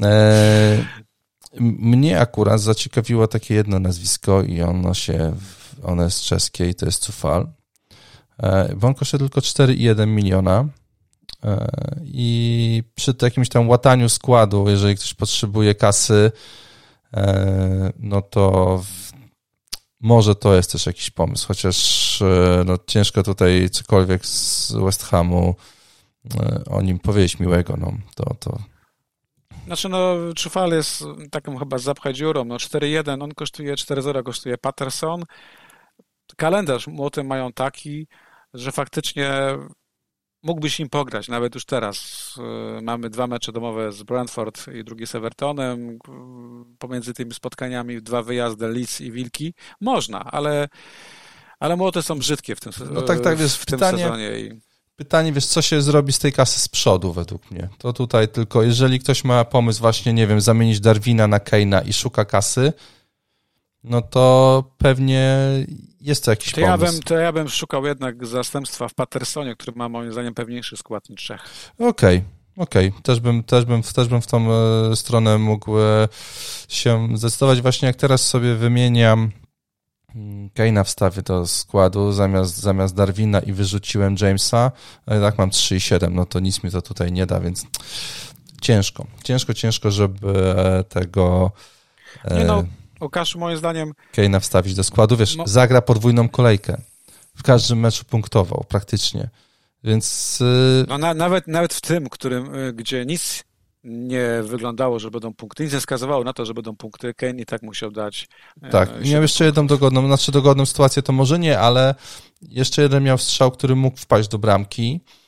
E, 0.03 0.85
mnie 1.59 2.19
akurat 2.19 2.61
zaciekawiło 2.61 3.27
takie 3.27 3.53
jedno 3.53 3.79
nazwisko 3.79 4.43
i 4.43 4.61
ono 4.61 4.93
się, 4.93 5.33
ono 5.83 6.03
jest 6.03 6.21
czeskie 6.21 6.69
i 6.69 6.75
to 6.75 6.85
jest 6.85 7.03
Cufal. 7.03 7.47
E, 8.43 8.75
bo 8.75 8.87
on 8.87 8.93
kosztuje 8.93 9.19
tylko 9.19 9.41
4,1 9.41 10.07
miliona. 10.07 10.65
E, 11.43 11.69
I 12.03 12.83
przy 12.95 13.13
jakimś 13.21 13.49
tam 13.49 13.69
łataniu 13.69 14.09
składu, 14.09 14.69
jeżeli 14.69 14.95
ktoś 14.95 15.13
potrzebuje 15.13 15.75
kasy, 15.75 16.31
e, 17.13 17.93
no 17.99 18.21
to 18.21 18.83
może 19.99 20.35
to 20.35 20.55
jest 20.55 20.71
też 20.71 20.85
jakiś 20.85 21.09
pomysł, 21.09 21.47
chociaż 21.47 22.19
no, 22.65 22.77
ciężko 22.87 23.23
tutaj 23.23 23.69
cokolwiek 23.69 24.25
z 24.25 24.71
West 24.71 25.03
Hamu 25.03 25.55
o 26.69 26.81
nim 26.81 26.99
powiedzieć 26.99 27.39
miłego, 27.39 27.77
no 27.77 27.93
to, 28.15 28.35
to 28.39 28.59
znaczy, 29.69 29.89
no, 29.89 30.15
Czufal 30.35 30.71
jest 30.71 31.03
taką 31.31 31.57
chyba 31.57 31.77
zapchać 31.77 32.17
dziurą. 32.17 32.45
No, 32.45 32.55
4-1, 32.55 33.23
on 33.23 33.31
kosztuje 33.33 33.75
4-0, 33.75 34.23
kosztuje 34.23 34.57
Patterson. 34.57 35.23
Kalendarz 36.39 36.87
młoty 36.87 37.23
mają 37.23 37.53
taki, 37.53 38.07
że 38.53 38.71
faktycznie 38.71 39.31
mógłbyś 40.43 40.79
im 40.79 40.89
pograć, 40.89 41.27
nawet 41.27 41.55
już 41.55 41.65
teraz. 41.65 41.99
Y, 42.77 42.81
mamy 42.81 43.09
dwa 43.09 43.27
mecze 43.27 43.51
domowe 43.51 43.91
z 43.91 44.03
Brentford 44.03 44.67
i 44.67 44.83
drugi 44.83 45.07
z 45.07 45.15
Evertonem. 45.15 45.99
Pomiędzy 46.79 47.13
tymi 47.13 47.33
spotkaniami 47.33 48.01
dwa 48.01 48.23
wyjazdy 48.23 48.67
Leeds 48.67 49.01
i 49.01 49.11
Wilki. 49.11 49.53
Można, 49.81 50.23
ale, 50.23 50.67
ale 51.59 51.75
młote 51.75 52.03
są 52.03 52.19
brzydkie 52.19 52.55
w 52.55 52.59
tym, 52.59 52.73
no 52.91 53.01
tak, 53.01 53.19
tak, 53.19 53.37
wiesz, 53.37 53.55
w 53.55 53.65
pytanie, 53.65 53.91
tym 53.91 53.99
sezonie. 53.99 54.39
I... 54.39 54.61
Pytanie, 54.95 55.33
wiesz, 55.33 55.45
co 55.45 55.61
się 55.61 55.81
zrobi 55.81 56.13
z 56.13 56.19
tej 56.19 56.33
kasy 56.33 56.59
z 56.59 56.67
przodu 56.67 57.13
według 57.13 57.51
mnie? 57.51 57.69
To 57.77 57.93
tutaj 57.93 58.27
tylko, 58.27 58.63
jeżeli 58.63 58.99
ktoś 58.99 59.23
ma 59.23 59.45
pomysł 59.45 59.79
właśnie, 59.79 60.13
nie 60.13 60.27
wiem, 60.27 60.41
zamienić 60.41 60.79
Darwina 60.79 61.27
na 61.27 61.39
Keina 61.39 61.81
i 61.81 61.93
szuka 61.93 62.25
kasy, 62.25 62.73
no 63.83 64.01
to 64.01 64.63
pewnie 64.77 65.37
jest 66.01 66.25
to 66.25 66.31
jakiś 66.31 66.53
to 66.53 66.61
pomysł. 66.61 66.83
Ja 66.85 66.91
bym, 66.91 67.01
to 67.01 67.15
ja 67.15 67.31
bym 67.31 67.49
szukał 67.49 67.85
jednak 67.85 68.25
zastępstwa 68.25 68.87
w 68.87 68.93
Pattersonie, 68.93 69.55
który 69.55 69.77
ma 69.77 69.89
moim 69.89 70.11
zdaniem 70.11 70.33
pewniejszy 70.33 70.77
skład 70.77 71.09
niż 71.09 71.23
Czech. 71.23 71.41
Okej. 71.77 72.17
Okay. 72.17 72.39
Okej, 72.59 72.87
okay. 72.87 73.01
też, 73.01 73.19
bym, 73.19 73.43
też, 73.43 73.65
bym, 73.65 73.83
też 73.83 74.07
bym 74.07 74.21
w 74.21 74.27
tą 74.27 74.51
e, 74.51 74.95
stronę 74.95 75.37
mógł 75.37 75.79
e, 75.79 76.07
się 76.69 77.07
zdecydować. 77.13 77.61
Właśnie 77.61 77.85
jak 77.85 77.95
teraz 77.95 78.27
sobie 78.27 78.55
wymieniam 78.55 79.31
mm, 80.15 80.49
Keina 80.49 80.83
wstawię 80.83 81.21
do 81.21 81.47
składu 81.47 82.11
zamiast, 82.11 82.57
zamiast 82.57 82.95
Darwina 82.95 83.39
i 83.39 83.53
wyrzuciłem 83.53 84.15
Jamesa, 84.21 84.71
ale 85.05 85.21
tak 85.21 85.37
mam 85.37 85.49
3,7, 85.49 86.11
no 86.11 86.25
to 86.25 86.39
nic 86.39 86.63
mi 86.63 86.71
to 86.71 86.81
tutaj 86.81 87.11
nie 87.11 87.25
da, 87.25 87.39
więc 87.39 87.65
ciężko, 88.61 89.05
ciężko, 89.23 89.53
ciężko, 89.53 89.91
żeby 89.91 90.53
e, 90.57 90.83
tego... 90.83 91.51
Nie 92.31 92.43
no, 92.43 92.63
Łukasz, 93.01 93.35
moim 93.35 93.57
zdaniem... 93.57 93.93
Keina 94.11 94.39
wstawić 94.39 94.75
do 94.75 94.83
składu, 94.83 95.17
wiesz, 95.17 95.35
Mo... 95.35 95.47
zagra 95.47 95.81
podwójną 95.81 96.29
kolejkę. 96.29 96.81
W 97.35 97.43
każdym 97.43 97.79
meczu 97.79 98.05
punktował, 98.05 98.65
praktycznie. 98.67 99.29
Więc... 99.83 100.37
Yy... 100.39 100.85
No 100.87 100.97
na, 100.97 101.13
nawet, 101.13 101.47
nawet 101.47 101.73
w 101.73 101.81
tym, 101.81 102.09
którym, 102.09 102.53
yy, 102.53 102.73
gdzie 102.73 103.05
nic 103.05 103.43
nie 103.83 104.29
wyglądało, 104.43 104.99
że 104.99 105.11
będą 105.11 105.33
punkty, 105.33 105.63
nic 105.63 105.73
nie 105.73 105.79
wskazywało 105.79 106.23
na 106.23 106.33
to, 106.33 106.45
że 106.45 106.53
będą 106.53 106.75
punkty, 106.75 107.13
Kane 107.13 107.41
i 107.41 107.45
tak 107.45 107.61
musiał 107.61 107.91
dać... 107.91 108.27
Yy, 108.61 108.69
tak, 108.69 109.05
miał 109.05 109.21
jeszcze 109.21 109.45
jedną 109.45 109.67
dogodną, 109.67 110.07
znaczy 110.07 110.31
dogodną 110.31 110.65
sytuację 110.65 111.01
to 111.01 111.13
może 111.13 111.39
nie, 111.39 111.59
ale 111.59 111.95
jeszcze 112.41 112.81
jeden 112.81 113.03
miał 113.03 113.17
strzał, 113.17 113.51
który 113.51 113.75
mógł 113.75 113.97
wpaść 113.97 114.29
do 114.29 114.37
bramki 114.37 114.99
E, 115.05 115.18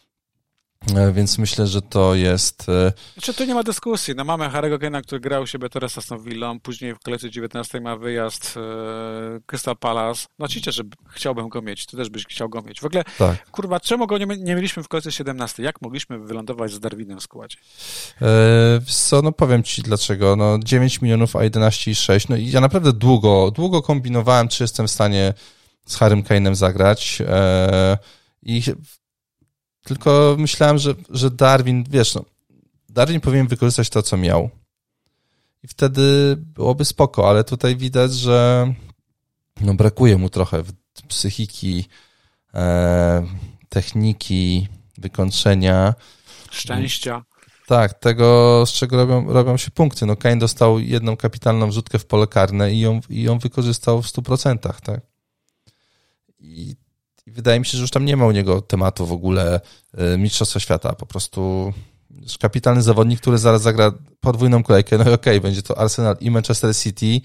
więc 1.13 1.37
myślę, 1.37 1.67
że 1.67 1.81
to 1.81 2.15
jest. 2.15 2.69
E, 2.69 2.93
znaczy, 3.13 3.33
tu 3.33 3.45
nie 3.45 3.53
ma 3.53 3.63
dyskusji. 3.63 4.13
No, 4.15 4.23
mamy 4.23 4.45
Harry'ego 4.45 4.77
Kane'a, 4.77 5.01
który 5.01 5.21
grał 5.21 5.43
u 5.43 5.47
siebie 5.47 5.69
teraz 5.69 5.95
Villą, 6.23 6.59
później 6.59 6.95
w 6.95 6.99
kolejce 6.99 7.29
19 7.29 7.81
ma 7.81 7.97
wyjazd 7.97 8.57
e, 8.57 9.39
Crystal 9.45 9.77
Palace. 9.77 10.27
No 10.39 10.45
oczywiście, 10.45 10.71
że 10.71 10.83
chciałbym 11.09 11.49
go 11.49 11.61
mieć. 11.61 11.85
Ty 11.85 11.97
też 11.97 12.09
byś 12.09 12.25
chciał 12.25 12.49
go 12.49 12.61
mieć. 12.61 12.81
W 12.81 12.85
ogóle, 12.85 13.03
tak. 13.17 13.51
kurwa, 13.51 13.79
czemu 13.79 14.07
go 14.07 14.17
nie, 14.17 14.25
nie 14.25 14.55
mieliśmy 14.55 14.83
w 14.83 14.87
kolejce 14.87 15.11
17? 15.11 15.63
Jak 15.63 15.81
mogliśmy 15.81 16.19
wylądować 16.19 16.71
z 16.71 16.79
Darwinem 16.79 17.19
w 17.19 17.23
składzie? 17.23 17.57
E, 18.21 18.81
co, 18.87 19.21
no 19.21 19.31
powiem 19.31 19.63
ci 19.63 19.81
dlaczego. 19.81 20.35
No 20.35 20.59
9 20.63 21.01
milionów, 21.01 21.35
a 21.35 21.39
11,6. 21.39 22.25
No 22.29 22.35
i 22.35 22.51
ja 22.51 22.61
naprawdę 22.61 22.93
długo, 22.93 23.51
długo 23.51 23.81
kombinowałem, 23.81 24.47
czy 24.47 24.63
jestem 24.63 24.87
w 24.87 24.91
stanie 24.91 25.33
z 25.85 25.95
Harrym 25.95 26.23
Kane'em 26.23 26.55
zagrać. 26.55 27.21
E, 27.27 27.97
I 28.43 28.63
tylko 29.83 30.35
myślałem, 30.39 30.77
że, 30.77 30.95
że 31.09 31.31
Darwin, 31.31 31.83
wiesz, 31.89 32.15
no, 32.15 32.25
Darwin 32.89 33.21
powinien 33.21 33.47
wykorzystać 33.47 33.89
to, 33.89 34.01
co 34.01 34.17
miał. 34.17 34.49
I 35.63 35.67
wtedy 35.67 36.35
byłoby 36.37 36.85
spoko, 36.85 37.29
ale 37.29 37.43
tutaj 37.43 37.75
widać, 37.75 38.13
że 38.13 38.73
no, 39.61 39.73
brakuje 39.73 40.17
mu 40.17 40.29
trochę 40.29 40.63
psychiki, 41.07 41.85
e, 42.53 43.27
techniki, 43.69 44.67
wykończenia. 44.97 45.93
Szczęścia. 46.51 47.23
Tak, 47.67 47.93
tego, 47.93 48.63
z 48.65 48.71
czego 48.71 48.97
robią, 48.97 49.33
robią 49.33 49.57
się 49.57 49.71
punkty. 49.71 50.05
No, 50.05 50.15
Kane 50.15 50.37
dostał 50.37 50.79
jedną 50.79 51.17
kapitalną 51.17 51.69
wrzutkę 51.69 51.99
w 51.99 52.05
pole 52.05 52.27
karne 52.27 52.73
i 52.73 52.79
ją, 52.79 53.01
i 53.09 53.21
ją 53.21 53.39
wykorzystał 53.39 54.01
w 54.01 54.07
100%, 54.07 54.57
tak? 54.57 54.81
I 54.87 55.01
i 56.39 56.75
wydaje 57.27 57.59
mi 57.59 57.65
się, 57.65 57.77
że 57.77 57.81
już 57.81 57.91
tam 57.91 58.05
nie 58.05 58.17
ma 58.17 58.25
u 58.25 58.31
niego 58.31 58.61
tematu 58.61 59.05
w 59.05 59.11
ogóle 59.11 59.61
e, 59.93 60.17
Mistrzostwa 60.17 60.59
Świata. 60.59 60.93
Po 60.93 61.05
prostu 61.05 61.73
kapitalny 62.39 62.81
zawodnik, 62.81 63.21
który 63.21 63.37
zaraz 63.37 63.61
zagra 63.61 63.91
podwójną 64.19 64.63
kolejkę. 64.63 64.97
No 64.97 65.03
i 65.03 65.13
okej, 65.13 65.37
okay, 65.37 65.41
będzie 65.41 65.61
to 65.61 65.77
Arsenal 65.77 66.17
i 66.19 66.31
Manchester 66.31 66.75
City, 66.75 67.21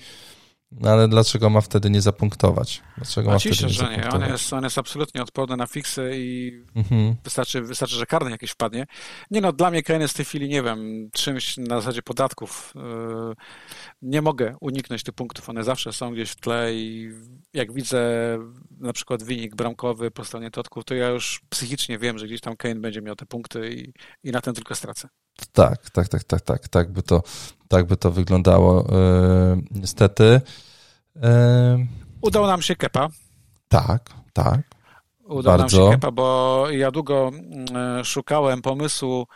no 0.72 0.90
ale 0.90 1.08
dlaczego 1.08 1.50
ma 1.50 1.60
wtedy 1.60 1.90
nie 1.90 2.00
zapunktować? 2.00 2.82
Dlaczego 2.96 3.30
ma 3.30 3.38
wtedy 3.38 3.62
nie 3.62 3.68
że 3.68 3.96
nie. 3.96 4.10
On 4.10 4.22
jest, 4.22 4.52
on 4.52 4.64
jest 4.64 4.78
absolutnie 4.78 5.22
odporny 5.22 5.56
na 5.56 5.66
fiksy 5.66 6.10
i 6.14 6.52
mhm. 6.74 7.16
wystarczy, 7.24 7.62
wystarczy, 7.62 7.96
że 7.96 8.06
karny 8.06 8.30
jakiś 8.30 8.50
wpadnie. 8.50 8.86
Nie 9.30 9.40
no, 9.40 9.52
dla 9.52 9.70
mnie 9.70 9.82
Kane 9.82 10.00
jest 10.00 10.14
w 10.14 10.16
tej 10.16 10.26
chwili, 10.26 10.48
nie 10.48 10.62
wiem, 10.62 11.10
czymś 11.12 11.56
na 11.56 11.80
zasadzie 11.80 12.02
podatków. 12.02 12.72
Yy, 12.74 13.34
nie 14.02 14.22
mogę 14.22 14.56
uniknąć 14.60 15.02
tych 15.02 15.14
punktów. 15.14 15.48
One 15.48 15.64
zawsze 15.64 15.92
są 15.92 16.12
gdzieś 16.12 16.30
w 16.30 16.36
tle 16.36 16.74
i 16.74 17.10
jak 17.54 17.72
widzę 17.72 17.98
na 18.76 18.92
przykład 18.92 19.22
wynik 19.22 19.54
bramkowy 19.54 20.10
po 20.10 20.24
stronie 20.24 20.50
Totków, 20.50 20.84
to 20.84 20.94
ja 20.94 21.08
już 21.08 21.40
psychicznie 21.48 21.98
wiem, 21.98 22.18
że 22.18 22.26
gdzieś 22.26 22.40
tam 22.40 22.56
Kane 22.56 22.74
będzie 22.74 23.02
miał 23.02 23.16
te 23.16 23.26
punkty 23.26 23.70
i, 23.70 23.92
i 24.28 24.32
na 24.32 24.40
tym 24.40 24.54
tylko 24.54 24.74
stracę. 24.74 25.08
Tak, 25.52 25.90
tak, 25.90 26.08
tak, 26.08 26.24
tak, 26.24 26.40
tak, 26.40 26.68
tak 26.68 26.92
by 26.92 27.02
to, 27.02 27.22
tak 27.68 27.86
by 27.86 27.96
to 27.96 28.10
wyglądało 28.10 28.88
yy, 28.88 29.62
niestety. 29.70 30.40
Yy... 31.16 31.22
Udało 32.20 32.46
nam 32.46 32.62
się 32.62 32.76
Kepa. 32.76 33.08
Tak, 33.68 34.10
tak. 34.32 34.60
Udało 35.24 35.58
Bardzo. 35.58 35.78
nam 35.78 35.86
się 35.86 35.96
Kepa, 35.96 36.10
bo 36.10 36.66
ja 36.70 36.90
długo 36.90 37.30
yy, 37.98 38.04
szukałem 38.04 38.62
pomysłu, 38.62 39.26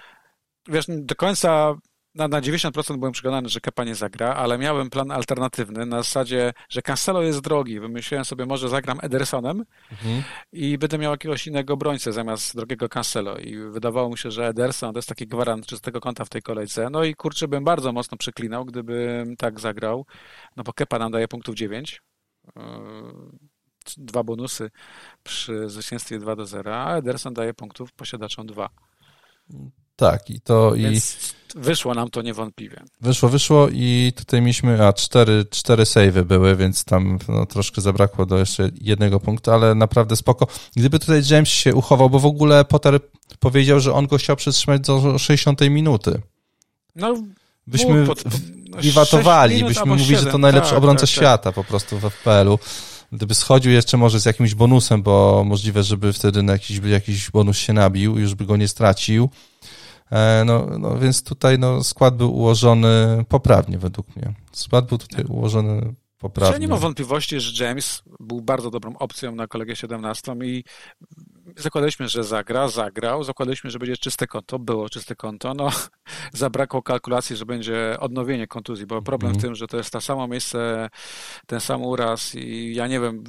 wiesz, 0.68 0.84
do 0.88 1.14
końca 1.14 1.74
na, 2.14 2.28
na 2.28 2.40
90% 2.40 2.96
byłem 2.96 3.12
przekonany, 3.12 3.48
że 3.48 3.60
Kepa 3.60 3.84
nie 3.84 3.94
zagra, 3.94 4.34
ale 4.34 4.58
miałem 4.58 4.90
plan 4.90 5.10
alternatywny 5.10 5.86
na 5.86 5.96
zasadzie, 5.96 6.52
że 6.68 6.82
Cancelo 6.82 7.22
jest 7.22 7.40
drogi. 7.40 7.80
Wymyśliłem 7.80 8.24
sobie, 8.24 8.46
może 8.46 8.68
zagram 8.68 8.98
Edersonem 9.02 9.64
mhm. 9.90 10.22
i 10.52 10.78
będę 10.78 10.98
miał 10.98 11.12
jakiegoś 11.12 11.46
innego 11.46 11.74
obrońcę 11.74 12.12
zamiast 12.12 12.56
drogiego 12.56 12.88
Cancelo. 12.88 13.38
I 13.38 13.56
wydawało 13.56 14.10
mi 14.10 14.18
się, 14.18 14.30
że 14.30 14.46
Ederson 14.46 14.92
to 14.92 14.98
jest 14.98 15.08
taki 15.08 15.26
gwarant 15.26 15.66
czystego 15.66 16.00
konta 16.00 16.24
w 16.24 16.28
tej 16.28 16.42
kolejce. 16.42 16.90
No 16.90 17.04
i 17.04 17.14
kurczę, 17.14 17.48
bym 17.48 17.64
bardzo 17.64 17.92
mocno 17.92 18.18
przeklinał, 18.18 18.64
gdybym 18.64 19.36
tak 19.36 19.60
zagrał, 19.60 20.06
no 20.56 20.64
bo 20.64 20.72
Kepa 20.72 20.98
nam 20.98 21.12
daje 21.12 21.28
punktów 21.28 21.54
9. 21.54 22.02
Yy, 22.56 22.62
dwa 23.96 24.22
bonusy 24.22 24.70
przy 25.22 25.68
zwycięstwie 25.68 26.18
2 26.18 26.36
do 26.36 26.46
0, 26.46 26.76
a 26.76 26.96
Ederson 26.96 27.34
daje 27.34 27.54
punktów 27.54 27.92
posiadaczom 27.92 28.46
2. 28.46 28.70
Tak, 30.00 30.30
i 30.30 30.40
to 30.40 30.72
Więc 30.76 31.16
i 31.56 31.58
wyszło 31.58 31.94
nam 31.94 32.10
to 32.10 32.22
niewątpliwie. 32.22 32.76
Wyszło, 33.00 33.28
wyszło 33.28 33.68
i 33.72 34.12
tutaj 34.16 34.40
mieliśmy, 34.40 34.86
a 34.86 34.92
cztery, 34.92 35.44
cztery 35.50 35.86
savey 35.86 36.24
były, 36.24 36.56
więc 36.56 36.84
tam 36.84 37.18
no, 37.28 37.46
troszkę 37.46 37.80
zabrakło 37.80 38.26
do 38.26 38.38
jeszcze 38.38 38.70
jednego 38.80 39.20
punktu, 39.20 39.50
ale 39.50 39.74
naprawdę 39.74 40.16
spoko. 40.16 40.46
Gdyby 40.76 40.98
tutaj 40.98 41.22
James 41.30 41.48
się 41.48 41.74
uchował, 41.74 42.10
bo 42.10 42.18
w 42.18 42.26
ogóle 42.26 42.64
Potter 42.64 43.00
powiedział, 43.38 43.80
że 43.80 43.92
on 43.92 44.06
go 44.06 44.18
chciał 44.18 44.36
przytrzymać 44.36 44.80
do 44.80 45.18
60 45.18 45.60
minuty. 45.60 46.20
No, 46.96 47.14
byśmy 47.66 48.06
pod, 48.06 48.22
wiwatowali, 48.80 49.64
byśmy 49.64 49.86
mówili, 49.86 50.16
że 50.16 50.26
to 50.26 50.38
najlepszy 50.38 50.70
tak, 50.70 50.78
obrońca 50.78 51.00
tak, 51.00 51.08
tak. 51.08 51.16
świata 51.16 51.52
po 51.52 51.64
prostu 51.64 51.98
w 51.98 52.10
FPL-u. 52.10 52.58
Gdyby 53.12 53.34
schodził 53.34 53.72
jeszcze 53.72 53.96
może 53.96 54.20
z 54.20 54.24
jakimś 54.24 54.54
bonusem, 54.54 55.02
bo 55.02 55.44
możliwe, 55.46 55.82
żeby 55.82 56.12
wtedy 56.12 56.42
na 56.42 56.52
jakiś, 56.52 56.78
jakiś 56.78 57.30
bonus 57.30 57.56
się 57.56 57.72
nabił 57.72 58.18
już 58.18 58.34
by 58.34 58.46
go 58.46 58.56
nie 58.56 58.68
stracił. 58.68 59.30
E, 60.10 60.42
no, 60.44 60.66
no 60.78 60.98
więc 60.98 61.22
tutaj 61.22 61.58
no, 61.58 61.84
skład 61.84 62.16
był 62.16 62.34
ułożony 62.34 63.24
poprawnie 63.28 63.78
według 63.78 64.16
mnie. 64.16 64.34
Skład 64.52 64.86
był 64.86 64.98
tutaj 64.98 65.24
ułożony 65.24 65.94
poprawnie. 66.18 66.52
Ja 66.52 66.58
nie 66.58 66.68
mam 66.68 66.78
wątpliwości, 66.78 67.40
że 67.40 67.64
James 67.64 68.02
był 68.20 68.40
bardzo 68.40 68.70
dobrą 68.70 68.96
opcją 68.98 69.34
na 69.34 69.46
kolegę 69.46 69.76
17 69.76 70.34
i 70.44 70.64
zakładaliśmy, 71.56 72.08
że 72.08 72.24
zagra, 72.24 72.68
zagrał, 72.68 73.24
zakładaliśmy, 73.24 73.70
że 73.70 73.78
będzie 73.78 73.96
czyste 73.96 74.26
konto, 74.26 74.58
było 74.58 74.88
czyste 74.88 75.16
konto, 75.16 75.54
no 75.54 75.70
zabrakło 76.32 76.82
kalkulacji, 76.82 77.36
że 77.36 77.46
będzie 77.46 77.96
odnowienie 78.00 78.46
kontuzji, 78.46 78.86
bo 78.86 79.02
problem 79.02 79.30
mm. 79.30 79.40
w 79.40 79.42
tym, 79.42 79.54
że 79.54 79.66
to 79.66 79.76
jest 79.76 79.90
to 79.90 80.00
samo 80.00 80.28
miejsce, 80.28 80.88
ten 81.46 81.60
sam 81.60 81.82
uraz 81.82 82.34
i 82.34 82.74
ja 82.74 82.86
nie 82.86 83.00
wiem, 83.00 83.24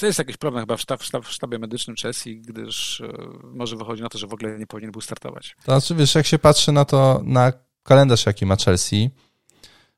to 0.00 0.06
jest 0.06 0.18
jakiś 0.18 0.36
problem 0.36 0.62
chyba 0.62 0.76
w, 0.76 0.80
sztab, 0.80 1.02
w 1.24 1.32
sztabie 1.32 1.58
medycznym 1.58 1.96
Chelsea, 1.96 2.40
gdyż 2.40 3.00
e, 3.00 3.12
może 3.44 3.76
wychodzi 3.76 4.02
na 4.02 4.08
to, 4.08 4.18
że 4.18 4.26
w 4.26 4.34
ogóle 4.34 4.58
nie 4.58 4.66
powinien 4.66 4.92
był 4.92 5.00
startować. 5.00 5.56
To 5.56 5.72
znaczy, 5.72 5.94
wiesz, 5.94 6.14
jak 6.14 6.26
się 6.26 6.38
patrzy 6.38 6.72
na 6.72 6.84
to, 6.84 7.20
na 7.24 7.52
kalendarz, 7.82 8.26
jaki 8.26 8.46
ma 8.46 8.56
Chelsea, 8.56 9.10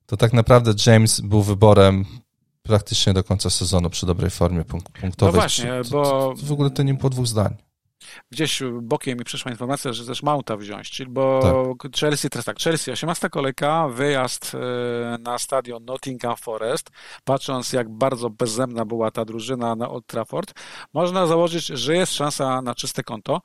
to 0.07 0.17
tak 0.17 0.33
naprawdę 0.33 0.75
James 0.87 1.21
był 1.21 1.43
wyborem 1.43 2.05
praktycznie 2.63 3.13
do 3.13 3.25
końca 3.25 3.51
sezonu 3.51 3.91
przy 3.91 4.07
dobrej 4.07 4.31
formie 4.31 4.65
punktowej. 4.65 5.13
No 5.21 5.33
właśnie, 5.33 5.73
bo... 5.91 6.35
W 6.37 6.53
ogóle 6.53 6.71
to 6.71 6.83
nie 6.83 6.95
było 6.95 7.11
dwóch 7.11 7.27
zdań 7.27 7.57
gdzieś 8.31 8.63
bokiem 8.83 9.19
mi 9.19 9.25
przyszła 9.25 9.51
informacja, 9.51 9.93
że 9.93 10.07
też 10.07 10.23
Mounta 10.23 10.57
wziąć, 10.57 11.03
bo 11.09 11.41
tak. 11.83 11.93
Chelsea, 12.01 12.31
teraz 12.31 12.45
tak, 12.45 12.59
Chelsea 12.59 12.91
18 12.91 13.31
kolejka, 13.31 13.89
wyjazd 13.89 14.53
e, 14.55 15.19
na 15.19 15.39
stadion 15.39 15.85
Nottingham 15.85 16.37
Forest, 16.37 16.91
patrząc 17.25 17.73
jak 17.73 17.89
bardzo 17.91 18.31
bezzemna 18.31 18.85
była 18.85 19.11
ta 19.11 19.25
drużyna 19.25 19.77
na 19.77 19.91
Old 19.91 20.07
Trafford, 20.07 20.55
można 20.95 21.27
założyć, 21.27 21.67
że 21.67 21.97
jest 21.97 22.15
szansa 22.15 22.63
na 22.63 22.75
czyste 22.75 23.03
konto 23.03 23.43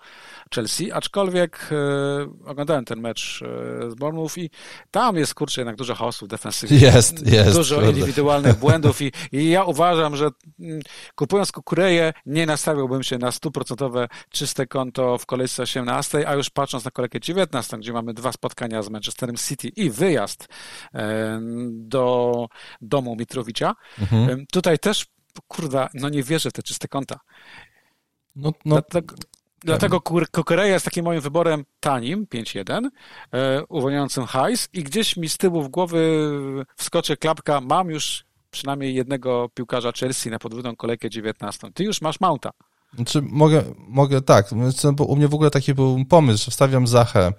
Chelsea, 0.55 0.91
aczkolwiek 0.91 1.69
e, 1.71 2.49
oglądałem 2.49 2.85
ten 2.85 3.01
mecz 3.01 3.41
e, 3.41 3.91
z 3.91 3.95
Bournemouth 3.95 4.37
i 4.37 4.49
tam 4.91 5.15
jest, 5.15 5.33
kurczę, 5.33 5.61
jednak 5.61 5.75
dużo 5.75 5.95
chaosu 5.95 6.27
defensywnych. 6.27 6.81
Jest, 6.81 7.27
jest. 7.27 7.53
Dużo 7.53 7.75
prawda. 7.75 7.97
indywidualnych 7.97 8.55
błędów 8.65 9.01
i, 9.01 9.11
i 9.31 9.49
ja 9.49 9.63
uważam, 9.63 10.15
że 10.15 10.29
mm, 10.59 10.81
kupując 11.15 11.51
Kukureję 11.51 12.13
nie 12.25 12.45
nastawiłbym 12.45 13.03
się 13.03 13.17
na 13.17 13.31
stuprocentowe 13.31 14.07
czyste 14.29 14.46
konto 14.69 15.17
w 15.17 15.25
kolejce 15.25 15.63
18, 15.63 16.29
a 16.29 16.35
już 16.35 16.49
patrząc 16.49 16.85
na 16.85 16.91
kolejkę 16.91 17.19
19, 17.19 17.77
gdzie 17.77 17.93
mamy 17.93 18.13
dwa 18.13 18.31
spotkania 18.31 18.83
z 18.83 18.89
Manchesterem 18.89 19.35
City 19.35 19.67
i 19.67 19.89
wyjazd 19.89 20.47
do 21.69 22.47
domu 22.81 23.15
Mitrowicza, 23.15 23.75
mhm. 23.99 24.45
tutaj 24.51 24.79
też, 24.79 25.05
kurwa, 25.47 25.89
no 25.93 26.09
nie 26.09 26.23
wierzę 26.23 26.49
w 26.49 26.53
te 26.53 26.63
czyste 26.63 26.87
konta. 26.87 27.19
No, 28.35 28.51
no. 28.65 28.75
Dlatego, 28.75 29.15
Dlatego 29.59 30.01
Kukureja 30.31 30.73
jest 30.73 30.85
takim 30.85 31.05
moim 31.05 31.21
wyborem 31.21 31.65
tanim, 31.79 32.25
5-1, 32.25 32.89
e, 33.31 33.65
uwolniającym 33.65 34.25
hajs 34.25 34.69
i 34.73 34.83
gdzieś 34.83 35.17
mi 35.17 35.29
z 35.29 35.37
tyłu 35.37 35.63
w 35.63 35.69
głowy 35.69 36.25
wskoczy 36.75 37.17
klapka, 37.17 37.61
mam 37.61 37.89
już 37.89 38.25
przynajmniej 38.51 38.95
jednego 38.95 39.49
piłkarza 39.53 39.91
Chelsea 39.91 40.29
na 40.29 40.39
podwójną 40.39 40.75
kolejkę 40.75 41.09
19. 41.09 41.71
Ty 41.73 41.83
już 41.83 42.01
masz 42.01 42.19
Mounta. 42.19 42.51
Znaczy, 42.93 43.21
mogę, 43.21 43.63
mogę 43.77 44.21
tak, 44.21 44.49
bo 44.93 45.05
u 45.05 45.15
mnie 45.15 45.27
w 45.27 45.33
ogóle 45.33 45.49
taki 45.49 45.73
był 45.73 46.05
pomysł, 46.05 46.45
że 46.45 46.51
wstawiam 46.51 46.87
Zachę 46.87 47.33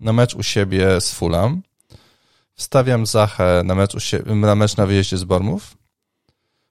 na 0.00 0.12
mecz 0.12 0.34
u 0.34 0.42
siebie 0.42 1.00
z 1.00 1.12
Fulham, 1.12 1.62
wstawiam 2.54 3.06
Zachę 3.06 3.62
na 3.64 3.74
mecz, 3.74 3.94
u 3.94 4.00
siebie, 4.00 4.34
na 4.34 4.54
mecz 4.54 4.76
na 4.76 4.86
wyjeździe 4.86 5.18
z 5.18 5.24
Bormów, 5.24 5.76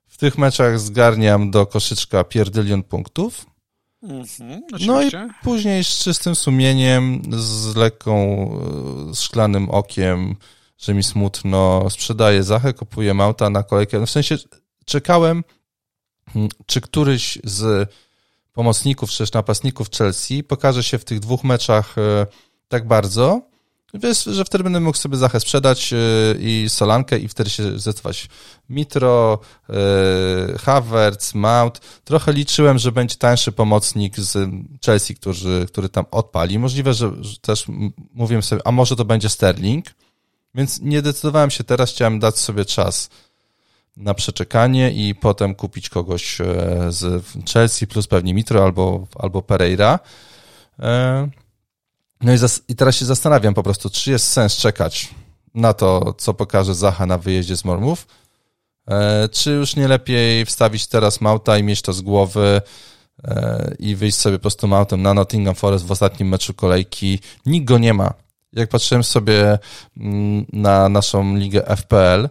w 0.07 0.17
tych 0.17 0.37
meczach 0.37 0.79
zgarniam 0.79 1.51
do 1.51 1.65
koszyczka 1.65 2.23
pierdylion 2.23 2.83
punktów, 2.83 3.45
Mhm, 4.03 4.61
no 4.85 5.03
i 5.03 5.11
później 5.43 5.83
z 5.83 5.87
czystym 5.87 6.35
sumieniem, 6.35 7.21
z 7.31 7.75
lekką, 7.75 8.47
z 9.13 9.19
szklanym 9.19 9.69
okiem, 9.69 10.35
że 10.77 10.93
mi 10.93 11.03
smutno, 11.03 11.89
sprzedaję 11.89 12.43
Zachę, 12.43 12.73
kupuję 12.73 13.13
Mauta 13.13 13.49
na 13.49 13.63
kolejkę. 13.63 13.99
No 13.99 14.05
w 14.05 14.09
sensie 14.09 14.37
czekałem, 14.85 15.43
hmm, 16.33 16.49
czy 16.65 16.81
któryś 16.81 17.39
z 17.43 17.89
pomocników 18.53 19.09
czy 19.09 19.17
też 19.17 19.33
napastników 19.33 19.89
Chelsea 19.91 20.43
pokaże 20.43 20.83
się 20.83 20.97
w 20.97 21.05
tych 21.05 21.19
dwóch 21.19 21.43
meczach 21.43 21.97
e, 21.97 22.27
tak 22.67 22.87
bardzo, 22.87 23.41
że 24.27 24.45
wtedy 24.45 24.63
będę 24.63 24.79
mógł 24.79 24.97
sobie 24.97 25.17
Zachę 25.17 25.39
sprzedać 25.39 25.93
e, 25.93 25.97
i 26.39 26.69
Solankę 26.69 27.19
i 27.19 27.27
wtedy 27.27 27.49
się 27.49 27.79
zdecydować. 27.79 28.29
Mitro, 28.69 29.39
e, 29.69 30.57
Havertz, 30.57 31.33
Mount. 31.33 31.79
Trochę 32.03 32.33
liczyłem, 32.33 32.77
że 32.77 32.91
będzie 32.91 33.15
tańszy 33.15 33.51
pomocnik 33.51 34.19
z 34.19 34.49
Chelsea, 34.85 35.15
który, 35.15 35.65
który 35.67 35.89
tam 35.89 36.05
odpali. 36.11 36.59
Możliwe, 36.59 36.93
że, 36.93 37.11
że 37.19 37.37
też 37.37 37.65
mówiłem 38.13 38.43
sobie, 38.43 38.61
a 38.65 38.71
może 38.71 38.95
to 38.95 39.05
będzie 39.05 39.29
Sterling. 39.29 39.85
Więc 40.55 40.81
nie 40.81 41.01
decydowałem 41.01 41.51
się 41.51 41.63
teraz, 41.63 41.89
chciałem 41.89 42.19
dać 42.19 42.39
sobie 42.39 42.65
czas 42.65 43.09
na 43.97 44.13
przeczekanie 44.13 44.91
i 44.91 45.15
potem 45.15 45.55
kupić 45.55 45.89
kogoś 45.89 46.41
e, 46.41 46.45
z 46.89 47.25
Chelsea 47.53 47.87
plus 47.87 48.07
pewnie 48.07 48.33
Mitro 48.33 48.63
albo, 48.63 49.07
albo 49.15 49.41
Pereira. 49.41 49.99
E, 50.79 51.29
no 52.21 52.33
i, 52.33 52.37
i 52.67 52.75
teraz 52.75 52.95
się 52.95 53.05
zastanawiam 53.05 53.53
po 53.53 53.63
prostu, 53.63 53.89
czy 53.89 54.11
jest 54.11 54.27
sens 54.27 54.57
czekać 54.57 55.09
na 55.55 55.73
to, 55.73 56.13
co 56.17 56.33
pokaże 56.33 56.75
Zacha 56.75 57.05
na 57.05 57.17
wyjeździe 57.17 57.57
z 57.57 57.65
Mormów, 57.65 58.07
e, 58.87 59.29
czy 59.29 59.51
już 59.51 59.75
nie 59.75 59.87
lepiej 59.87 60.45
wstawić 60.45 60.87
teraz 60.87 61.21
Mauta 61.21 61.57
i 61.57 61.63
mieć 61.63 61.81
to 61.81 61.93
z 61.93 62.01
głowy 62.01 62.61
i 63.79 63.95
wyjść 63.95 64.17
sobie 64.17 64.37
po 64.37 64.41
prostu 64.41 64.67
Mautem 64.67 65.01
na 65.01 65.13
Nottingham 65.13 65.55
Forest 65.55 65.85
w 65.85 65.91
ostatnim 65.91 66.27
meczu 66.27 66.53
kolejki. 66.53 67.19
Nikt 67.45 67.67
go 67.67 67.77
nie 67.77 67.93
ma. 67.93 68.13
Jak 68.53 68.69
patrzyłem 68.69 69.03
sobie 69.03 69.59
mm, 69.97 70.45
na 70.53 70.89
naszą 70.89 71.35
ligę 71.35 71.75
FPL, 71.75 72.29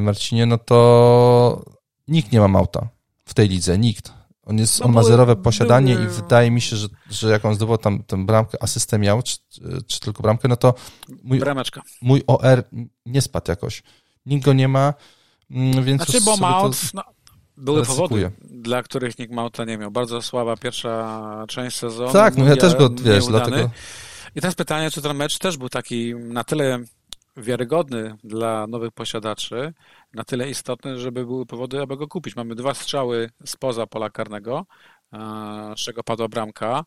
Marcinie, 0.00 0.46
no 0.46 0.58
to 0.58 1.64
nikt 2.08 2.32
nie 2.32 2.40
ma 2.40 2.48
Mauta 2.48 2.88
w 3.24 3.34
tej 3.34 3.48
lidze, 3.48 3.78
nikt. 3.78 4.12
On, 4.46 4.58
jest, 4.58 4.80
no 4.80 4.86
on 4.86 4.92
ma 4.92 5.02
zerowe 5.02 5.36
posiadanie 5.36 5.94
były... 5.94 6.06
i 6.06 6.08
wydaje 6.08 6.50
mi 6.50 6.60
się, 6.60 6.76
że, 6.76 6.88
że 7.10 7.30
jak 7.30 7.44
on 7.44 7.54
zdobył 7.54 7.78
tam 7.78 8.02
tę 8.02 8.26
bramkę, 8.26 8.62
asystę 8.62 8.98
miał, 8.98 9.22
czy, 9.22 9.36
czy 9.86 10.00
tylko 10.00 10.22
bramkę, 10.22 10.48
no 10.48 10.56
to 10.56 10.74
mój, 11.22 11.38
Brameczka. 11.38 11.82
mój 12.02 12.22
OR 12.26 12.64
nie 13.06 13.22
spadł 13.22 13.50
jakoś. 13.50 13.82
Nikt 14.26 14.44
go 14.44 14.52
nie 14.52 14.68
ma, 14.68 14.94
mm, 15.50 15.84
więc... 15.84 16.02
Znaczy, 16.02 16.20
bo 16.20 16.36
Maut, 16.36 16.76
no, 16.94 17.02
były 17.56 17.84
powody, 17.84 18.30
dla 18.42 18.82
których 18.82 19.18
nikt 19.18 19.32
Mauta 19.32 19.64
nie 19.64 19.78
miał. 19.78 19.90
Bardzo 19.90 20.22
słaba 20.22 20.56
pierwsza 20.56 21.44
część 21.48 21.76
sezonu. 21.76 22.12
Tak, 22.12 22.36
no 22.36 22.44
ja 22.44 22.56
też 22.56 22.74
go, 22.74 22.90
wiesz, 22.90 23.26
dlatego... 23.26 23.70
I 24.36 24.40
teraz 24.40 24.54
pytanie, 24.54 24.90
czy 24.90 25.02
ten 25.02 25.16
mecz 25.16 25.38
też 25.38 25.56
był 25.56 25.68
taki 25.68 26.14
na 26.14 26.44
tyle 26.44 26.78
wiarygodny 27.40 28.16
dla 28.24 28.66
nowych 28.66 28.92
posiadaczy, 28.92 29.72
na 30.14 30.24
tyle 30.24 30.50
istotny, 30.50 30.98
żeby 30.98 31.26
były 31.26 31.46
powody, 31.46 31.80
aby 31.80 31.96
go 31.96 32.08
kupić. 32.08 32.36
Mamy 32.36 32.54
dwa 32.54 32.74
strzały 32.74 33.30
spoza 33.44 33.86
pola 33.86 34.10
karnego, 34.10 34.66
z 35.76 35.80
czego 35.80 36.02
padła 36.02 36.28
bramka. 36.28 36.84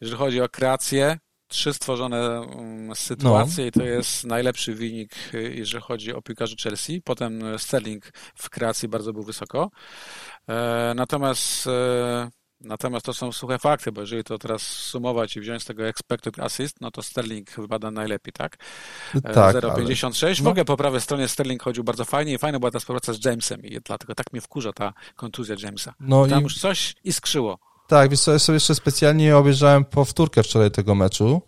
Jeżeli 0.00 0.18
chodzi 0.18 0.40
o 0.40 0.48
kreację, 0.48 1.18
trzy 1.48 1.72
stworzone 1.72 2.40
mm, 2.40 2.94
sytuacje 2.94 3.64
no. 3.64 3.68
i 3.68 3.72
to 3.72 3.82
jest 3.82 4.24
najlepszy 4.24 4.74
wynik, 4.74 5.14
jeżeli 5.32 5.84
chodzi 5.84 6.14
o 6.14 6.22
piłkarzy 6.22 6.56
Chelsea. 6.62 7.02
Potem 7.04 7.58
Sterling 7.58 8.12
w 8.34 8.50
kreacji 8.50 8.88
bardzo 8.88 9.12
był 9.12 9.22
wysoko. 9.22 9.70
E, 10.48 10.92
natomiast 10.96 11.66
e, 11.66 12.30
Natomiast 12.64 13.06
to 13.06 13.14
są 13.14 13.32
suche 13.32 13.58
fakty, 13.58 13.92
bo 13.92 14.00
jeżeli 14.00 14.24
to 14.24 14.38
teraz 14.38 14.62
sumować 14.62 15.36
i 15.36 15.40
wziąć 15.40 15.62
z 15.62 15.64
tego 15.64 15.86
expected 15.86 16.38
assist, 16.38 16.80
no 16.80 16.90
to 16.90 17.02
Sterling 17.02 17.50
wypada 17.50 17.90
najlepiej, 17.90 18.32
tak? 18.32 18.56
Tak. 19.34 19.56
0,56. 19.56 20.26
Ale... 20.26 20.34
W 20.34 20.46
ogóle 20.46 20.64
po 20.64 20.76
prawej 20.76 21.00
stronie 21.00 21.28
Sterling 21.28 21.62
chodził 21.62 21.84
bardzo 21.84 22.04
fajnie 22.04 22.32
i 22.32 22.38
fajna 22.38 22.58
była 22.58 22.70
ta 22.70 22.78
współpraca 22.78 23.12
z 23.12 23.24
Jamesem 23.24 23.62
i 23.62 23.80
dlatego 23.80 24.14
tak 24.14 24.32
mnie 24.32 24.40
wkurza 24.40 24.72
ta 24.72 24.92
kontuzja 25.16 25.56
Jamesa. 25.62 25.94
No 26.00 26.26
Tam 26.26 26.40
i... 26.40 26.42
już 26.42 26.60
coś 26.60 26.94
iskrzyło. 27.04 27.58
Tak, 27.88 28.10
więc 28.10 28.26
ja 28.26 28.38
sobie 28.38 28.56
jeszcze 28.56 28.74
specjalnie 28.74 29.36
obejrzałem 29.36 29.84
powtórkę 29.84 30.42
wczoraj 30.42 30.70
tego 30.70 30.94
meczu 30.94 31.42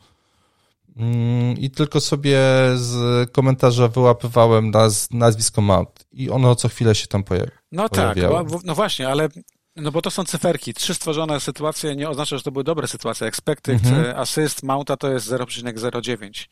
mm, 0.96 1.58
i 1.58 1.70
tylko 1.70 2.00
sobie 2.00 2.38
z 2.74 3.30
komentarza 3.32 3.88
wyłapywałem 3.88 4.70
naz, 4.70 5.08
nazwisko 5.10 5.60
Mount 5.60 6.06
i 6.12 6.30
ono 6.30 6.54
co 6.54 6.68
chwilę 6.68 6.94
się 6.94 7.06
tam 7.06 7.24
pojawia. 7.24 7.50
No 7.72 7.88
tak, 7.88 8.18
no 8.64 8.74
właśnie, 8.74 9.08
ale 9.08 9.28
No 9.76 9.90
bo 9.90 10.02
to 10.02 10.10
są 10.10 10.24
cyferki. 10.24 10.74
Trzy 10.74 10.94
stworzone 10.94 11.40
sytuacje 11.40 11.96
nie 11.96 12.08
oznacza, 12.08 12.36
że 12.36 12.42
to 12.42 12.52
były 12.52 12.64
dobre 12.64 12.88
sytuacje. 12.88 13.26
Expected 13.26 13.84
mhm. 13.84 14.18
assist 14.18 14.62
Mounta 14.62 14.96
to 14.96 15.12
jest 15.12 15.28
0,09. 15.28 16.48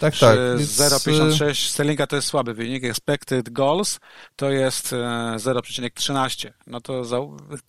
Tak, 0.00 0.12
Przy 0.12 0.20
tak. 0.20 0.38
0,56 0.38 1.68
Sterlinga 1.68 2.06
to 2.06 2.16
jest 2.16 2.28
słaby 2.28 2.54
wynik. 2.54 2.84
Expected 2.84 3.50
goals 3.50 4.00
to 4.36 4.50
jest 4.50 4.92
0,13. 5.36 6.50
No 6.66 6.80
to 6.80 7.04
za, 7.04 7.16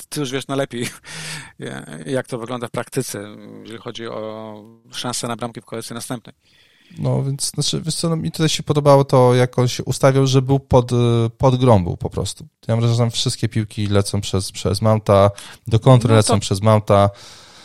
ty 0.10 0.20
już 0.20 0.32
wiesz 0.32 0.48
najlepiej, 0.48 0.90
jak 2.06 2.28
to 2.28 2.38
wygląda 2.38 2.68
w 2.68 2.72
praktyce, 2.72 3.36
jeżeli 3.62 3.80
chodzi 3.80 4.08
o 4.08 4.64
szansę 4.92 5.28
na 5.28 5.36
bramki 5.36 5.62
w 5.62 5.66
kolejce 5.66 5.94
następnej. 5.94 6.36
No 7.00 7.24
więc, 7.24 7.52
znaczy, 7.52 7.82
wiesz 7.82 7.96
co, 7.96 8.10
no, 8.10 8.16
mi 8.16 8.32
tutaj 8.32 8.50
się 8.50 8.64
podobało 8.64 9.06
to, 9.06 9.36
jak 9.36 9.60
on 9.60 9.68
się 9.68 9.84
ustawiał, 9.84 10.28
że 10.28 10.42
był 10.42 10.60
pod, 10.60 10.92
pod 11.38 11.56
grą 11.56 11.84
był 11.84 11.98
po 11.98 12.10
prostu. 12.10 12.46
Ja 12.68 12.76
myślę, 12.76 12.92
że 12.92 12.98
tam 12.98 13.12
wszystkie 13.12 13.50
piłki 13.50 13.88
lecą 13.88 14.22
przez, 14.22 14.52
przez 14.52 14.82
Mounta, 14.82 15.32
do 15.68 15.80
kontry 15.80 16.10
no 16.10 16.14
to... 16.14 16.18
lecą 16.18 16.40
przez 16.40 16.62
Mounta. 16.62 17.10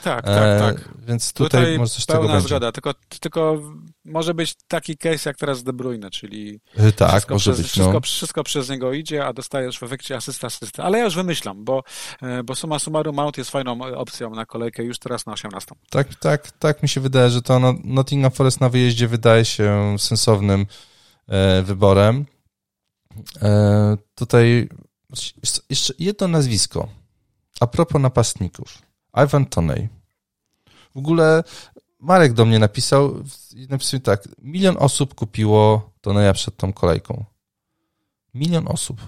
Tak, 0.03 0.24
tak, 0.24 0.34
e, 0.34 0.59
tak. 0.59 0.88
Więc 0.98 1.32
tutaj, 1.32 1.48
tutaj 1.48 1.78
może 1.78 1.90
coś 1.90 2.07
tego 2.07 2.28
będzie. 2.28 2.48
zgoda, 2.48 2.72
tylko, 2.72 2.94
tylko 3.20 3.61
może 4.05 4.34
być 4.34 4.55
taki 4.68 4.96
case 4.96 5.30
jak 5.30 5.36
teraz 5.36 5.62
De 5.62 5.72
Bruyne, 5.72 6.11
czyli 6.11 6.61
e, 6.76 6.92
tak, 6.92 7.11
wszystko, 7.11 7.34
może 7.34 7.50
przez, 7.50 7.61
być, 7.61 7.70
wszystko, 7.70 7.92
no. 7.92 8.00
wszystko 8.00 8.44
przez 8.44 8.68
niego 8.68 8.92
idzie, 8.92 9.26
a 9.26 9.32
dostajesz 9.32 9.78
w 9.78 9.82
efekcie 9.82 10.16
asysta, 10.16 10.46
asysta. 10.46 10.82
Ale 10.84 10.98
ja 10.98 11.05
już 11.05 11.14
wymyślam, 11.14 11.64
bo, 11.64 11.82
e, 12.22 12.42
bo 12.42 12.55
suma 12.55 12.78
summarum 12.78 13.16
Mount 13.16 13.38
jest 13.38 13.50
fajną 13.50 13.80
opcją 13.96 14.30
na 14.30 14.46
kolejkę 14.46 14.82
już 14.82 14.98
teraz 14.98 15.26
na 15.26 15.32
18. 15.32 15.74
Tak, 15.90 16.14
tak, 16.14 16.50
tak 16.50 16.82
mi 16.82 16.88
się 16.88 17.00
wydaje, 17.00 17.30
że 17.30 17.42
to 17.42 17.59
no, 17.59 17.74
Nottingham 17.84 18.32
Forest 18.32 18.61
na 18.61 18.68
wyjeździe 18.68 19.09
wydaje 19.09 19.44
się 19.44 19.96
sensownym 19.98 20.66
wyborem. 21.62 22.26
Tutaj 24.14 24.68
jeszcze 25.70 25.94
jedno 25.98 26.28
nazwisko. 26.28 26.88
A 27.61 27.66
propos 27.66 28.03
napastników. 28.03 28.82
Ivan 29.16 29.46
Toney. 29.46 29.88
W 30.94 30.98
ogóle 30.98 31.44
Marek 32.00 32.32
do 32.32 32.44
mnie 32.44 32.58
napisał 32.58 33.14
i 33.54 33.66
napisał 33.70 34.00
tak, 34.00 34.28
milion 34.38 34.76
osób 34.78 35.14
kupiło 35.14 35.90
Toneja 36.00 36.32
przed 36.32 36.56
tą 36.56 36.72
kolejką. 36.72 37.24
Milion 38.34 38.68
osób. 38.68 39.00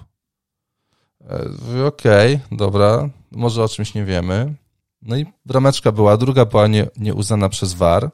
E, 1.29 1.85
okej, 1.85 2.35
okay, 2.35 2.57
dobra, 2.57 3.09
może 3.31 3.63
o 3.63 3.69
czymś 3.69 3.93
nie 3.93 4.05
wiemy. 4.05 4.53
No 5.01 5.17
i 5.17 5.25
brameczka 5.45 5.91
była, 5.91 6.17
druga 6.17 6.45
była 6.45 6.67
nie, 6.67 6.87
nieuznana 6.97 7.49
przez 7.49 7.73
VAR. 7.73 8.09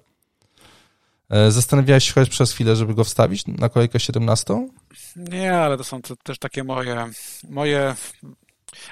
E, 1.30 1.52
zastanawiałeś 1.52 2.04
się 2.04 2.14
choć 2.14 2.30
przez 2.30 2.52
chwilę, 2.52 2.76
żeby 2.76 2.94
go 2.94 3.04
wstawić 3.04 3.48
na 3.48 3.70
kolejkę 3.70 4.00
17? 4.00 4.68
Nie, 5.16 5.58
ale 5.58 5.78
to 5.78 5.84
są 5.84 6.02
też 6.24 6.40
takie 6.40 6.64
moje, 6.64 7.10
moje 7.50 7.96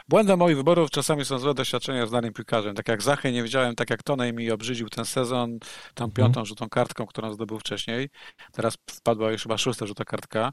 Błędem 0.07 0.39
moich 0.39 0.57
wyborów 0.57 0.89
czasami 0.89 1.25
są 1.25 1.39
złe 1.39 1.53
doświadczenia 1.53 2.07
z 2.07 2.11
danym 2.11 2.33
piłkarzem. 2.33 2.75
Tak 2.75 2.87
jak 2.87 3.01
Zachy 3.01 3.31
nie 3.31 3.43
wiedziałem, 3.43 3.75
tak 3.75 3.89
jak 3.89 4.03
Tonej 4.03 4.33
mi 4.33 4.51
obrzydził 4.51 4.89
ten 4.89 5.05
sezon, 5.05 5.59
tą 5.93 6.05
mhm. 6.05 6.11
piątą 6.11 6.45
żółtą 6.45 6.69
kartką, 6.69 7.05
którą 7.05 7.33
zdobył 7.33 7.59
wcześniej. 7.59 8.09
Teraz 8.51 8.77
wpadła 8.91 9.31
już 9.31 9.43
chyba 9.43 9.57
szósta 9.57 9.85
żółta 9.85 10.05
kartka. 10.05 10.51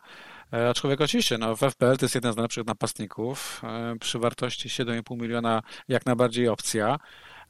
E, 0.52 0.68
aczkolwiek 0.70 1.00
oczywiście, 1.00 1.38
no, 1.38 1.56
w 1.56 1.60
FPL 1.60 1.96
to 1.96 2.04
jest 2.04 2.14
jeden 2.14 2.32
z 2.32 2.36
najlepszych 2.36 2.66
napastników. 2.66 3.62
E, 3.64 3.96
przy 4.00 4.18
wartości 4.18 4.68
7,5 4.68 5.22
miliona 5.22 5.62
jak 5.88 6.06
najbardziej 6.06 6.48
opcja. 6.48 6.98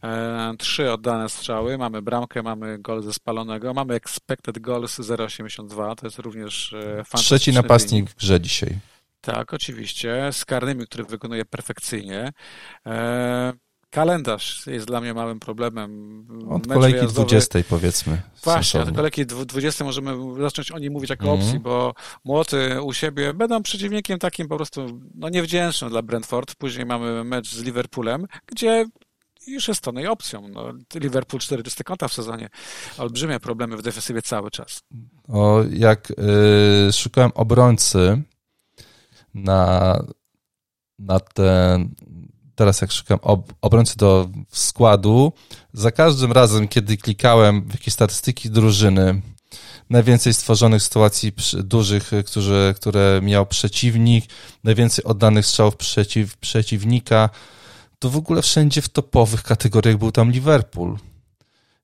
E, 0.05 0.55
trzy 0.59 0.93
oddane 0.93 1.29
strzały, 1.29 1.79
mamy 1.79 2.03
bramkę, 2.03 2.43
mamy 2.43 2.79
gol 2.79 3.03
ze 3.03 3.13
spalonego, 3.13 3.75
mamy 3.75 3.95
expected 3.95 4.59
goals 4.59 4.99
0,82, 4.99 5.95
to 5.95 6.07
jest 6.07 6.19
również 6.19 6.75
fantastyczny 6.97 7.19
Trzeci 7.19 7.53
napastnik 7.53 8.05
wynik. 8.05 8.11
w 8.11 8.21
grze 8.21 8.41
dzisiaj. 8.41 8.79
Tak, 9.27 9.55
oczywiście, 9.55 10.29
z 10.33 10.45
karnymi, 10.45 10.85
które 10.85 11.05
wykonuje 11.05 11.45
perfekcyjnie. 11.45 12.33
E, 12.87 13.53
kalendarz 13.91 14.67
jest 14.67 14.87
dla 14.87 15.01
mnie 15.01 15.15
małym 15.15 15.41
problemem. 15.41 16.21
Od 16.51 16.67
Mecz 16.67 16.75
kolejki 16.75 16.99
wyjazdowy... 16.99 17.29
20 17.29 17.59
powiedzmy. 17.69 18.23
Właśnie, 18.45 18.81
od 18.81 18.97
kolejki 18.97 19.27
20 19.27 19.85
możemy 19.85 20.43
zacząć 20.43 20.73
o 20.73 20.79
niej 20.79 20.91
mówić 20.91 21.11
jako 21.11 21.25
mm. 21.25 21.41
opcji, 21.41 21.61
bo 21.61 21.95
młoty 22.25 22.83
u 22.83 22.93
siebie 22.93 23.35
będą 23.35 23.63
przeciwnikiem 23.63 24.19
takim 24.19 24.49
po 24.49 24.57
prostu 24.57 25.01
no, 25.15 25.29
niewdzięcznym 25.29 25.91
dla 25.91 26.03
Brentford. 26.03 26.55
Później 26.55 26.87
mamy 26.87 27.25
mecz 27.25 27.55
z 27.55 27.63
Liverpoolem, 27.63 28.27
gdzie 28.47 28.87
już 29.47 29.69
jest 29.69 29.81
to 29.81 29.93
no 29.93 30.13
opcją. 30.13 30.49
No, 30.49 30.73
Liverpool 30.95 31.41
40 31.41 31.85
kąta 31.85 32.09
w 32.09 32.13
sezonie. 32.13 32.49
Olbrzymie 32.99 33.41
problemy 33.41 33.77
w 33.77 33.83
defensywie 33.83 34.23
cały 34.23 34.51
czas. 34.51 34.83
O, 35.29 35.63
jak 35.71 36.11
yy, 36.87 36.93
szukałem 36.93 37.31
obrońcy, 37.35 38.23
na, 39.37 40.05
na 40.99 41.21
ten, 41.21 41.95
teraz 42.55 42.81
jak 42.81 42.93
szukam 42.93 43.19
ob, 43.23 43.53
obrońcy 43.61 43.97
do 43.97 44.29
składu, 44.51 45.33
za 45.73 45.91
każdym 45.91 46.33
razem, 46.33 46.69
kiedy 46.69 46.97
klikałem 46.97 47.63
w 47.69 47.73
jakieś 47.73 47.95
statystyki 47.95 48.51
drużyny, 48.51 49.23
najwięcej 49.91 50.35
stworzonych 50.35 50.83
sytuacji 50.83 51.33
dużych, 51.59 52.11
którzy, 52.27 52.75
które 52.77 53.21
miał 53.23 53.47
przeciwnik, 53.47 54.25
najwięcej 54.65 55.05
oddanych 55.05 55.47
strzałów 55.47 55.77
przeciw, 55.77 56.37
przeciwnika, 56.37 57.31
to 57.99 58.11
w 58.11 58.17
ogóle 58.17 58.43
wszędzie 58.43 58.83
w 58.83 58.89
topowych 58.89 59.43
kategoriach 59.43 59.97
był 59.97 60.13
tam 60.13 60.31
Liverpool. 60.31 60.97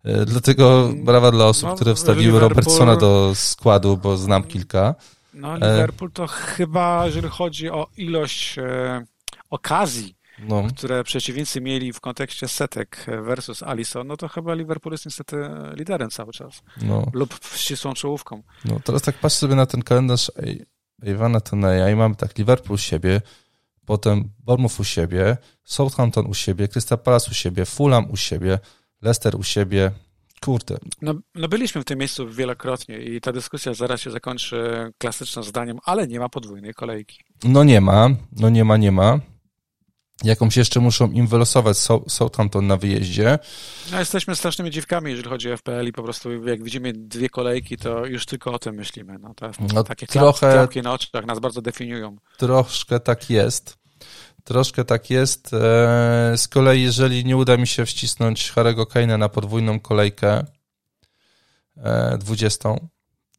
E, 0.04 0.24
dlatego 0.24 0.92
brawa 1.04 1.30
dla 1.30 1.44
osób, 1.46 1.68
no, 1.68 1.74
które 1.74 1.94
wstawiły 1.94 2.24
Liverpool... 2.24 2.48
Robertsona 2.48 2.96
do 2.96 3.32
składu, 3.34 3.96
bo 3.96 4.16
znam 4.16 4.42
kilka. 4.42 4.94
No, 5.34 5.54
Liverpool 5.54 6.10
to 6.12 6.26
chyba, 6.26 7.06
jeżeli 7.06 7.28
chodzi 7.28 7.70
o 7.70 7.86
ilość 7.96 8.58
e, 8.58 9.04
okazji, 9.50 10.16
no. 10.38 10.66
które 10.76 11.04
przeciwnicy 11.04 11.60
mieli 11.60 11.92
w 11.92 12.00
kontekście 12.00 12.48
setek 12.48 13.06
versus 13.22 13.62
Alisson, 13.62 14.06
no 14.06 14.16
to 14.16 14.28
chyba 14.28 14.54
Liverpool 14.54 14.92
jest 14.92 15.04
niestety 15.04 15.36
liderem 15.74 16.10
cały 16.10 16.32
czas. 16.32 16.62
No. 16.82 17.06
Lub 17.12 17.40
ścisłą 17.56 17.94
czołówką. 17.94 18.42
No 18.64 18.80
teraz 18.84 19.02
tak 19.02 19.18
patrzę 19.18 19.38
sobie 19.38 19.54
na 19.54 19.66
ten 19.66 19.82
kalendarz 19.82 20.30
Iwana 21.02 21.40
Toneja 21.40 21.90
i 21.90 21.96
mamy 21.96 22.14
tak 22.14 22.38
Liverpool 22.38 22.74
u 22.74 22.78
siebie, 22.78 23.20
potem 23.86 24.30
Bournemouth 24.38 24.80
u 24.80 24.84
siebie, 24.84 25.36
Southampton 25.64 26.26
u 26.26 26.34
siebie, 26.34 26.68
Crystal 26.68 26.98
Palace 26.98 27.30
u 27.30 27.34
siebie, 27.34 27.64
Fulham 27.64 28.10
u 28.10 28.16
siebie, 28.16 28.58
Leicester 29.02 29.36
u 29.36 29.42
siebie, 29.42 29.90
Kurde. 30.44 30.78
No, 31.02 31.14
no 31.34 31.48
byliśmy 31.48 31.80
w 31.80 31.84
tym 31.84 31.98
miejscu 31.98 32.28
wielokrotnie 32.28 32.98
i 32.98 33.20
ta 33.20 33.32
dyskusja 33.32 33.74
zaraz 33.74 34.00
się 34.00 34.10
zakończy 34.10 34.90
klasycznym 34.98 35.44
zdaniem, 35.44 35.78
ale 35.84 36.06
nie 36.06 36.20
ma 36.20 36.28
podwójnej 36.28 36.74
kolejki. 36.74 37.18
No 37.44 37.64
nie 37.64 37.80
ma, 37.80 38.08
no 38.32 38.48
nie 38.48 38.64
ma, 38.64 38.76
nie 38.76 38.92
ma. 38.92 39.20
Jakąś 40.24 40.56
jeszcze 40.56 40.80
muszą 40.80 41.10
im 41.10 41.26
wylosować 41.26 41.76
Southampton 42.08 42.66
na 42.66 42.76
wyjeździe. 42.76 43.38
No, 43.92 43.98
jesteśmy 43.98 44.36
strasznymi 44.36 44.70
dziwkami, 44.70 45.10
jeżeli 45.10 45.28
chodzi 45.28 45.52
o 45.52 45.56
FPL 45.56 45.86
i 45.86 45.92
po 45.92 46.02
prostu 46.02 46.46
jak 46.46 46.64
widzimy 46.64 46.92
dwie 46.92 47.28
kolejki, 47.28 47.76
to 47.76 48.06
już 48.06 48.26
tylko 48.26 48.52
o 48.52 48.58
tym 48.58 48.74
myślimy. 48.74 49.18
No, 49.20 49.34
to, 49.34 49.50
no, 49.74 49.84
takie 49.84 50.06
trochę, 50.06 50.52
klapki 50.52 50.82
na 50.82 50.92
oczach 50.92 51.26
nas 51.26 51.38
bardzo 51.38 51.62
definiują. 51.62 52.16
Troszkę 52.38 53.00
tak 53.00 53.30
jest. 53.30 53.81
Troszkę 54.44 54.84
tak 54.84 55.10
jest. 55.10 55.54
E, 55.54 55.58
z 56.36 56.48
kolei, 56.48 56.82
jeżeli 56.82 57.24
nie 57.24 57.36
uda 57.36 57.56
mi 57.56 57.66
się 57.66 57.86
wcisnąć 57.86 58.50
Harego 58.50 58.84
Kane'a 58.84 59.18
na 59.18 59.28
podwójną 59.28 59.80
kolejkę 59.80 60.44
20, 62.18 62.68
e, 62.68 62.88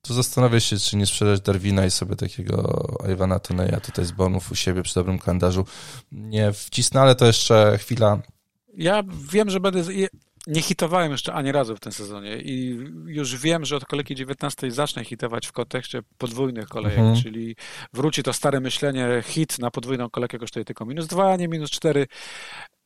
to 0.02 0.14
zastanawiam 0.14 0.60
się, 0.60 0.78
czy 0.78 0.98
nie 0.98 1.06
sprzedać 1.06 1.42
Darwina 1.42 1.86
i 1.86 1.92
sobie 1.92 2.16
takiego 2.16 2.88
Iwana 3.14 3.40
Toneja 3.40 3.80
tutaj 3.80 4.06
z 4.06 4.12
bonów 4.12 4.52
u 4.52 4.56
siebie 4.56 4.84
przy 4.84 4.96
dobrym 4.96 5.20
kalendarzu 5.20 5.66
nie 6.12 6.54
wcisnę, 6.54 7.02
ale 7.02 7.16
to 7.16 7.26
jeszcze 7.26 7.78
chwila. 7.78 8.22
Ja 8.78 9.04
wiem, 9.32 9.50
że 9.50 9.60
będę 9.60 9.84
nie 10.48 10.62
hitowałem 10.62 11.12
jeszcze 11.12 11.34
ani 11.34 11.52
razu 11.52 11.76
w 11.76 11.80
tym 11.80 11.92
sezonie 11.92 12.38
i 12.38 12.80
już 13.06 13.38
wiem, 13.38 13.66
że 13.66 13.76
od 13.76 13.86
kolejki 13.86 14.16
19 14.16 14.72
zacznę 14.72 15.04
hitować 15.04 15.48
w 15.48 15.52
kontekście 15.52 16.02
podwójnych 16.18 16.68
kolejek, 16.68 17.00
mhm. 17.00 17.22
czyli 17.22 17.56
wróci 17.94 18.24
to 18.24 18.34
stare 18.34 18.60
myślenie, 18.60 19.24
hit 19.26 19.60
na 19.60 19.72
podwójną 19.72 20.10
kolejkę 20.10 20.40
kosztuje 20.40 20.66
tylko 20.66 20.86
minus 20.86 21.08
2, 21.08 21.32
a 21.32 21.36
nie 21.36 21.48
minus 21.48 21.72
4 21.72 22.08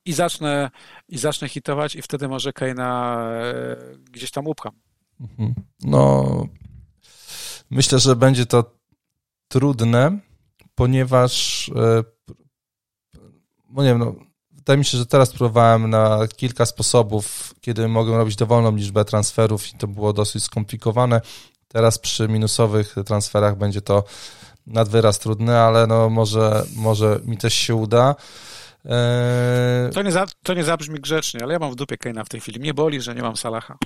i 0.06 0.14
zacznę, 0.14 0.72
i 1.08 1.18
zacznę 1.18 1.50
hitować 1.50 1.96
i 1.96 2.02
wtedy 2.02 2.28
może 2.28 2.54
Kaina 2.54 3.20
e, 3.32 3.76
gdzieś 4.12 4.32
tam 4.32 4.48
upcham. 4.48 4.74
Mhm. 5.20 5.54
No, 5.82 6.48
myślę, 7.70 8.00
że 8.00 8.16
będzie 8.16 8.46
to 8.46 8.78
trudne, 9.48 10.20
ponieważ 10.76 11.70
e, 11.76 12.04
no 13.70 13.84
nie 13.84 13.90
wiem, 13.90 14.00
no, 14.00 14.16
wydaje 14.68 14.78
mi 14.78 14.86
się, 14.86 14.98
że 14.98 15.06
teraz 15.06 15.30
próbowałem 15.30 15.90
na 15.90 16.20
kilka 16.36 16.66
sposobów, 16.66 17.54
kiedy 17.62 17.88
mogę 17.88 18.18
robić 18.18 18.36
dowolną 18.36 18.76
liczbę 18.76 19.06
transferów 19.06 19.74
i 19.74 19.78
to 19.78 19.88
było 19.88 20.14
dosyć 20.14 20.44
skomplikowane. 20.44 21.22
Teraz 21.68 22.00
przy 22.00 22.28
minusowych 22.28 22.96
transferach 23.06 23.58
będzie 23.58 23.82
to 23.82 24.04
nad 24.66 24.90
wyraz 24.90 25.20
trudne, 25.20 25.62
ale 25.62 25.88
no 25.88 26.10
może, 26.10 26.64
może 26.76 27.20
mi 27.26 27.38
też 27.38 27.54
się 27.54 27.76
uda. 27.76 28.16
Eee... 28.86 29.92
To, 29.94 30.02
nie 30.02 30.12
za, 30.12 30.26
to 30.44 30.54
nie 30.54 30.64
zabrzmi 30.64 31.00
grzecznie, 31.00 31.44
ale 31.44 31.54
ja 31.54 31.60
mam 31.60 31.72
w 31.72 31.76
dupie 31.76 31.96
Kane'a 31.96 32.26
w 32.26 32.30
tej 32.30 32.42
chwili. 32.42 32.60
Mnie 32.60 32.74
boli, 32.74 33.02
że 33.02 33.16
nie 33.16 33.22
mam 33.22 33.38
Salaha. 33.38 33.78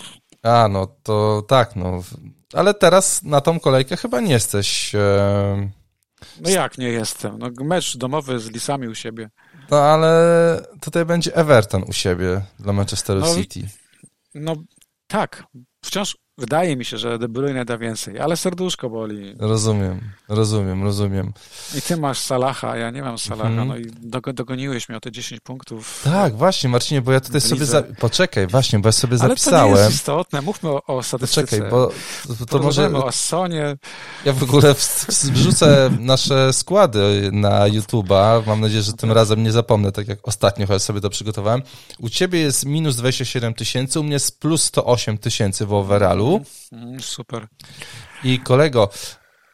A, 0.43 0.67
no 0.67 0.87
to 1.03 1.43
tak, 1.47 1.75
no. 1.75 2.03
Ale 2.53 2.73
teraz 2.73 3.23
na 3.23 3.41
tą 3.41 3.59
kolejkę 3.59 3.97
chyba 3.97 4.21
nie 4.21 4.33
jesteś... 4.33 4.95
E 4.95 5.69
No 6.41 6.49
jak 6.49 6.77
nie 6.77 6.89
jestem? 6.89 7.39
No 7.39 7.49
mecz 7.63 7.97
domowy 7.97 8.39
z 8.39 8.49
Lisami 8.49 8.87
u 8.87 8.95
siebie. 8.95 9.29
No 9.71 9.79
ale 9.79 10.61
tutaj 10.81 11.05
będzie 11.05 11.35
Everton 11.35 11.83
u 11.83 11.93
siebie 11.93 12.41
dla 12.59 12.73
Manchesteru 12.73 13.19
No, 13.19 13.35
City. 13.35 13.69
No 14.35 14.55
tak, 15.07 15.43
wciąż 15.85 16.17
wydaje 16.37 16.75
mi 16.75 16.85
się, 16.85 16.97
że 16.97 17.19
De 17.19 17.27
Bruyne 17.29 17.65
da 17.65 17.77
więcej, 17.77 18.19
ale 18.19 18.37
serduszko 18.37 18.89
boli. 18.89 19.35
Rozumiem, 19.39 19.99
rozumiem, 20.29 20.83
rozumiem. 20.83 21.33
I 21.77 21.81
ty 21.81 21.97
masz 21.97 22.19
Salaha, 22.19 22.69
a 22.71 22.77
ja 22.77 22.89
nie 22.91 23.01
mam 23.01 23.17
Salaha, 23.17 23.49
Mhm. 23.49 23.67
no 23.67 23.77
i 23.77 23.85
dogo- 23.85 24.33
dogoniłeś 24.33 24.89
mnie 24.89 24.97
o 24.97 25.01
te 25.01 25.11
10 25.11 25.41
punktów. 25.41 26.01
Tak, 26.03 26.35
właśnie, 26.35 26.69
Marcinie, 26.69 27.01
bo 27.01 27.11
ja 27.11 27.19
tutaj 27.19 27.41
sobie. 27.41 27.65
Za... 27.65 27.83
Poczekaj, 27.99 28.47
właśnie, 28.47 28.79
bo 28.79 28.87
ja 28.87 28.91
sobie 28.91 29.11
ale 29.13 29.19
to 29.19 29.25
nie 29.25 29.29
zapisałem. 29.29 29.75
jest 29.75 29.91
istotne, 29.91 30.41
mówmy 30.41 30.69
o, 30.69 30.83
o 30.87 31.03
statystyce. 31.03 31.41
Poczekaj, 31.41 31.69
bo 31.71 31.91
to, 32.39 32.45
to 32.45 32.59
może. 32.59 32.93
O 32.93 33.11
Sonie. 33.11 33.77
Ja 34.25 34.33
w 34.33 34.43
ogóle 34.43 34.75
wrzucę 35.33 35.89
nasze 35.99 36.53
składy 36.53 37.29
na 37.33 37.69
YouTube'a. 37.69 38.47
Mam 38.47 38.61
nadzieję, 38.61 38.81
że 38.81 38.93
tym 38.93 39.11
razem 39.11 39.43
nie 39.43 39.51
zapomnę, 39.51 39.91
tak 39.91 40.07
jak 40.07 40.27
ostatnio, 40.27 40.67
chociaż 40.67 40.81
sobie 40.81 41.01
to 41.01 41.09
przygotowałem. 41.09 41.61
U 41.99 42.09
ciebie 42.09 42.39
jest 42.39 42.65
minus 42.65 42.95
27 42.95 43.53
tysięcy, 43.53 43.99
u 43.99 44.03
mnie 44.03 44.13
jest 44.13 44.39
plus 44.39 44.63
108 44.63 45.17
tysięcy 45.17 45.65
w 45.65 45.73
overallu. 45.73 46.20
Mm, 46.71 46.99
super. 47.01 47.47
I 48.23 48.39
kolego, 48.39 48.89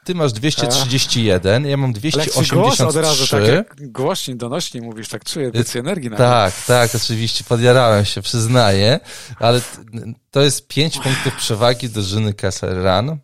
ty 0.04 0.16
masz 0.16 0.34
231, 0.34 1.66
ja 1.66 1.78
mam 1.78 1.94
Ale 2.14 2.24
jak 2.26 2.34
ci 2.34 2.52
głos 2.56 2.82
od 2.82 2.96
razu, 2.96 3.28
tak 3.28 3.44
283. 3.44 3.52
jak 3.56 3.92
głośniej, 3.92 4.38
donośniej 4.38 4.84
mówisz, 4.84 5.08
tak 5.10 5.24
czuję 5.24 5.52
więcej 5.52 5.80
energii 5.80 6.10
na 6.10 6.18
Tak, 6.18 6.54
tak, 6.68 6.96
oczywiście, 6.96 7.44
podjarałem 7.44 8.06
się, 8.06 8.22
przyznaję, 8.22 9.00
ale 9.40 9.62
to 10.32 10.42
jest 10.42 10.68
5 10.68 11.00
punktów 11.00 11.36
przewagi 11.36 11.90
drużyny 11.90 12.34
Kessel 12.34 12.84
Run, 12.84 13.18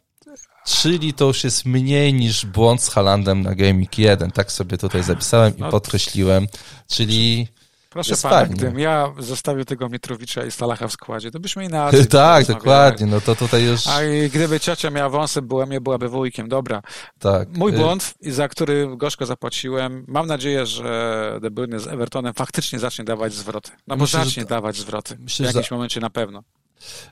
czyli 0.65 1.13
to 1.13 1.25
już 1.25 1.43
jest 1.43 1.65
mniej 1.65 2.13
niż 2.13 2.45
błąd 2.45 2.81
z 2.81 2.89
Halandem 2.89 3.41
na 3.41 3.55
Gaming 3.55 3.97
1, 3.97 4.31
tak 4.31 4.51
sobie 4.51 4.77
tutaj 4.77 5.03
zapisałem 5.03 5.57
i 5.57 5.61
No. 5.61 5.69
podkreśliłem, 5.69 6.47
czyli 6.87 7.47
Proszę 7.93 8.11
Jest 8.11 8.23
pana, 8.23 8.35
fajnie. 8.35 8.55
gdybym 8.55 8.79
ja 8.79 9.13
zostawił 9.19 9.65
tego 9.65 9.89
Mitrowicza 9.89 10.45
i 10.45 10.51
Stalacha 10.51 10.87
w 10.87 10.91
składzie, 10.91 11.31
to 11.31 11.39
byśmy 11.39 11.65
inaczej 11.65 12.07
tak, 12.23 12.45
dokładnie, 12.47 13.05
no 13.05 13.21
to 13.21 13.35
tutaj 13.35 13.63
już, 13.63 13.87
A 13.87 14.03
i 14.03 14.29
gdyby 14.29 14.59
ciocia 14.59 14.89
miała 14.89 15.09
wąsy, 15.09 15.41
była, 15.41 15.65
mnie 15.65 15.81
byłaby 15.81 16.09
wujkiem. 16.09 16.49
Dobra. 16.49 16.81
tak. 17.19 17.57
Mój 17.57 17.73
y, 17.75 17.77
błąd, 17.77 18.13
za 18.21 18.47
który 18.47 18.97
gorzko 18.97 19.25
zapłaciłem. 19.25 20.05
Mam 20.07 20.27
nadzieję, 20.27 20.65
że 20.65 21.37
De 21.41 21.51
Bruyne 21.51 21.79
z 21.79 21.87
Evertonem 21.87 22.33
faktycznie 22.33 22.79
zacznie 22.79 23.05
dawać 23.05 23.33
zwroty. 23.33 23.71
No 23.87 23.97
bo 23.97 24.03
Myślę, 24.03 24.25
zacznie 24.25 24.45
dawać 24.45 24.75
zwroty. 24.77 25.17
myślę, 25.19 25.45
w 25.51 25.55
jakimś 25.55 25.71
momencie 25.71 25.99
na 25.99 26.09
pewno. 26.09 26.43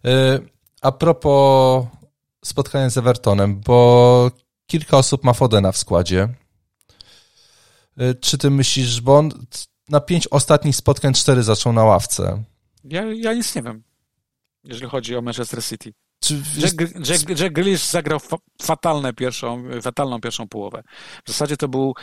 Y, 0.06 0.10
A 0.82 0.92
propos 0.92 1.86
spotkania 2.46 2.90
z 2.90 2.98
Evertonem, 2.98 3.62
bo 3.66 4.32
kilka 4.68 4.98
osób 4.98 5.24
ma 5.24 5.34
Fodena 5.34 5.72
w 5.72 5.78
składzie. 5.78 6.30
Y, 8.02 8.16
Czy 8.22 8.38
ty 8.38 8.50
myślisz, 8.50 9.02
bo 9.02 9.18
on 9.18 9.30
na 9.92 10.00
pięć 10.00 10.28
ostatnich 10.28 10.76
spotkań 10.76 11.14
cztery 11.14 11.44
zaczął 11.44 11.74
na 11.74 11.84
ławce? 11.84 12.44
Ja, 12.84 13.04
ja 13.14 13.34
nic 13.34 13.56
nie 13.56 13.62
wiem, 13.62 13.84
jeżeli 14.64 14.90
chodzi 14.92 15.16
o 15.16 15.22
Manchester 15.22 15.64
City. 15.64 15.94
Czy 16.24 16.42
Jack, 16.58 16.82
Jack, 17.10 17.40
Jack 17.40 17.54
Grealish 17.54 17.84
zagrał 17.86 18.20
fa 18.20 18.38
fatalne 18.62 19.14
pierwszą, 19.14 19.64
fatalną 19.82 20.22
pierwszą 20.22 20.48
połowę. 20.48 20.84
W 21.26 21.28
zasadzie 21.28 21.58
to 21.58 21.68
był 21.68 21.94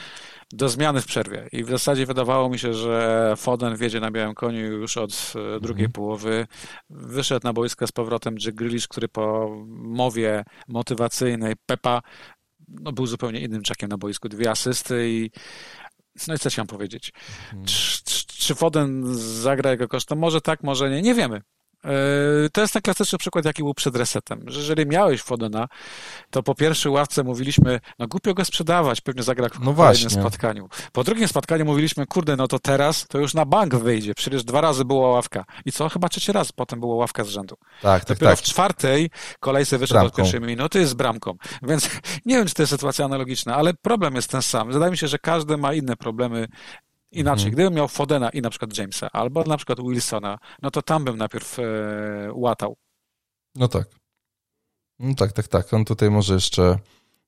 do 0.53 0.69
zmiany 0.69 1.01
w 1.01 1.07
przerwie 1.07 1.49
i 1.53 1.65
w 1.65 1.71
zasadzie 1.71 2.07
wydawało 2.07 2.49
mi 2.49 2.59
się, 2.59 2.75
że 2.75 3.35
Foden 3.37 3.77
wiedzie 3.77 4.01
na 4.01 4.11
białym 4.11 4.35
koniu 4.35 4.61
już 4.61 4.97
od 4.97 5.33
e, 5.57 5.61
drugiej 5.61 5.85
Mhm. 5.85 5.93
połowy. 5.93 6.47
Wyszedł 6.91 7.41
na 7.47 7.53
boisko 7.53 7.87
z 7.87 7.93
powrotem 7.93 8.35
Jack 8.45 8.57
Grealish, 8.57 8.89
który 8.89 9.09
po 9.09 9.57
mowie 9.69 10.45
motywacyjnej 10.69 11.55
Pepa 11.67 12.03
no, 12.69 12.93
był 12.93 13.07
zupełnie 13.07 13.41
innym 13.41 13.63
czakiem 13.63 13.89
na 13.89 13.99
boisku. 13.99 14.29
Dwie 14.29 14.51
asysty 14.51 15.09
i 15.11 15.31
no 16.27 16.35
i 16.35 16.39
co 16.39 16.51
ci 16.51 16.61
mam 16.61 16.67
powiedzieć? 16.67 17.13
Mhm. 17.47 17.65
Czy, 17.67 18.05
czy, 18.05 18.27
czy 18.27 18.55
Foden 18.55 19.03
zagra 19.17 19.71
jego 19.71 19.89
kosztem? 19.89 20.19
Może 20.19 20.41
tak, 20.41 20.63
może 20.63 20.91
nie. 20.91 21.03
Nie 21.03 21.15
wiemy. 21.15 21.43
Yy, 21.85 21.91
To 22.53 22.61
jest 22.61 22.73
ten 22.73 22.83
klasyczny 22.83 23.19
przykład, 23.19 23.45
jaki 23.45 23.63
był 23.63 23.75
przed 23.75 23.97
resetem. 23.97 24.41
Że 24.47 24.59
jeżeli 24.61 24.87
miałeś 24.87 25.23
Fodena, 25.23 25.69
to 26.31 26.43
po 26.43 26.55
pierwszej 26.55 26.93
ławce 26.93 27.25
mówiliśmy, 27.25 27.81
no 27.99 28.07
głupio 28.09 28.35
go 28.35 28.45
sprzedawać, 28.45 29.01
pewnie 29.01 29.23
zagra 29.23 29.49
w 29.49 29.53
No 29.53 29.59
kolejnym 29.59 29.75
właśnie. 29.75 30.11
spotkaniu. 30.11 30.69
Po 30.93 31.05
drugim 31.05 31.29
spotkaniu 31.29 31.65
mówiliśmy, 31.65 32.07
kurde, 32.07 32.37
no 32.37 32.49
to 32.49 32.59
teraz 32.59 33.07
to 33.09 33.19
już 33.19 33.35
na 33.35 33.45
bank 33.45 33.75
wyjdzie. 33.75 34.15
Przecież 34.15 34.45
dwa 34.45 34.61
razy 34.61 34.85
była 34.85 35.09
ławka. 35.09 35.45
I 35.65 35.73
co? 35.73 35.89
Chyba 35.89 36.09
trzeci 36.09 36.33
raz 36.33 36.53
potem 36.53 36.81
była 36.81 36.95
ławka 36.97 37.25
z 37.25 37.29
rzędu. 37.29 37.57
Tak, 37.83 38.05
tak, 38.05 38.17
Dopiero 38.17 38.33
tak. 38.33 38.39
w 38.39 38.43
czwartej 38.43 39.11
kolejce 39.41 39.79
wyszedł 39.79 40.07
od 40.07 40.15
pierwszej 40.15 40.41
minuty 40.41 40.87
z 40.87 40.95
bramką. 40.95 41.35
Więc 41.63 41.89
nie 42.27 42.37
wiem, 42.37 42.47
czy 42.47 42.55
to 42.55 42.63
jest 42.63 42.71
sytuacja 42.73 43.05
analogiczna, 43.05 43.57
ale 43.57 43.75
problem 43.75 44.15
jest 44.15 44.31
ten 44.31 44.43
sam. 44.43 44.73
Wydaje 44.73 44.91
mi 44.91 44.99
się, 44.99 45.09
że 45.09 45.19
każdy 45.19 45.57
ma 45.57 45.75
inne 45.75 45.97
problemy 45.97 46.47
inaczej. 47.13 47.45
Mhm. 47.45 47.53
Gdybym 47.53 47.75
miał 47.75 47.89
Fodena 47.89 48.31
i 48.31 48.41
na 48.41 48.51
przykład 48.51 48.79
Jamesa, 48.79 49.09
albo 49.13 49.45
na 49.45 49.57
przykład 49.57 49.81
Wilsona, 49.81 50.39
no 50.63 50.71
to 50.71 50.83
tam 50.83 51.05
bym 51.05 51.17
najpierw 51.17 51.59
e, 51.59 51.63
łatał. 52.33 52.77
No 53.55 53.69
tak. 53.69 53.89
No 54.99 55.15
tak, 55.15 55.33
tak, 55.33 55.49
tak. 55.49 55.75
On 55.75 55.85
tutaj 55.85 56.11
może 56.11 56.35
jeszcze 56.35 56.79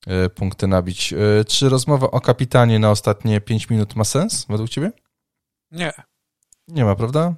e, 0.06 0.28
punkty 0.30 0.66
nabić. 0.66 1.12
E, 1.12 1.44
Czy 1.44 1.68
rozmowa 1.68 2.10
o 2.10 2.20
kapitanie 2.20 2.78
na 2.78 2.90
ostatnie 2.90 3.40
5 3.40 3.70
minut 3.70 3.96
ma 3.96 4.04
sens 4.04 4.46
według 4.48 4.70
ciebie? 4.70 4.92
Nie. 5.70 5.92
Nie 6.68 6.84
ma, 6.84 6.96
prawda? 6.96 7.34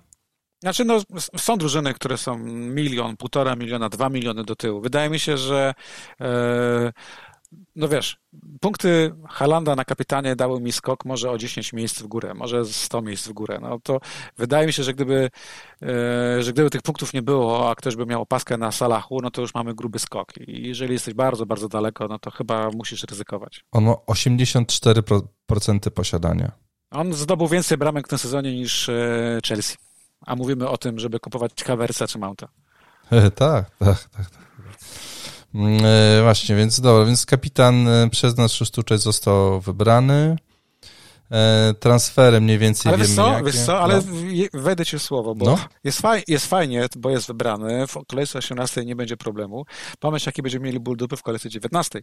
Znaczy, 0.63 0.85
no, 0.85 1.01
są 1.37 1.59
drużyny, 1.59 1.95
które 1.95 2.19
są 2.19 2.39
milion, 2.49 3.17
półtora 3.17 3.57
miliona, 3.57 3.89
dwa 3.89 4.09
miliony 4.09 4.45
do 4.45 4.57
tyłu. 4.57 4.81
Wydaje 4.81 5.11
mi 5.11 5.19
się, 5.19 5.37
że 5.37 5.75
e, 6.21 6.93
no 7.77 7.89
wiesz, 7.89 8.17
punkty 8.61 9.15
Halanda 9.29 9.77
na 9.77 9.85
kapitanie 9.85 10.37
dały 10.37 10.61
mi 10.61 10.73
skok 10.73 11.05
może 11.05 11.31
o 11.31 11.39
10 11.39 11.73
miejsc 11.73 12.03
w 12.03 12.07
górę, 12.07 12.35
może 12.35 12.65
100 12.65 13.03
miejsc 13.03 13.29
w 13.29 13.33
górę. 13.33 13.59
No 13.63 13.79
to 13.83 14.01
wydaje 14.37 14.67
mi 14.67 14.73
się, 14.73 14.83
że 14.83 14.95
gdyby, 14.95 15.31
e, 15.83 16.43
że 16.43 16.53
gdyby 16.53 16.71
tych 16.71 16.83
punktów 16.83 17.13
nie 17.13 17.23
było, 17.23 17.71
a 17.71 17.75
ktoś 17.75 17.97
by 17.97 18.07
miał 18.07 18.23
opaskę 18.23 18.59
na 18.59 18.73
Salachu, 18.73 19.21
no 19.23 19.31
to 19.31 19.41
już 19.41 19.55
mamy 19.55 19.75
gruby 19.75 19.99
skok. 19.99 20.33
I 20.39 20.69
jeżeli 20.69 20.93
jesteś 20.93 21.15
bardzo, 21.15 21.47
bardzo 21.47 21.69
daleko, 21.69 22.09
no 22.09 22.19
to 22.19 22.31
chyba 22.31 22.71
musisz 22.71 23.05
ryzykować. 23.05 23.65
On 23.73 23.85
ma 23.85 23.93
84% 23.93 25.91
posiadania. 25.91 26.53
On 26.91 27.13
zdobył 27.13 27.49
więcej 27.49 27.79
bramek 27.79 28.07
w 28.07 28.11
tym 28.11 28.19
sezonie 28.19 28.55
niż 28.55 28.89
e, 28.89 29.39
Chelsea. 29.49 29.77
A 30.27 30.37
mówimy 30.37 30.69
o 30.69 30.79
tym, 30.79 30.99
żeby 30.99 31.21
kupować 31.21 31.53
Havertza 31.65 32.07
czy 32.07 32.19
Mounta. 32.19 32.49
Tak, 33.11 33.35
tak, 33.35 33.71
tak. 34.11 34.31
tak. 34.31 34.52
Mm, 35.55 35.85
E, 35.85 36.23
właśnie, 36.23 36.57
więc 36.57 36.81
dobra, 36.81 37.05
więc 37.05 37.27
kapitan 37.27 37.89
e, 37.89 38.11
przez 38.11 38.37
nas 38.37 38.53
sztuczek 38.53 38.99
został 38.99 39.61
wybrany. 39.61 40.37
E, 41.33 41.75
transfery 41.81 42.41
mniej 42.41 42.59
więcej 42.59 42.89
Ale 42.93 42.99
wiemy 42.99 43.09
wiesz 43.09 43.17
co, 43.17 43.33
jakie. 43.33 43.45
wiesz 43.45 43.59
co, 43.67 43.81
ale 43.81 43.97
No. 43.97 44.03
wejdę 44.63 44.87
ci 44.87 44.99
słowo, 44.99 45.35
bo 45.35 45.45
No. 45.47 45.59
jest, 45.85 46.01
faj, 46.01 46.23
jest 46.29 46.47
fajnie, 46.47 46.87
bo 46.97 47.11
jest 47.11 47.27
wybrany, 47.27 47.87
w 47.87 47.97
kolejce 48.09 48.39
18 48.39 48.85
nie 48.85 48.97
będzie 48.97 49.17
problemu. 49.17 49.65
Pomyśl, 50.01 50.29
jaki 50.29 50.43
będziemy 50.43 50.67
mieli 50.67 50.81
ból 50.81 50.97
dupy 50.97 51.17
w 51.17 51.23
kolejce 51.23 51.49
19. 51.49 52.01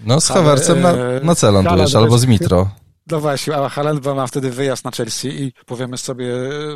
no 0.00 0.20
z 0.20 0.30
ale, 0.30 0.40
Havercem 0.40 0.80
na, 0.80 0.90
e, 0.90 1.20
na 1.24 1.34
cel 1.34 1.54
lądujesz, 1.54 1.92
Haaland 1.92 1.94
albo 1.96 2.18
z 2.18 2.26
Mitro. 2.26 2.70
No 3.10 3.20
właśnie, 3.20 3.56
a 3.56 3.68
Haaland 3.68 4.06
ma 4.06 4.26
wtedy 4.26 4.50
wyjazd 4.50 4.84
na 4.84 4.90
Chelsea 4.90 5.28
i 5.28 5.52
powiemy 5.66 5.98
sobie 5.98 6.26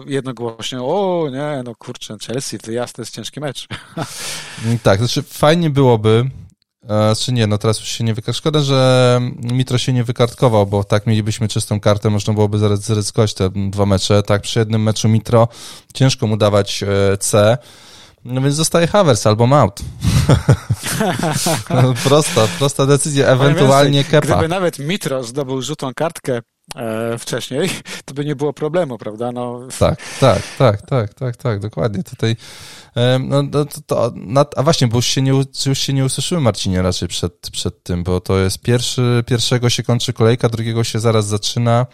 jednogłośnie, 0.07 0.82
o 0.82 1.26
nie, 1.32 1.62
no 1.64 1.74
kurczę, 1.74 2.16
Chelsea, 2.26 2.59
wyjazd 2.64 2.97
to 2.97 3.03
jest 3.03 3.14
ciężki 3.14 3.41
mecz. 3.41 3.66
Mm, 4.64 4.78
Tak, 4.78 4.99
znaczy 4.99 5.22
fajnie 5.22 5.70
byłoby, 5.70 6.30
e, 6.89 7.16
czy 7.16 7.32
nie, 7.32 7.47
no 7.47 7.59
teraz 7.59 7.80
już 7.80 7.89
się 7.89 8.05
nie 8.05 8.14
wykartkował. 8.14 8.39
Szkoda, 8.39 8.61
że 8.61 9.20
Mitro 9.43 9.78
się 9.78 9.93
nie 9.93 10.05
wykartkował, 10.05 10.66
bo 10.66 10.85
tak 10.85 11.07
mielibyśmy 11.07 11.49
czystą 11.49 11.80
kartę, 11.80 12.11
można 12.11 12.35
byłoby 12.35 12.59
zaryzykować 12.59 13.35
te 13.35 13.51
dwa 13.70 13.87
mecze. 13.87 14.22
Tak, 14.22 14.43
przy 14.43 14.59
jednym 14.59 14.82
meczu 14.82 15.09
Mitro 15.09 15.49
ciężko 15.95 16.26
mu 16.26 16.37
dawać 16.37 16.82
e, 16.82 17.16
C, 17.18 17.59
no 18.24 18.41
więc 18.41 18.55
zostaje 18.55 18.87
Havers 18.87 19.26
albo 19.26 19.47
Mount. 19.47 19.80
No, 21.70 21.95
prosta, 22.05 22.49
prosta 22.59 22.87
decyzja, 22.87 23.27
ewentualnie 23.27 24.03
Więcej, 24.03 24.20
Kepa. 24.20 24.35
Gdyby 24.35 24.49
nawet 24.49 24.79
Mitro 24.79 25.25
zdobył 25.25 25.62
żółtą 25.62 25.95
kartkę 25.95 26.41
e, 26.77 27.18
wcześniej, 27.18 27.70
to 28.05 28.14
by 28.14 28.25
nie 28.25 28.37
było 28.37 28.53
problemu, 28.53 28.99
prawda? 28.99 29.33
No, 29.33 29.61
Tak, 29.79 29.99
tak, 30.20 30.43
tak, 30.59 30.83
tak, 30.83 31.14
tak, 31.14 31.37
tak, 31.37 31.61
dokładnie. 31.61 32.03
Tutaj, 32.03 32.37
em, 32.95 33.29
no, 33.29 33.43
to, 33.47 33.66
to, 33.87 34.12
na, 34.16 34.45
a 34.57 34.62
właśnie, 34.62 34.89
bo 34.89 34.97
już 34.97 35.07
się, 35.07 35.22
nie, 35.22 35.33
już 35.66 35.79
się 35.79 35.93
nie 35.93 36.05
usłyszymy, 36.05 36.41
Marcinie, 36.41 36.83
raczej 36.83 37.09
przed, 37.09 37.51
przed 37.53 37.83
tym, 37.83 38.05
bo 38.05 38.20
to 38.20 38.39
jest 38.39 38.61
pierwszy, 38.61 39.25
pierwszego 39.27 39.70
się 39.70 39.83
kończy 39.83 40.12
kolejka, 40.12 40.49
drugiego 40.49 40.85
się 40.85 41.01
zaraz 41.01 41.27
zaczyna, 41.27 41.87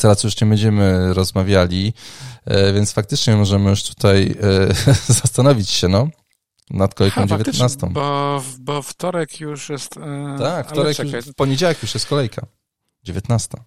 teraz 0.00 0.24
już 0.24 0.40
nie 0.40 0.46
będziemy 0.46 1.14
rozmawiali, 1.14 1.92
e, 2.44 2.72
więc 2.72 2.92
faktycznie 2.92 3.36
możemy 3.36 3.70
już 3.70 3.82
tutaj 3.82 4.34
e, 4.42 4.94
zastanowić 5.22 5.70
się, 5.70 5.88
no, 5.88 6.08
nad 6.70 6.94
kolejką 6.94 7.20
Ha, 7.20 7.26
faktycznie, 7.26 7.52
19. 7.68 7.86
Bo, 7.90 8.42
bo 8.60 8.82
wtorek 8.82 9.40
już 9.40 9.68
jest... 9.68 9.96
E, 9.96 10.36
Tak, 10.38 10.68
wtorek, 10.70 10.98
już, 10.98 11.24
w 11.24 11.34
poniedziałek 11.34 11.82
już 11.82 11.94
jest 11.94 12.06
kolejka. 12.06 12.46
19. 13.04 13.58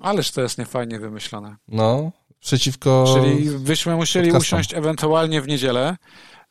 Ależ 0.00 0.30
to 0.30 0.40
jest 0.42 0.58
niefajnie 0.58 0.98
wymyślone. 0.98 1.56
No, 1.68 2.12
przeciwko... 2.40 3.14
Czyli 3.14 3.50
byśmy 3.50 3.96
musieli 3.96 4.30
podcastom. 4.30 4.58
usiąść 4.58 4.74
ewentualnie 4.74 5.42
w 5.42 5.48
niedzielę. 5.48 5.96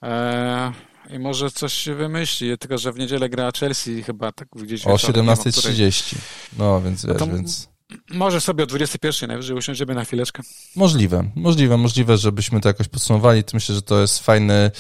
E, 0.04 0.72
I 1.10 1.20
może 1.20 1.52
coś 1.52 1.74
się 1.74 1.96
wymyśli, 1.96 2.58
tylko 2.58 2.78
że 2.78 2.92
w 2.92 2.98
niedzielę 3.00 3.30
gra 3.30 3.52
Chelsea 3.60 4.04
chyba 4.04 4.32
tak 4.32 4.48
gdzieś. 4.56 4.88
O 4.88 4.90
17.30. 4.90 6.16
No, 6.58 6.82
więc 6.82 7.06
wiesz, 7.06 7.18
to 7.18 7.28
więc... 7.28 7.71
Może 8.10 8.42
sobie 8.42 8.64
o 8.64 8.68
21 8.68 9.28
najwyżej 9.28 9.58
usiądziemy 9.58 9.96
na 9.96 10.06
chwileczkę. 10.06 10.44
Możliwe, 10.76 11.30
możliwe, 11.36 11.78
możliwe, 11.78 12.18
żebyśmy 12.18 12.62
to 12.62 12.70
jakoś 12.70 12.88
podsumowali. 12.88 13.44
Myślę, 13.54 13.76
że 13.76 13.82
to 13.82 14.02
jest 14.02 14.20
fajny 14.20 14.72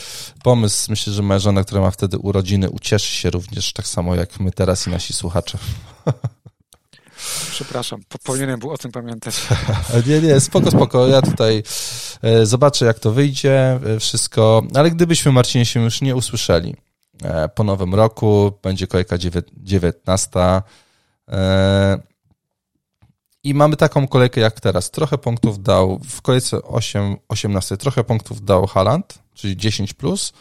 pomysł. 0.44 0.86
Myślę, 0.90 1.14
że 1.14 1.22
moja 1.22 1.40
żona, 1.40 1.64
która 1.64 1.82
ma 1.82 1.92
wtedy 1.92 2.18
urodziny, 2.18 2.70
ucieszy 2.70 3.14
się 3.14 3.30
również 3.30 3.74
tak 3.74 3.88
samo 3.88 4.16
jak 4.16 4.40
my 4.40 4.52
teraz 4.52 4.88
i 4.88 4.90
nasi 4.90 5.14
słuchacze. 5.14 5.58
Przepraszam, 7.52 8.02
powinienem 8.24 8.60
był 8.60 8.72
o 8.72 8.78
tym 8.78 8.92
pamiętać. 8.92 9.48
nie, 10.08 10.22
nie, 10.22 10.40
spoko, 10.40 10.72
spoko. 10.72 11.08
Ja 11.08 11.22
tutaj 11.22 11.64
e, 12.22 12.46
zobaczę, 12.46 12.86
jak 12.86 13.00
to 13.00 13.12
wyjdzie, 13.12 13.80
e, 13.86 14.00
wszystko. 14.00 14.64
Ale 14.76 14.92
gdybyśmy, 14.92 15.32
Marcinie, 15.32 15.66
się 15.66 15.84
już 15.84 16.02
nie 16.02 16.16
usłyszeli 16.16 16.76
e, 17.24 17.50
po 17.50 17.64
nowym 17.64 17.96
roku, 17.96 18.52
będzie 18.64 18.88
kolejka 18.88 19.18
19. 19.18 20.30
I 23.44 23.54
mamy 23.54 23.78
taką 23.78 24.08
kolejkę 24.08 24.42
jak 24.42 24.60
teraz. 24.60 24.92
Trochę 24.92 25.18
punktów 25.18 25.64
dał 25.64 26.00
w 26.00 26.22
kolejce 26.22 26.64
8, 26.64 27.18
18, 27.28 27.78
trochę 27.78 28.04
punktów 28.04 28.46
dał 28.46 28.68
Haland, 28.68 29.20
czyli 29.34 29.58
10 29.58 29.94
plus. 29.94 30.34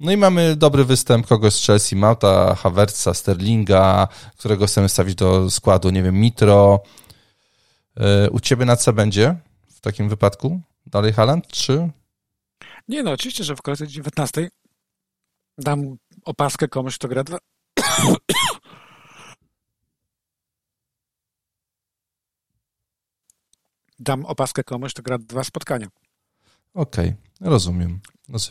No 0.00 0.12
i 0.12 0.16
mamy 0.16 0.56
dobry 0.56 0.84
występ 0.84 1.26
kogoś 1.26 1.54
z 1.54 1.66
Chelsea, 1.66 1.96
Mauta, 1.96 2.54
Havertza, 2.54 3.14
Sterlinga, 3.14 4.08
którego 4.36 4.66
chcemy 4.66 4.88
stawić 4.88 5.14
do 5.14 5.50
składu, 5.50 5.90
nie 5.90 6.02
wiem, 6.02 6.20
Mitro. 6.20 6.80
E, 7.96 8.30
u 8.30 8.40
ciebie 8.40 8.64
na 8.64 8.76
co 8.76 8.92
będzie 8.92 9.36
w 9.68 9.80
takim 9.80 10.08
wypadku? 10.08 10.60
Dalej 10.86 11.12
Haland, 11.12 11.46
czy? 11.46 11.90
Nie 12.88 13.02
no, 13.02 13.12
oczywiście, 13.12 13.44
że 13.44 13.56
w 13.56 13.62
kolejce 13.62 13.88
19 13.88 14.50
dam 15.58 15.96
opaskę 16.24 16.68
komuś, 16.68 16.98
kto 16.98 17.08
gra. 17.08 17.24
Dam 23.98 24.26
opaskę 24.26 24.64
komuś, 24.64 24.92
kto 24.92 25.02
gra 25.02 25.18
dwa 25.18 25.44
spotkania. 25.44 25.86
Okej, 26.74 27.14
okay, 27.40 27.50
rozumiem. 27.50 28.00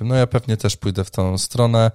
No 0.02 0.16
ja 0.16 0.28
pewnie 0.28 0.58
też 0.58 0.78
pójdę 0.78 1.04
w 1.04 1.12
tą 1.12 1.38
stronę. 1.38 1.92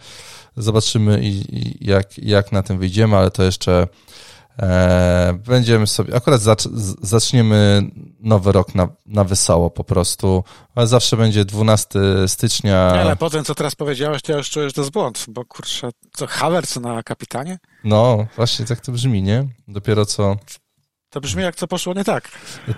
Zobaczymy 0.56 1.20
i, 1.22 1.56
i 1.58 1.86
jak, 1.86 2.18
jak 2.18 2.52
na 2.52 2.62
tym 2.62 2.78
wyjdziemy, 2.78 3.16
ale 3.16 3.30
to 3.30 3.42
jeszcze 3.42 3.88
e, 4.58 5.38
będziemy 5.46 5.86
sobie. 5.86 6.16
Akurat 6.16 6.40
zacz, 6.40 6.68
zaczniemy 7.02 7.82
nowy 8.20 8.52
rok 8.52 8.74
na, 8.74 8.88
na 9.06 9.24
wesoło 9.24 9.70
po 9.70 9.84
prostu. 9.84 10.44
Ale 10.74 10.86
zawsze 10.86 11.16
będzie 11.16 11.44
12 11.44 12.00
stycznia. 12.26 12.78
Ale 12.78 13.16
potem, 13.16 13.44
co 13.44 13.54
teraz 13.54 13.74
powiedziałeś, 13.74 14.22
to 14.22 14.32
ja 14.32 14.38
już 14.38 14.50
czuję, 14.50 14.68
że 14.68 14.72
to 14.72 14.80
jest 14.80 14.92
błąd, 14.92 15.24
bo 15.28 15.44
kurczę, 15.44 15.90
co 16.12 16.26
Havertz 16.26 16.76
na 16.76 17.02
kapitanie? 17.02 17.58
No, 17.84 18.26
właśnie 18.36 18.66
tak 18.66 18.80
to 18.80 18.92
brzmi, 18.92 19.22
nie? 19.22 19.48
Dopiero 19.68 20.06
co 20.06 20.36
to 21.12 21.20
brzmi 21.20 21.42
jak 21.42 21.56
co 21.56 21.68
poszło 21.68 21.94
nie 21.94 22.04
tak. 22.04 22.28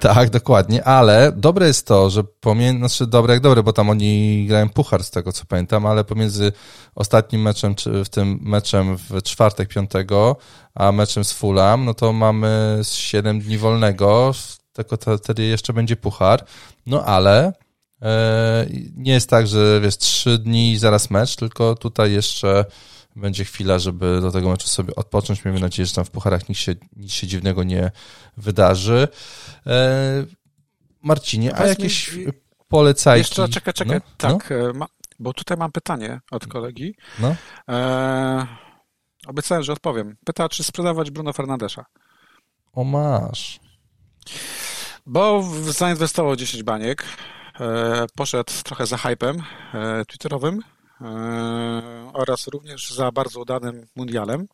Tak, 0.00 0.30
dokładnie, 0.30 0.84
ale 0.84 1.32
dobre 1.36 1.66
jest 1.66 1.86
to, 1.86 2.10
że 2.10 2.24
pomiędzy, 2.24 2.78
znaczy 2.78 3.06
dobre 3.06 3.34
jak 3.34 3.42
dobre, 3.42 3.62
bo 3.62 3.72
tam 3.72 3.90
oni 3.90 4.46
grają 4.46 4.68
puchar 4.68 5.04
z 5.04 5.10
tego 5.10 5.32
co 5.32 5.44
pamiętam, 5.44 5.86
ale 5.86 6.04
pomiędzy 6.04 6.52
ostatnim 6.94 7.42
meczem, 7.42 7.74
czy 7.74 8.04
w 8.04 8.08
tym 8.08 8.38
meczem 8.42 8.96
w 8.96 9.22
czwartek, 9.22 9.68
piątego, 9.68 10.36
a 10.74 10.92
meczem 10.92 11.24
z 11.24 11.32
Fulham, 11.32 11.84
no 11.84 11.94
to 11.94 12.12
mamy 12.12 12.80
7 12.82 13.40
dni 13.40 13.58
wolnego, 13.58 14.32
tylko 14.72 14.96
wtedy 15.16 15.42
jeszcze 15.42 15.72
będzie 15.72 15.96
puchar, 15.96 16.44
no 16.86 17.04
ale 17.04 17.52
e, 18.02 18.66
nie 18.96 19.12
jest 19.12 19.30
tak, 19.30 19.46
że 19.46 19.80
wiesz, 19.80 19.96
3 19.96 20.38
dni 20.38 20.72
i 20.72 20.78
zaraz 20.78 21.10
mecz, 21.10 21.36
tylko 21.36 21.74
tutaj 21.74 22.12
jeszcze 22.12 22.64
będzie 23.16 23.44
chwila, 23.44 23.78
żeby 23.78 24.20
do 24.20 24.32
tego 24.32 24.48
meczu 24.48 24.68
sobie 24.68 24.94
odpocząć. 24.94 25.44
Miejmy 25.44 25.60
nadzieję, 25.60 25.86
że 25.86 25.94
tam 25.94 26.04
w 26.04 26.10
pucharach 26.10 26.48
nic 26.48 26.58
się, 26.58 26.74
nic 26.96 27.12
się 27.12 27.26
dziwnego 27.26 27.62
nie 27.62 27.90
wydarzy. 28.36 29.08
E, 29.66 30.24
Marcinie, 31.02 31.56
a 31.56 31.66
jakieś 31.66 32.12
mi... 32.12 32.26
polecajki? 32.68 33.18
Jeszcze, 33.18 33.48
czekaj, 33.48 33.74
czekaj, 33.74 33.96
no? 33.96 34.12
tak, 34.16 34.50
no? 34.50 34.72
Ma, 34.74 34.86
bo 35.18 35.32
tutaj 35.32 35.56
mam 35.56 35.72
pytanie 35.72 36.20
od 36.30 36.46
kolegi. 36.46 36.96
No? 37.18 37.36
E, 37.68 38.46
obiecałem, 39.26 39.64
że 39.64 39.72
odpowiem. 39.72 40.16
Pyta, 40.24 40.48
czy 40.48 40.64
sprzedawać 40.64 41.10
Bruno 41.10 41.32
Fernandesza. 41.32 41.84
O, 42.72 42.84
masz. 42.84 43.60
Bo 45.06 45.50
zainwestował 45.62 46.36
10 46.36 46.62
baniek, 46.62 47.04
e, 47.60 48.06
poszedł 48.16 48.52
trochę 48.64 48.86
za 48.86 48.96
hypem 48.96 49.42
e, 49.74 50.04
twitterowym, 50.04 50.60
oraz 52.12 52.46
również 52.46 52.90
za 52.90 53.12
bardzo 53.12 53.40
udanym 53.40 53.86
mundialem. 53.96 54.46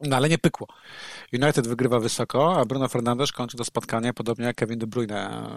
No 0.00 0.16
ale 0.16 0.28
nie 0.28 0.38
pykło. 0.38 0.66
United 1.32 1.66
wygrywa 1.66 2.00
wysoko, 2.00 2.60
a 2.60 2.64
Bruno 2.64 2.88
Fernandes 2.88 3.32
kończy 3.32 3.56
to 3.56 3.64
spotkanie 3.64 4.12
podobnie 4.12 4.44
jak 4.44 4.56
Kevin 4.56 4.78
De 4.78 4.86
Bruyne. 4.86 5.50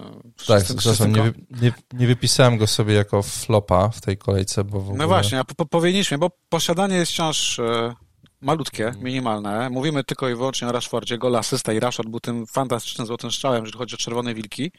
Tak, 0.47 0.63
zresztą 0.63 1.07
nie, 1.07 1.34
nie, 1.61 1.73
nie, 1.93 2.07
wypisałem 2.07 2.57
go 2.57 2.67
sobie 2.67 2.93
jako 2.93 3.21
flopa 3.21 3.89
w 3.89 4.01
tej 4.01 4.17
kolejce, 4.17 4.63
bo 4.63 4.69
w 4.69 4.73
no 4.73 4.79
ogóle... 4.79 4.97
No 4.97 5.07
właśnie, 5.07 5.39
a 5.39 5.43
po, 5.43 5.65
powinniśmy, 5.65 6.17
bo 6.17 6.31
posiadanie 6.49 6.95
jest 6.95 7.11
wciąż 7.11 7.59
e, 7.59 7.93
malutkie, 8.41 8.86
mhm. 8.86 9.05
minimalne. 9.05 9.69
Mówimy 9.69 10.03
tylko 10.03 10.29
i 10.29 10.36
wyłącznie 10.36 10.67
o 10.67 10.71
Rashfordzie, 10.71 11.17
gol 11.17 11.36
asysta 11.36 11.73
i 11.73 11.79
Rashford 11.79 12.09
był 12.09 12.19
tym 12.19 12.47
fantastycznym 12.47 13.07
złotym 13.07 13.31
strzałem, 13.31 13.63
jeżeli 13.63 13.77
chodzi 13.77 13.95
o 13.95 13.97
Czerwone 13.97 14.34
Wilki 14.34 14.71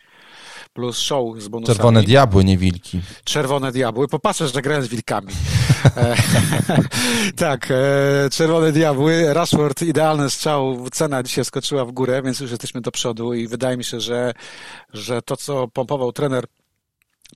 plus 0.75 0.99
show 0.99 1.41
z 1.41 1.49
bonusami. 1.49 1.77
Czerwone 1.77 2.03
diabły, 2.03 2.45
nie 2.45 2.59
wilki. 2.59 3.01
Czerwone 3.25 3.72
diabły. 3.72 4.09
Popatrzę, 4.09 4.49
że 4.49 4.62
grałem 4.62 4.83
z 4.83 4.89
wilkami. 4.89 5.33
E, 5.97 6.16
tak, 7.37 7.68
e, 7.70 8.31
czerwone 8.31 8.72
diabły. 8.72 9.35
Rashford, 9.35 9.83
idealny 9.83 10.31
strzał. 10.31 10.87
Cena 10.93 11.22
dzisiaj 11.22 11.45
skoczyła 11.45 11.85
w 11.85 11.93
górę, 11.93 12.22
więc 12.22 12.41
już 12.41 12.51
jesteśmy 12.51 12.81
do 12.81 12.91
przodu 12.91 13.35
i 13.35 13.49
wydaje 13.49 13.77
mi 13.77 13.85
się, 13.85 14.01
że, 14.01 14.33
że 14.93 15.22
to, 15.22 15.37
co 15.37 15.68
pompował 15.68 16.12
trener 16.12 16.45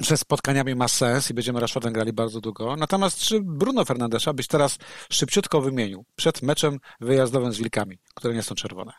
przez 0.01 0.21
spotkaniami 0.21 0.75
ma 0.75 0.89
sens 0.89 1.31
i 1.31 1.35
będziemy 1.35 1.61
Rashfordem 1.61 1.93
grali 1.93 2.13
bardzo 2.13 2.41
długo. 2.41 2.77
Natomiast 2.77 3.19
czy 3.19 3.41
Bruno 3.41 3.85
Fernandesza 3.85 4.33
byś 4.33 4.47
teraz 4.47 4.79
szybciutko 5.11 5.61
wymienił 5.61 6.05
przed 6.17 6.43
meczem 6.43 6.79
wyjazdowym 7.01 7.53
z 7.53 7.59
Wilkami, 7.59 7.99
które 8.15 8.35
nie 8.35 8.43
są 8.43 8.55
czerwone? 8.55 8.93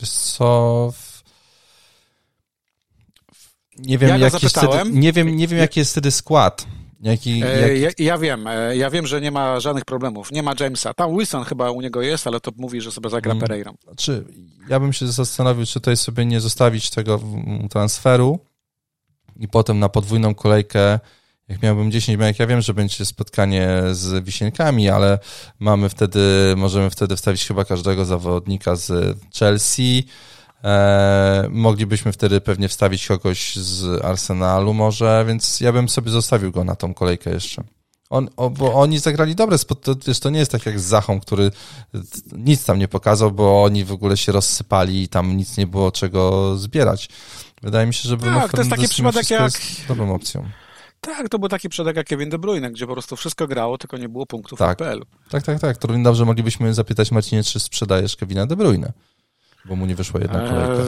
Wiesz 0.00 0.10
co, 0.10 0.92
nie 3.78 3.98
wiem, 3.98 4.10
ja 4.10 4.16
jaki 4.16 4.48
wtedy, 4.48 4.90
nie 4.90 5.12
wiem, 5.12 5.36
nie 5.36 5.48
wiem, 5.48 5.58
jaki 5.58 5.80
jest 5.80 5.92
wtedy 5.92 6.10
skład. 6.10 6.66
Jaki, 7.00 7.42
e, 7.44 7.78
Ja, 7.78 7.90
ja, 7.98 8.18
wiem, 8.18 8.46
e, 8.46 8.76
ja 8.76 8.90
wiem, 8.90 9.06
że 9.06 9.20
nie 9.20 9.30
ma 9.30 9.60
żadnych 9.60 9.84
problemów. 9.84 10.32
Nie 10.32 10.42
ma 10.42 10.54
Jamesa. 10.60 10.94
Tam 10.94 11.18
Wilson 11.18 11.44
chyba 11.44 11.70
u 11.70 11.80
niego 11.80 12.02
jest, 12.02 12.26
ale 12.26 12.40
to 12.40 12.50
mówi, 12.56 12.80
że 12.80 12.92
sobie 12.92 13.10
zagra 13.10 13.32
hmm. 13.32 13.48
Pereirą. 13.48 13.74
Znaczy, 13.84 14.24
ja 14.68 14.80
bym 14.80 14.92
się 14.92 15.06
zastanowił, 15.06 15.66
czy 15.66 15.74
tutaj 15.74 15.96
sobie 15.96 16.26
nie 16.26 16.40
zostawić 16.40 16.90
tego 16.90 17.20
transferu 17.70 18.38
i 19.36 19.48
potem 19.48 19.78
na 19.78 19.88
podwójną 19.88 20.34
kolejkę, 20.34 20.98
jak 21.48 21.62
miałbym 21.62 21.90
10 21.90 22.20
jak 22.20 22.38
ja 22.38 22.46
wiem, 22.46 22.60
że 22.60 22.74
będzie 22.74 23.04
spotkanie 23.04 23.68
z 23.92 24.24
Wisienkami, 24.24 24.88
ale 24.88 25.18
mamy 25.58 25.88
wtedy, 25.88 26.20
możemy 26.56 26.90
wtedy 26.90 27.16
wstawić 27.16 27.46
chyba 27.46 27.64
każdego 27.64 28.04
zawodnika 28.04 28.76
z 28.76 29.18
Chelsea, 29.38 30.06
E, 30.64 31.48
moglibyśmy 31.50 32.12
wtedy 32.12 32.40
pewnie 32.40 32.68
wstawić 32.68 33.06
kogoś 33.06 33.56
z 33.56 34.04
Arsenalu 34.04 34.74
może, 34.74 35.24
więc 35.28 35.60
ja 35.60 35.72
bym 35.72 35.88
sobie 35.88 36.10
zostawił 36.10 36.52
go 36.52 36.64
na 36.64 36.76
tą 36.76 36.94
kolejkę 36.94 37.30
jeszcze. 37.30 37.64
On, 38.10 38.28
o, 38.36 38.50
bo 38.50 38.74
oni 38.74 38.98
zagrali 38.98 39.34
dobre 39.34 39.58
to, 39.58 39.94
wiesz, 40.06 40.20
to 40.20 40.30
nie 40.30 40.38
jest 40.38 40.52
tak 40.52 40.66
jak 40.66 40.80
z 40.80 40.84
Zachą, 40.84 41.20
który 41.20 41.50
nic 42.32 42.64
tam 42.64 42.78
nie 42.78 42.88
pokazał, 42.88 43.32
bo 43.32 43.64
oni 43.64 43.84
w 43.84 43.92
ogóle 43.92 44.16
się 44.16 44.32
rozsypali 44.32 45.02
i 45.02 45.08
tam 45.08 45.36
nic 45.36 45.56
nie 45.56 45.66
było 45.66 45.92
czego 45.92 46.56
zbierać. 46.56 47.08
Wydaje 47.62 47.86
mi 47.86 47.94
się, 47.94 48.08
że 48.08 48.16
Bruno 48.16 48.40
tak, 48.40 48.50
to 48.50 48.58
jest 48.58 48.70
taki 48.70 48.88
przypadek 48.88 49.30
jak... 49.30 49.52
dobrą 49.88 50.14
opcją. 50.14 50.48
Tak, 51.00 51.28
to 51.28 51.38
był 51.38 51.48
taki 51.48 51.68
przypadek 51.68 51.96
jak 51.96 52.06
Kevin 52.06 52.30
De 52.30 52.38
Bruyne, 52.38 52.70
gdzie 52.70 52.86
po 52.86 52.92
prostu 52.92 53.16
wszystko 53.16 53.46
grało, 53.46 53.78
tylko 53.78 53.96
nie 53.96 54.08
było 54.08 54.26
punktów 54.26 54.58
tak. 54.58 54.78
w 54.78 54.82
PL. 54.82 55.02
Tak, 55.30 55.42
tak, 55.42 55.60
tak. 55.60 55.76
To 55.76 55.88
dobrze 55.88 56.24
moglibyśmy 56.24 56.74
zapytać 56.74 57.10
Marcinie, 57.10 57.42
czy 57.42 57.60
sprzedajesz 57.60 58.16
Kevina 58.16 58.46
De 58.46 58.56
Bruyne 58.56 58.92
bo 59.64 59.76
mu 59.76 59.86
nie 59.86 59.94
wyszła 59.94 60.20
jedna 60.20 60.42
eee, 60.42 60.48
kolejka. 60.48 60.82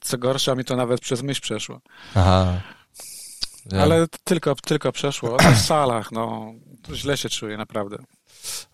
Co 0.00 0.18
gorsza, 0.18 0.54
mi 0.54 0.64
to 0.64 0.76
nawet 0.76 1.00
przez 1.00 1.22
myśl 1.22 1.40
przeszło. 1.40 1.80
Aha. 2.14 2.60
Ja. 3.72 3.82
Ale 3.82 4.06
tylko, 4.24 4.54
tylko 4.54 4.92
przeszło. 4.92 5.36
Na 5.36 5.56
salach, 5.70 6.12
no, 6.12 6.52
źle 6.92 7.16
się 7.16 7.28
czuję, 7.28 7.56
naprawdę. 7.56 7.98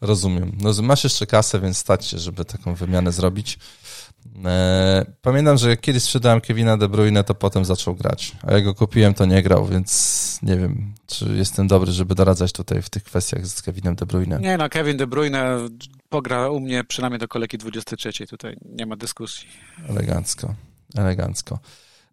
Rozumiem. 0.01 0.53
No, 0.61 0.73
masz 0.83 1.05
jeszcze 1.05 1.27
kasę, 1.27 1.61
więc 1.61 1.79
stać 1.79 2.07
się, 2.07 2.19
żeby 2.19 2.45
taką 2.45 2.75
wymianę 2.75 3.13
zrobić. 3.13 3.59
E, 4.45 5.07
pamiętam, 5.23 5.59
że 5.59 5.71
jak 5.71 5.81
kiedyś 5.81 6.03
sprzedałem 6.03 6.41
Kevina 6.41 6.77
De 6.77 6.89
Bruyne, 6.89 7.25
to 7.25 7.35
potem 7.35 7.65
zaczął 7.65 7.95
grać. 7.95 8.33
A 8.43 8.53
jak 8.53 8.65
go 8.65 8.75
kupiłem, 8.75 9.15
to 9.15 9.25
nie 9.25 9.43
grał, 9.43 9.67
więc 9.67 10.39
nie 10.43 10.57
wiem, 10.57 10.95
czy 11.07 11.25
jestem 11.37 11.69
dobry, 11.69 11.93
żeby 11.93 12.15
doradzać 12.15 12.53
tutaj 12.53 12.83
w 12.83 12.91
tych 12.91 13.05
kwestiach 13.05 13.47
z 13.47 13.63
Kevinem 13.63 13.95
De 13.95 14.07
Bruyne. 14.07 14.39
Nie 14.41 14.57
no, 14.59 14.69
Kevin 14.69 14.97
De 14.97 15.07
Bruyne 15.07 15.59
pogra 16.09 16.51
u 16.51 16.61
mnie 16.61 16.85
przynajmniej 16.85 17.21
do 17.21 17.29
kolejki 17.29 17.59
23. 17.59 18.27
Tutaj 18.27 18.57
nie 18.65 18.87
ma 18.87 18.97
dyskusji. 18.97 19.49
Elegancko, 19.89 20.55
elegancko. 20.95 21.59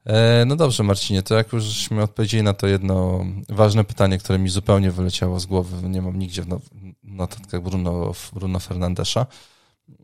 E, 0.06 0.46
no 0.46 0.56
dobrze, 0.56 0.84
Marcinie, 0.84 1.24
to 1.24 1.36
jak 1.36 1.54
jużśmy 1.54 2.04
odpowiedzieli 2.04 2.44
na 2.44 2.54
to 2.54 2.68
jedno 2.68 3.26
ważne 3.50 3.84
pytanie, 3.84 4.18
które 4.18 4.40
mi 4.40 4.50
zupełnie 4.50 4.92
wyleciało 4.92 5.40
z 5.40 5.46
głowy, 5.46 5.90
nie 5.90 6.02
mam 6.02 6.20
nigdzie 6.20 6.42
w 6.42 6.48
notatkach 7.04 7.62
Bruno, 7.62 8.12
Bruno 8.34 8.60
Fernandesza, 8.60 9.26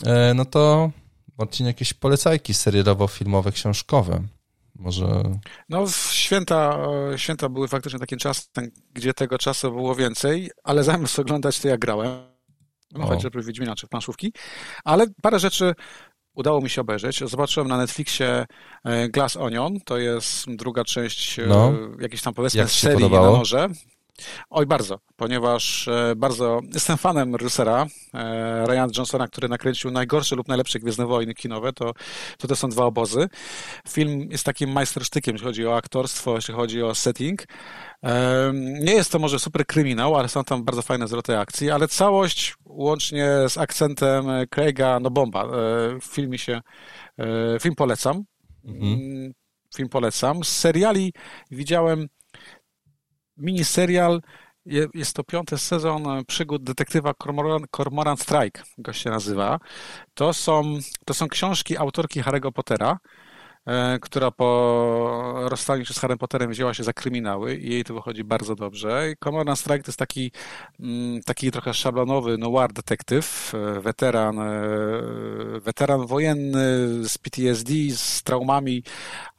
e, 0.06 0.34
no 0.34 0.46
to 0.46 0.92
Marcin, 1.38 1.68
jakieś 1.68 1.94
polecajki 1.94 2.54
serialowo-filmowe, 2.54 3.52
książkowe? 3.52 4.24
Może... 4.76 5.24
No, 5.70 5.86
święta, 6.12 6.80
święta 7.16 7.50
były 7.50 7.68
faktycznie 7.68 8.00
takim 8.00 8.20
czasem, 8.20 8.72
gdzie 8.94 9.14
tego 9.14 9.38
czasu 9.38 9.72
było 9.72 9.96
więcej, 9.96 10.52
ale 10.64 10.84
zamiast 10.84 11.20
oglądać, 11.20 11.60
to 11.60 11.68
ja 11.68 11.78
grałem. 11.78 12.37
No, 12.92 13.06
chociażby 13.08 13.44
Wiedźmina 13.44 13.76
czy 13.76 13.88
planszówki, 13.88 14.34
ale 14.84 15.06
parę 15.22 15.40
rzeczy 15.40 15.74
udało 16.38 16.62
mi 16.62 16.70
się 16.70 16.82
obejrzeć. 16.82 17.24
Zobaczyłem 17.26 17.68
na 17.68 17.78
Netflixie 17.78 18.46
e, 18.84 19.10
Glass 19.10 19.38
Onion, 19.38 19.80
to 19.86 19.98
jest 19.98 20.46
druga 20.56 20.84
część 20.84 21.40
e, 21.40 21.46
no. 21.48 21.74
jakiejś 22.00 22.22
tam 22.22 22.34
powiedzmy 22.34 22.60
Jak 22.60 22.70
serii 22.70 22.96
podobało? 22.96 23.32
na 23.32 23.38
noże. 23.38 23.70
Oj, 24.50 24.66
bardzo, 24.66 25.00
ponieważ 25.16 25.88
e, 25.88 26.14
bardzo 26.16 26.62
jestem 26.74 26.98
fanem 26.98 27.36
reżysera 27.36 27.86
Ryan 28.68 28.90
Johnsona, 28.98 29.28
który 29.28 29.50
nakręcił 29.50 29.92
najgorsze 29.92 30.36
lub 30.36 30.48
najlepsze 30.48 30.80
Gwiezdne 30.80 31.06
Wojny 31.06 31.34
kinowe, 31.34 31.74
to, 31.74 31.92
to 32.38 32.48
to 32.48 32.56
są 32.56 32.70
dwa 32.70 32.86
obozy. 32.86 33.30
Film 33.90 34.28
jest 34.32 34.44
takim 34.44 34.72
majstersztykiem, 34.72 35.36
jeśli 35.36 35.48
chodzi 35.48 35.68
o 35.68 35.76
aktorstwo, 35.76 36.36
jeśli 36.36 36.54
chodzi 36.54 36.84
o 36.84 36.96
setting. 36.96 37.44
Nie 38.80 38.94
jest 38.94 39.12
to 39.12 39.20
może 39.20 39.40
super 39.40 39.66
kryminał, 39.66 40.16
ale 40.16 40.30
są 40.30 40.44
tam 40.44 40.64
bardzo 40.64 40.82
fajne 40.82 41.08
zwroty 41.08 41.38
akcji, 41.38 41.72
ale 41.72 41.88
całość 41.88 42.56
łącznie 42.66 43.28
z 43.50 43.58
akcentem 43.58 44.26
Craiga, 44.50 45.00
no 45.00 45.12
bomba. 45.12 45.44
E, 45.44 45.50
film 46.02 46.32
mi 46.32 46.38
się, 46.38 46.62
e, 47.18 47.60
film 47.60 47.76
polecam. 47.76 48.24
Mhm. 48.66 48.94
Mm, 48.94 49.34
film 49.76 49.90
polecam. 49.90 50.44
Z 50.44 50.48
seriali 50.48 51.14
widziałem 51.52 52.08
miniserial 53.38 54.22
jest 54.94 55.16
to 55.16 55.24
piąty 55.24 55.58
sezon 55.58 56.26
przygód 56.28 56.64
detektywa 56.64 57.14
Cormoran, 57.24 57.66
Cormoran 57.76 58.18
Strike, 58.18 58.64
go 58.78 58.94
się 58.94 59.10
nazywa. 59.10 59.60
To 60.14 60.34
są, 60.34 60.80
to 61.06 61.14
są 61.14 61.28
książki 61.28 61.78
autorki 61.78 62.22
Harry'ego 62.22 62.52
Pottera. 62.52 62.98
E, 63.68 64.00
która 64.00 64.32
po 64.32 65.36
rozstaniu 65.50 65.86
się 65.86 65.94
z 65.94 66.00
Harry 66.00 66.18
Potterem 66.18 66.52
wzięła 66.52 66.74
się 66.74 66.84
za 66.84 66.94
kryminały 66.94 67.56
i 67.56 67.72
jej 67.72 67.84
to 67.84 67.94
wychodzi 67.94 68.24
bardzo 68.24 68.56
dobrze. 68.56 69.14
Common 69.24 69.56
Strike 69.56 69.84
to 69.84 69.90
jest 69.90 70.00
taki, 70.00 70.32
mm, 70.80 71.22
taki 71.22 71.52
trochę 71.52 71.74
szablonowy 71.74 72.38
noir 72.38 72.74
detektyw, 72.74 73.54
e, 73.56 73.80
weteran, 73.80 74.40
e, 74.40 74.62
weteran 75.60 76.06
wojenny 76.06 76.88
z 77.10 77.18
PTSD, 77.18 77.74
z 77.90 78.24
traumami, 78.24 78.84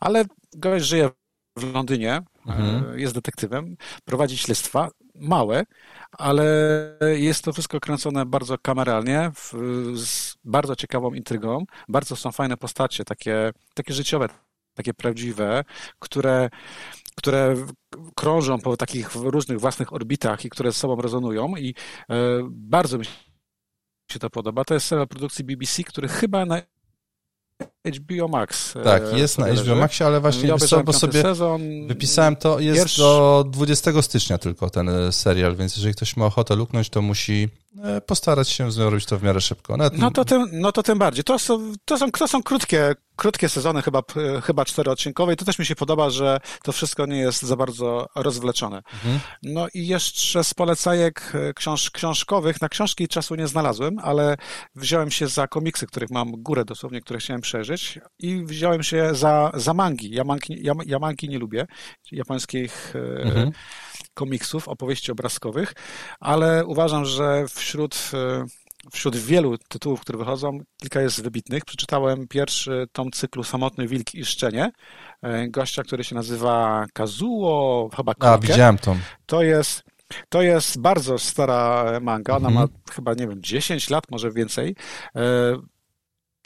ale 0.01 0.25
gość 0.57 0.85
żyje 0.85 1.11
w 1.57 1.75
Londynie, 1.75 2.23
mhm. 2.47 2.99
jest 2.99 3.15
detektywem, 3.15 3.77
prowadzi 4.05 4.39
śledztwa, 4.39 4.89
małe, 5.21 5.65
ale 6.13 6.45
jest 7.17 7.45
to 7.45 7.53
wszystko 7.53 7.81
kręcone 7.81 8.27
bardzo 8.27 8.59
kameralnie, 8.59 9.31
z 9.95 10.35
bardzo 10.45 10.77
ciekawą 10.77 11.15
intrygą. 11.15 11.65
Bardzo 11.89 12.17
są 12.17 12.33
fajne 12.33 12.57
postacie, 12.57 13.05
takie, 13.05 13.53
takie 13.75 13.95
życiowe, 13.95 14.29
takie 14.75 14.95
prawdziwe, 14.95 15.65
które, 15.99 16.51
które 17.17 17.57
krążą 18.15 18.59
po 18.59 18.77
takich 18.77 19.15
różnych 19.15 19.61
własnych 19.61 19.93
orbitach 19.93 20.45
i 20.45 20.51
które 20.51 20.73
z 20.73 20.77
sobą 20.77 20.97
rezonują 21.03 21.57
i 21.57 21.75
e, 22.11 22.15
bardzo 22.51 22.99
mi 22.99 23.05
się 23.05 24.19
to 24.21 24.31
podoba. 24.31 24.65
To 24.65 24.75
jest 24.75 24.87
serial 24.87 25.09
produkcji 25.09 25.45
BBC, 25.45 25.85
który 25.85 26.09
chyba 26.09 26.47
na 26.47 26.63
HBO 27.97 28.29
Max. 28.29 28.77
E, 28.77 28.83
tak, 28.83 29.03
jest 29.13 29.39
na 29.39 29.47
HBO 29.55 29.77
Maxie, 29.77 30.07
ale 30.07 30.21
właśnie 30.21 30.59
co, 30.59 30.85
bo 30.85 30.93
sobie 30.93 31.23
sezon, 31.23 31.87
wypisałem 31.87 32.37
to, 32.37 32.61
jest 32.61 32.81
pierwszy... 32.81 33.01
do 33.01 33.45
20 33.51 34.03
stycznia 34.03 34.39
tylko 34.39 34.71
ten 34.71 34.89
e, 34.89 35.13
serial, 35.13 35.57
więc 35.57 35.77
jeżeli 35.77 35.95
ktoś 35.95 36.17
ma 36.17 36.27
ochotę 36.27 36.57
luknąć, 36.57 36.91
to 36.91 37.03
musi 37.03 37.49
postarać 38.07 38.49
się 38.49 38.73
zrobić 38.73 39.07
to 39.07 39.19
w 39.19 39.23
miarę 39.23 39.41
szybko. 39.41 39.77
Nawet... 39.77 39.99
No, 39.99 40.11
to 40.11 40.25
tym, 40.25 40.49
no 40.53 40.73
to 40.73 40.83
tym 40.83 40.99
bardziej. 40.99 41.25
To 41.25 41.39
są, 41.39 41.73
to 41.85 41.99
są, 41.99 42.11
to 42.11 42.29
są 42.29 42.43
krótkie, 42.43 42.95
krótkie 43.17 43.49
sezony, 43.49 43.83
chyba, 43.83 44.03
chyba 44.43 44.65
czteroodcinkowe 44.65 45.33
i 45.33 45.37
to 45.37 45.45
też 45.45 45.59
mi 45.59 45.67
się 45.67 45.75
podoba, 45.75 46.11
że 46.11 46.41
to 46.63 46.73
wszystko 46.73 47.07
nie 47.07 47.19
jest 47.19 47.43
za 47.43 47.57
bardzo 47.57 48.07
rozwleczone. 48.15 48.77
Mhm. 48.77 49.21
No 49.43 49.67
i 49.75 49.87
jeszcze 49.87 50.45
z 50.45 50.55
polecajek 50.55 51.33
książ 51.55 51.91
książkowych, 51.91 52.61
na 52.61 52.69
książki 52.69 53.09
czasu 53.09 53.35
nie 53.35 53.47
znalazłem, 53.47 53.99
ale 53.99 54.37
wziąłem 54.75 55.11
się 55.11 55.29
za 55.29 55.49
komiksy, 55.49 55.87
których 55.87 56.11
mam 56.11 56.33
górę 56.33 56.65
dosłownie, 56.65 57.01
które 57.01 57.21
chciałem 57.21 57.41
przeżyć 57.41 57.99
i 58.19 58.45
wziąłem 58.45 58.83
się 58.83 59.15
za, 59.15 59.51
za 59.55 59.75
mangi. 59.75 60.11
Ja, 60.11 60.25
mangi. 60.25 60.59
ja, 60.63 60.73
ja 60.87 60.99
mangi 60.99 61.29
nie 61.29 61.39
lubię, 61.39 61.67
japońskich 62.13 62.93
e, 62.97 63.23
mhm. 63.23 63.53
Komiksów, 64.19 64.69
opowieści 64.69 65.13
obrazkowych, 65.13 65.75
ale 66.21 66.67
uważam, 66.67 67.05
że 67.05 67.45
wśród 67.49 68.11
e, 68.15 68.45
wśród 68.93 69.17
wielu 69.17 69.59
tytułów, 69.59 70.01
które 70.01 70.19
wychodzą, 70.19 70.59
kilka 70.81 71.01
jest 71.01 71.23
wybitnych. 71.23 71.65
Przeczytałem 71.65 72.29
pierwszy 72.29 72.87
tom 72.93 73.11
cyklu 73.11 73.45
Samotny 73.45 73.89
Wilk 73.89 74.15
i 74.15 74.25
Szczenie, 74.25 74.71
e, 75.23 75.49
gościa, 75.49 75.83
który 75.83 76.05
się 76.05 76.15
nazywa 76.15 76.87
Kazuo, 76.93 77.91
chyba 77.97 78.15
Koike. 78.15 78.33
A, 78.33 78.39
widziałem 78.39 78.79
tom. 78.79 78.99
To 79.27 79.43
jest, 79.43 79.83
to 80.29 80.43
jest 80.43 80.81
bardzo 80.81 81.19
stara 81.19 81.85
manga, 82.01 82.37
ona 82.37 82.49
mhm. 82.49 82.69
ma 82.69 82.93
chyba, 82.95 83.15
nie 83.15 83.29
wiem, 83.29 83.43
10 83.43 83.91
lat, 83.91 84.05
może 84.11 84.31
więcej 84.31 84.77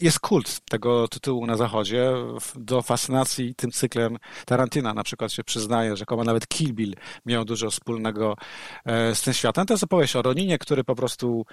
jest 0.02 0.20
kult 0.20 0.60
tego 0.70 1.08
tytułu 1.08 1.46
na 1.46 1.56
zachodzie. 1.56 2.12
Do 2.56 2.82
fascynacji 2.82 3.54
tym 3.54 3.70
cyklem 3.70 4.16
Tarantina 4.46 4.94
na 4.94 5.04
przykład 5.04 5.32
się 5.32 5.44
przyznaje, 5.44 5.96
że 5.96 6.04
komu 6.04 6.24
nawet 6.24 6.48
Kill 6.48 6.72
Bill 6.72 6.94
miał 7.26 7.44
dużo 7.44 7.70
wspólnego 7.70 8.36
e, 8.84 9.14
z 9.14 9.22
tym 9.22 9.34
światem. 9.34 9.66
To 9.66 9.74
jest 9.74 9.84
opowieść 9.84 10.16
o 10.16 10.22
Roninie, 10.22 10.58
który 10.58 10.84
po 10.84 10.94
prostu 10.94 11.44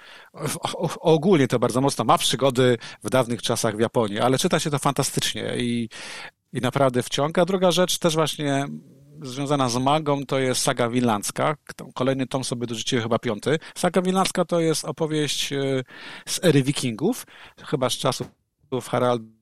ogólnie 1.00 1.48
to 1.48 1.58
bardzo 1.58 1.80
mocno 1.80 2.04
ma 2.04 2.18
przygody 2.18 2.78
w 3.04 3.10
dawnych 3.10 3.42
czasach 3.42 3.76
w 3.76 3.80
Japonii, 3.80 4.18
ale 4.18 4.38
czyta 4.38 4.60
się 4.60 4.70
to 4.70 4.78
fantastycznie 4.78 5.56
i, 5.56 5.88
i 6.52 6.60
naprawdę 6.60 7.02
wciąga. 7.02 7.44
Druga 7.44 7.70
rzecz 7.70 7.98
też 7.98 8.14
właśnie 8.14 8.66
związana 9.22 9.68
z 9.68 9.76
magą 9.76 10.26
to 10.26 10.38
jest 10.38 10.62
saga 10.62 10.88
winlandzka. 10.88 11.56
Kolejny 11.94 12.26
tom 12.26 12.44
sobie 12.44 12.66
dorzuciłem, 12.66 13.02
chyba 13.02 13.18
piąty. 13.18 13.58
Saga 13.74 14.02
winlandzka 14.02 14.44
to 14.44 14.60
jest 14.60 14.84
opowieść 14.84 15.52
e, 15.52 15.84
z 16.26 16.44
ery 16.44 16.62
wikingów, 16.62 17.26
chyba 17.66 17.90
z 17.90 17.92
czasów 17.92 18.39
Haralda 18.88 19.40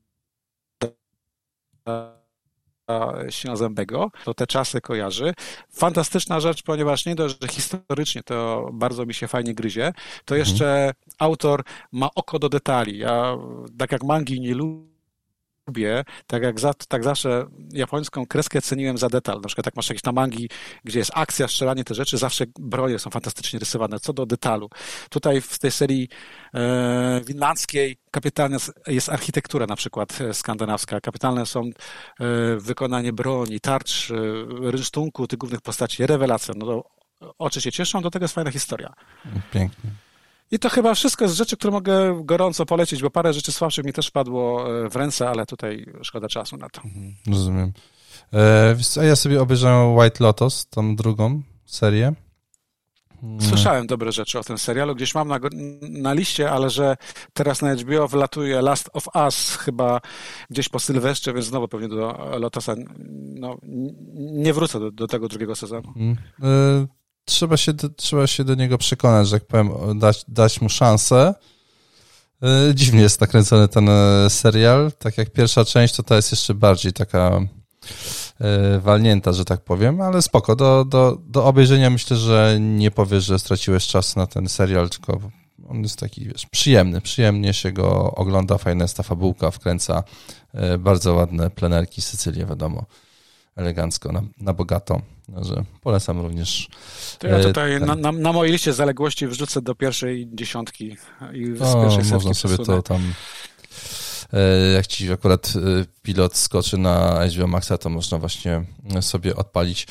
Śniozębego, 3.31 4.11
to 4.25 4.35
te 4.35 4.47
czasy 4.47 4.81
kojarzy. 4.81 5.35
Fantastyczna 5.71 6.41
rzecz, 6.41 6.63
ponieważ 6.63 7.07
nie 7.07 7.15
dość, 7.15 7.37
że 7.43 7.49
historycznie 7.49 8.23
to 8.23 8.69
bardzo 8.73 9.07
mi 9.07 9.15
się 9.15 9.29
fajnie 9.29 9.55
gryzie, 9.55 9.93
to 10.25 10.37
mhm. 10.37 10.39
jeszcze 10.39 10.93
autor 11.19 11.63
ma 11.93 12.09
oko 12.15 12.39
do 12.39 12.49
detali. 12.49 12.99
Ja, 12.99 13.37
tak 13.79 13.93
jak 13.93 14.05
mangi 14.05 14.41
nie 14.41 14.55
lubię, 14.55 14.98
lubię, 15.69 16.05
tak 16.27 16.43
jak 16.43 16.61
za, 16.61 16.75
tak 16.75 17.05
zawsze 17.05 17.47
japońską 17.73 18.27
kreskę 18.27 18.63
ceniłem 18.63 18.99
za 18.99 19.09
detal. 19.09 19.41
Na 19.41 19.47
przykład 19.47 19.67
jak 19.67 19.77
masz 19.77 19.89
jakieś 19.89 20.03
tam 20.03 20.15
mangi, 20.15 20.49
gdzie 20.85 20.99
jest 20.99 21.11
akcja, 21.15 21.49
strzelanie, 21.49 21.85
te 21.85 21.95
rzeczy, 21.95 22.19
zawsze 22.19 22.45
broje 22.59 22.99
są 22.99 23.11
fantastycznie 23.11 23.59
rysowane, 23.59 24.01
co 24.01 24.13
do 24.13 24.27
detalu. 24.27 24.71
Tutaj 25.11 25.41
w 25.41 25.59
tej 25.59 25.71
serii 25.71 26.09
e, 26.55 27.21
winlandzkiej 27.27 27.97
kapitalna 28.11 28.57
jest 28.87 29.09
architektura 29.09 29.67
na 29.67 29.77
przykład 29.77 30.21
e, 30.21 30.35
skandynawska. 30.35 31.01
Kapitalne 31.01 31.47
są 31.47 31.61
e, 31.61 31.71
wykonanie 32.57 33.13
broni, 33.13 33.61
tarcz, 33.61 34.11
e, 34.11 34.15
rynsztunku 34.71 35.27
tych 35.27 35.39
głównych 35.39 35.61
postaci, 35.61 36.07
rewelacja. 36.07 36.55
No 36.57 36.67
to 36.67 36.85
oczy 37.39 37.61
się 37.61 37.73
cieszą, 37.73 38.03
do 38.03 38.11
tego 38.11 38.25
jest 38.25 38.35
fajna 38.35 38.51
historia. 38.51 38.95
Pięknie. 39.53 40.08
I 40.51 40.59
to 40.59 40.69
chyba 40.69 40.95
wszystko 40.95 41.29
z 41.29 41.35
rzeczy, 41.35 41.57
które 41.57 41.71
mogę 41.71 42.21
gorąco 42.25 42.67
polecić, 42.67 43.03
bo 43.03 43.11
parę 43.11 43.33
rzeczy 43.33 43.53
słabszych 43.53 43.85
mi 43.85 43.93
też 43.93 44.11
padło 44.11 44.69
e, 44.85 44.91
w 44.91 44.97
ręce, 44.97 45.29
ale 45.29 45.47
tutaj 45.47 45.87
szkoda 46.03 46.29
czasu 46.29 46.57
na 46.57 46.69
to. 46.69 46.83
Mhm, 46.85 47.15
rozumiem. 47.27 47.73
E, 48.33 48.77
a 49.01 49.05
ja 49.05 49.17
sobie 49.17 49.43
obejrzałem 49.43 49.97
White 49.97 50.25
Lotus, 50.25 50.67
tą 50.67 50.97
drugą 50.97 51.43
serię. 51.67 52.13
Mm. 53.23 53.41
Słyszałem 53.41 53.87
dobre 53.87 54.13
rzeczy 54.13 54.39
o 54.39 54.45
tym 54.45 54.59
serialu, 54.59 54.95
gdzieś 54.95 55.15
mam 55.15 55.29
na, 55.29 55.39
na 55.81 56.13
liście, 56.13 56.51
ale 56.51 56.71
że 56.71 56.97
teraz 57.33 57.63
na 57.63 57.75
HBO 57.75 58.09
wylatuje 58.09 58.63
Last 58.63 58.91
of 58.93 59.09
Us 59.15 59.57
chyba 59.57 60.01
gdzieś 60.51 60.69
po 60.69 60.79
Sylwestrze, 60.79 61.33
więc 61.33 61.47
znowu 61.47 61.69
pewnie 61.69 61.89
do 61.89 62.29
Lotosa 62.39 62.75
no, 63.35 63.57
nie 64.15 64.53
wrócę 64.53 64.81
do, 64.81 64.91
do 64.91 65.07
tego 65.07 65.29
drugiego 65.29 65.57
sezonu. 65.57 65.93
Trzeba 67.29 67.57
się, 67.57 67.73
do, 67.73 67.89
trzeba 67.89 68.27
się 68.27 68.45
do 68.45 68.55
niego 68.55 68.79
przekonać, 68.79 69.29
że 69.29 69.37
jak 69.37 69.47
powiem, 69.47 69.99
dać, 69.99 70.25
dać 70.29 70.61
mu 70.61 70.69
szansę. 70.69 71.35
E, 72.43 72.75
dziwnie 72.75 73.01
jest 73.01 73.21
nakręcony 73.21 73.69
ten 73.69 73.89
e, 73.89 74.31
serial. 74.31 74.93
Tak 74.99 75.19
jak 75.19 75.31
pierwsza 75.31 75.65
część, 75.65 75.95
to 75.95 76.03
ta 76.03 76.17
jest 76.17 76.31
jeszcze 76.31 76.55
bardziej 76.55 76.93
taka 76.93 77.41
e, 78.41 78.79
walnięta, 78.79 79.33
że 79.33 79.45
tak 79.45 79.61
powiem, 79.61 80.01
ale 80.01 80.23
spoko. 80.23 80.57
Do, 80.57 80.85
do, 80.85 81.19
do 81.27 81.45
obejrzenia 81.45 81.91
myślę, 81.91 82.17
że 82.17 82.57
nie 82.61 82.91
powiesz, 82.91 83.25
że 83.25 83.39
straciłeś 83.39 83.87
czas 83.87 84.17
na 84.17 84.27
ten 84.27 84.49
serial, 84.49 84.89
tylko 84.89 85.21
on 85.69 85.83
jest 85.83 85.99
taki, 85.99 86.25
wiesz, 86.25 86.47
przyjemny. 86.47 87.01
Przyjemnie 87.01 87.55
się 87.55 87.73
go 87.73 88.11
ogląda, 88.15 88.59
fajna 88.59 88.85
jest 88.85 88.97
ta 88.97 89.03
fabułka, 89.03 89.51
wkręca 89.51 90.03
bardzo 90.79 91.15
ładne 91.15 91.51
plenerki 91.51 92.03
Sycylię, 92.03 92.47
wiadomo. 92.47 92.85
Elegancko, 93.59 94.13
na, 94.13 94.23
na 94.41 94.53
bogato. 94.53 95.01
Także 95.35 95.65
polecam 95.81 96.21
również. 96.21 96.69
To 97.19 97.27
ja 97.27 97.43
tutaj 97.43 97.81
na, 97.81 97.97
na, 97.97 98.13
na, 98.13 98.33
mojej 98.33 98.53
liście 98.53 98.73
zaległości 98.73 99.27
wrzucę 99.27 99.63
do 99.63 99.75
pierwszej 99.75 100.29
dziesiątki 100.33 100.97
i 101.33 101.57
z 101.57 101.63
o, 101.63 101.83
pierwszej 101.83 102.13
Można 102.13 102.35
sobie 102.35 102.59
to 102.59 102.83
tam 102.83 103.01
E, 104.33 104.73
jak 104.73 104.87
ci 104.87 105.13
akurat 105.13 105.53
e, 105.57 105.85
pilot 106.03 106.37
skoczy 106.37 106.79
na 106.79 107.27
HBO 107.35 107.47
Maxa, 107.47 107.79
to 107.79 107.91
można 107.91 108.19
właśnie 108.19 108.65
sobie 109.01 109.37
odpalić. 109.37 109.87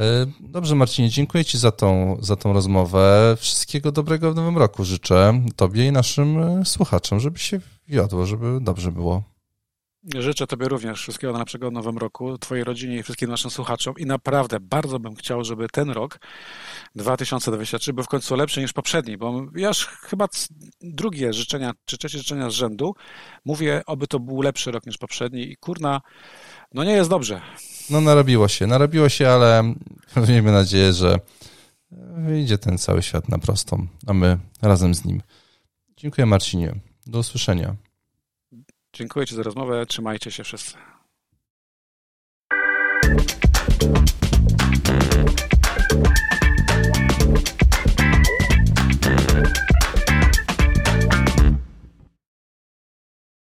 E, 0.00 0.26
dobrze, 0.40 0.74
Marcinie, 0.74 1.10
dziękuję 1.10 1.44
Ci 1.44 1.58
za 1.58 1.70
tą, 1.70 2.16
za 2.20 2.36
tą 2.36 2.52
rozmowę. 2.52 3.36
Wszystkiego 3.40 3.92
dobrego 3.92 4.32
w 4.32 4.36
nowym 4.36 4.58
roku 4.58 4.84
życzę 4.84 5.42
Tobie 5.56 5.86
i 5.86 5.92
naszym 5.92 6.36
słuchaczom, 6.64 7.20
żeby 7.20 7.38
się 7.38 7.60
wiodło, 7.88 8.26
żeby 8.26 8.58
dobrze 8.60 8.92
było. 8.92 9.22
Życzę 10.04 10.46
Tobie 10.46 10.68
również 10.68 11.00
wszystkiego 11.00 11.32
najlepszego 11.32 11.70
w 11.70 11.72
nowym 11.72 11.98
roku, 11.98 12.38
Twojej 12.38 12.64
rodzinie 12.64 12.96
i 12.96 13.02
wszystkim 13.02 13.30
naszym 13.30 13.50
słuchaczom 13.50 13.94
i 13.98 14.06
naprawdę 14.06 14.60
bardzo 14.60 14.98
bym 14.98 15.14
chciał, 15.14 15.44
żeby 15.44 15.68
ten 15.68 15.90
rok 15.90 16.18
2023 16.94 17.92
był 17.92 18.04
w 18.04 18.08
końcu 18.08 18.36
lepszy 18.36 18.60
niż 18.60 18.72
poprzedni, 18.72 19.18
bo 19.18 19.46
ja 19.56 19.68
już 19.68 19.86
chyba 19.86 20.26
drugie 20.80 21.32
życzenia, 21.32 21.72
czy 21.84 21.98
trzecie 21.98 22.18
życzenia 22.18 22.50
z 22.50 22.52
rzędu 22.52 22.94
mówię, 23.44 23.82
oby 23.86 24.06
to 24.06 24.20
był 24.20 24.42
lepszy 24.42 24.70
rok 24.70 24.86
niż 24.86 24.98
poprzedni 24.98 25.42
i 25.42 25.56
kurna, 25.56 26.00
no 26.74 26.84
nie 26.84 26.92
jest 26.92 27.10
dobrze. 27.10 27.40
No 27.90 28.00
narobiło 28.00 28.48
się, 28.48 28.66
narobiło 28.66 29.08
się, 29.08 29.28
ale 29.28 29.74
miejmy 30.28 30.52
nadzieję, 30.52 30.92
że 30.92 31.20
wyjdzie 32.16 32.58
ten 32.58 32.78
cały 32.78 33.02
świat 33.02 33.28
na 33.28 33.38
prostą, 33.38 33.86
a 34.06 34.12
my 34.12 34.38
razem 34.62 34.94
z 34.94 35.04
nim. 35.04 35.22
Dziękuję 35.96 36.26
Marcinie. 36.26 36.74
Do 37.06 37.18
usłyszenia. 37.18 37.76
Dziękuję 38.94 39.26
Ci 39.26 39.34
za 39.34 39.42
rozmowę. 39.42 39.86
Trzymajcie 39.86 40.30
się 40.30 40.44
wszyscy. 40.44 40.74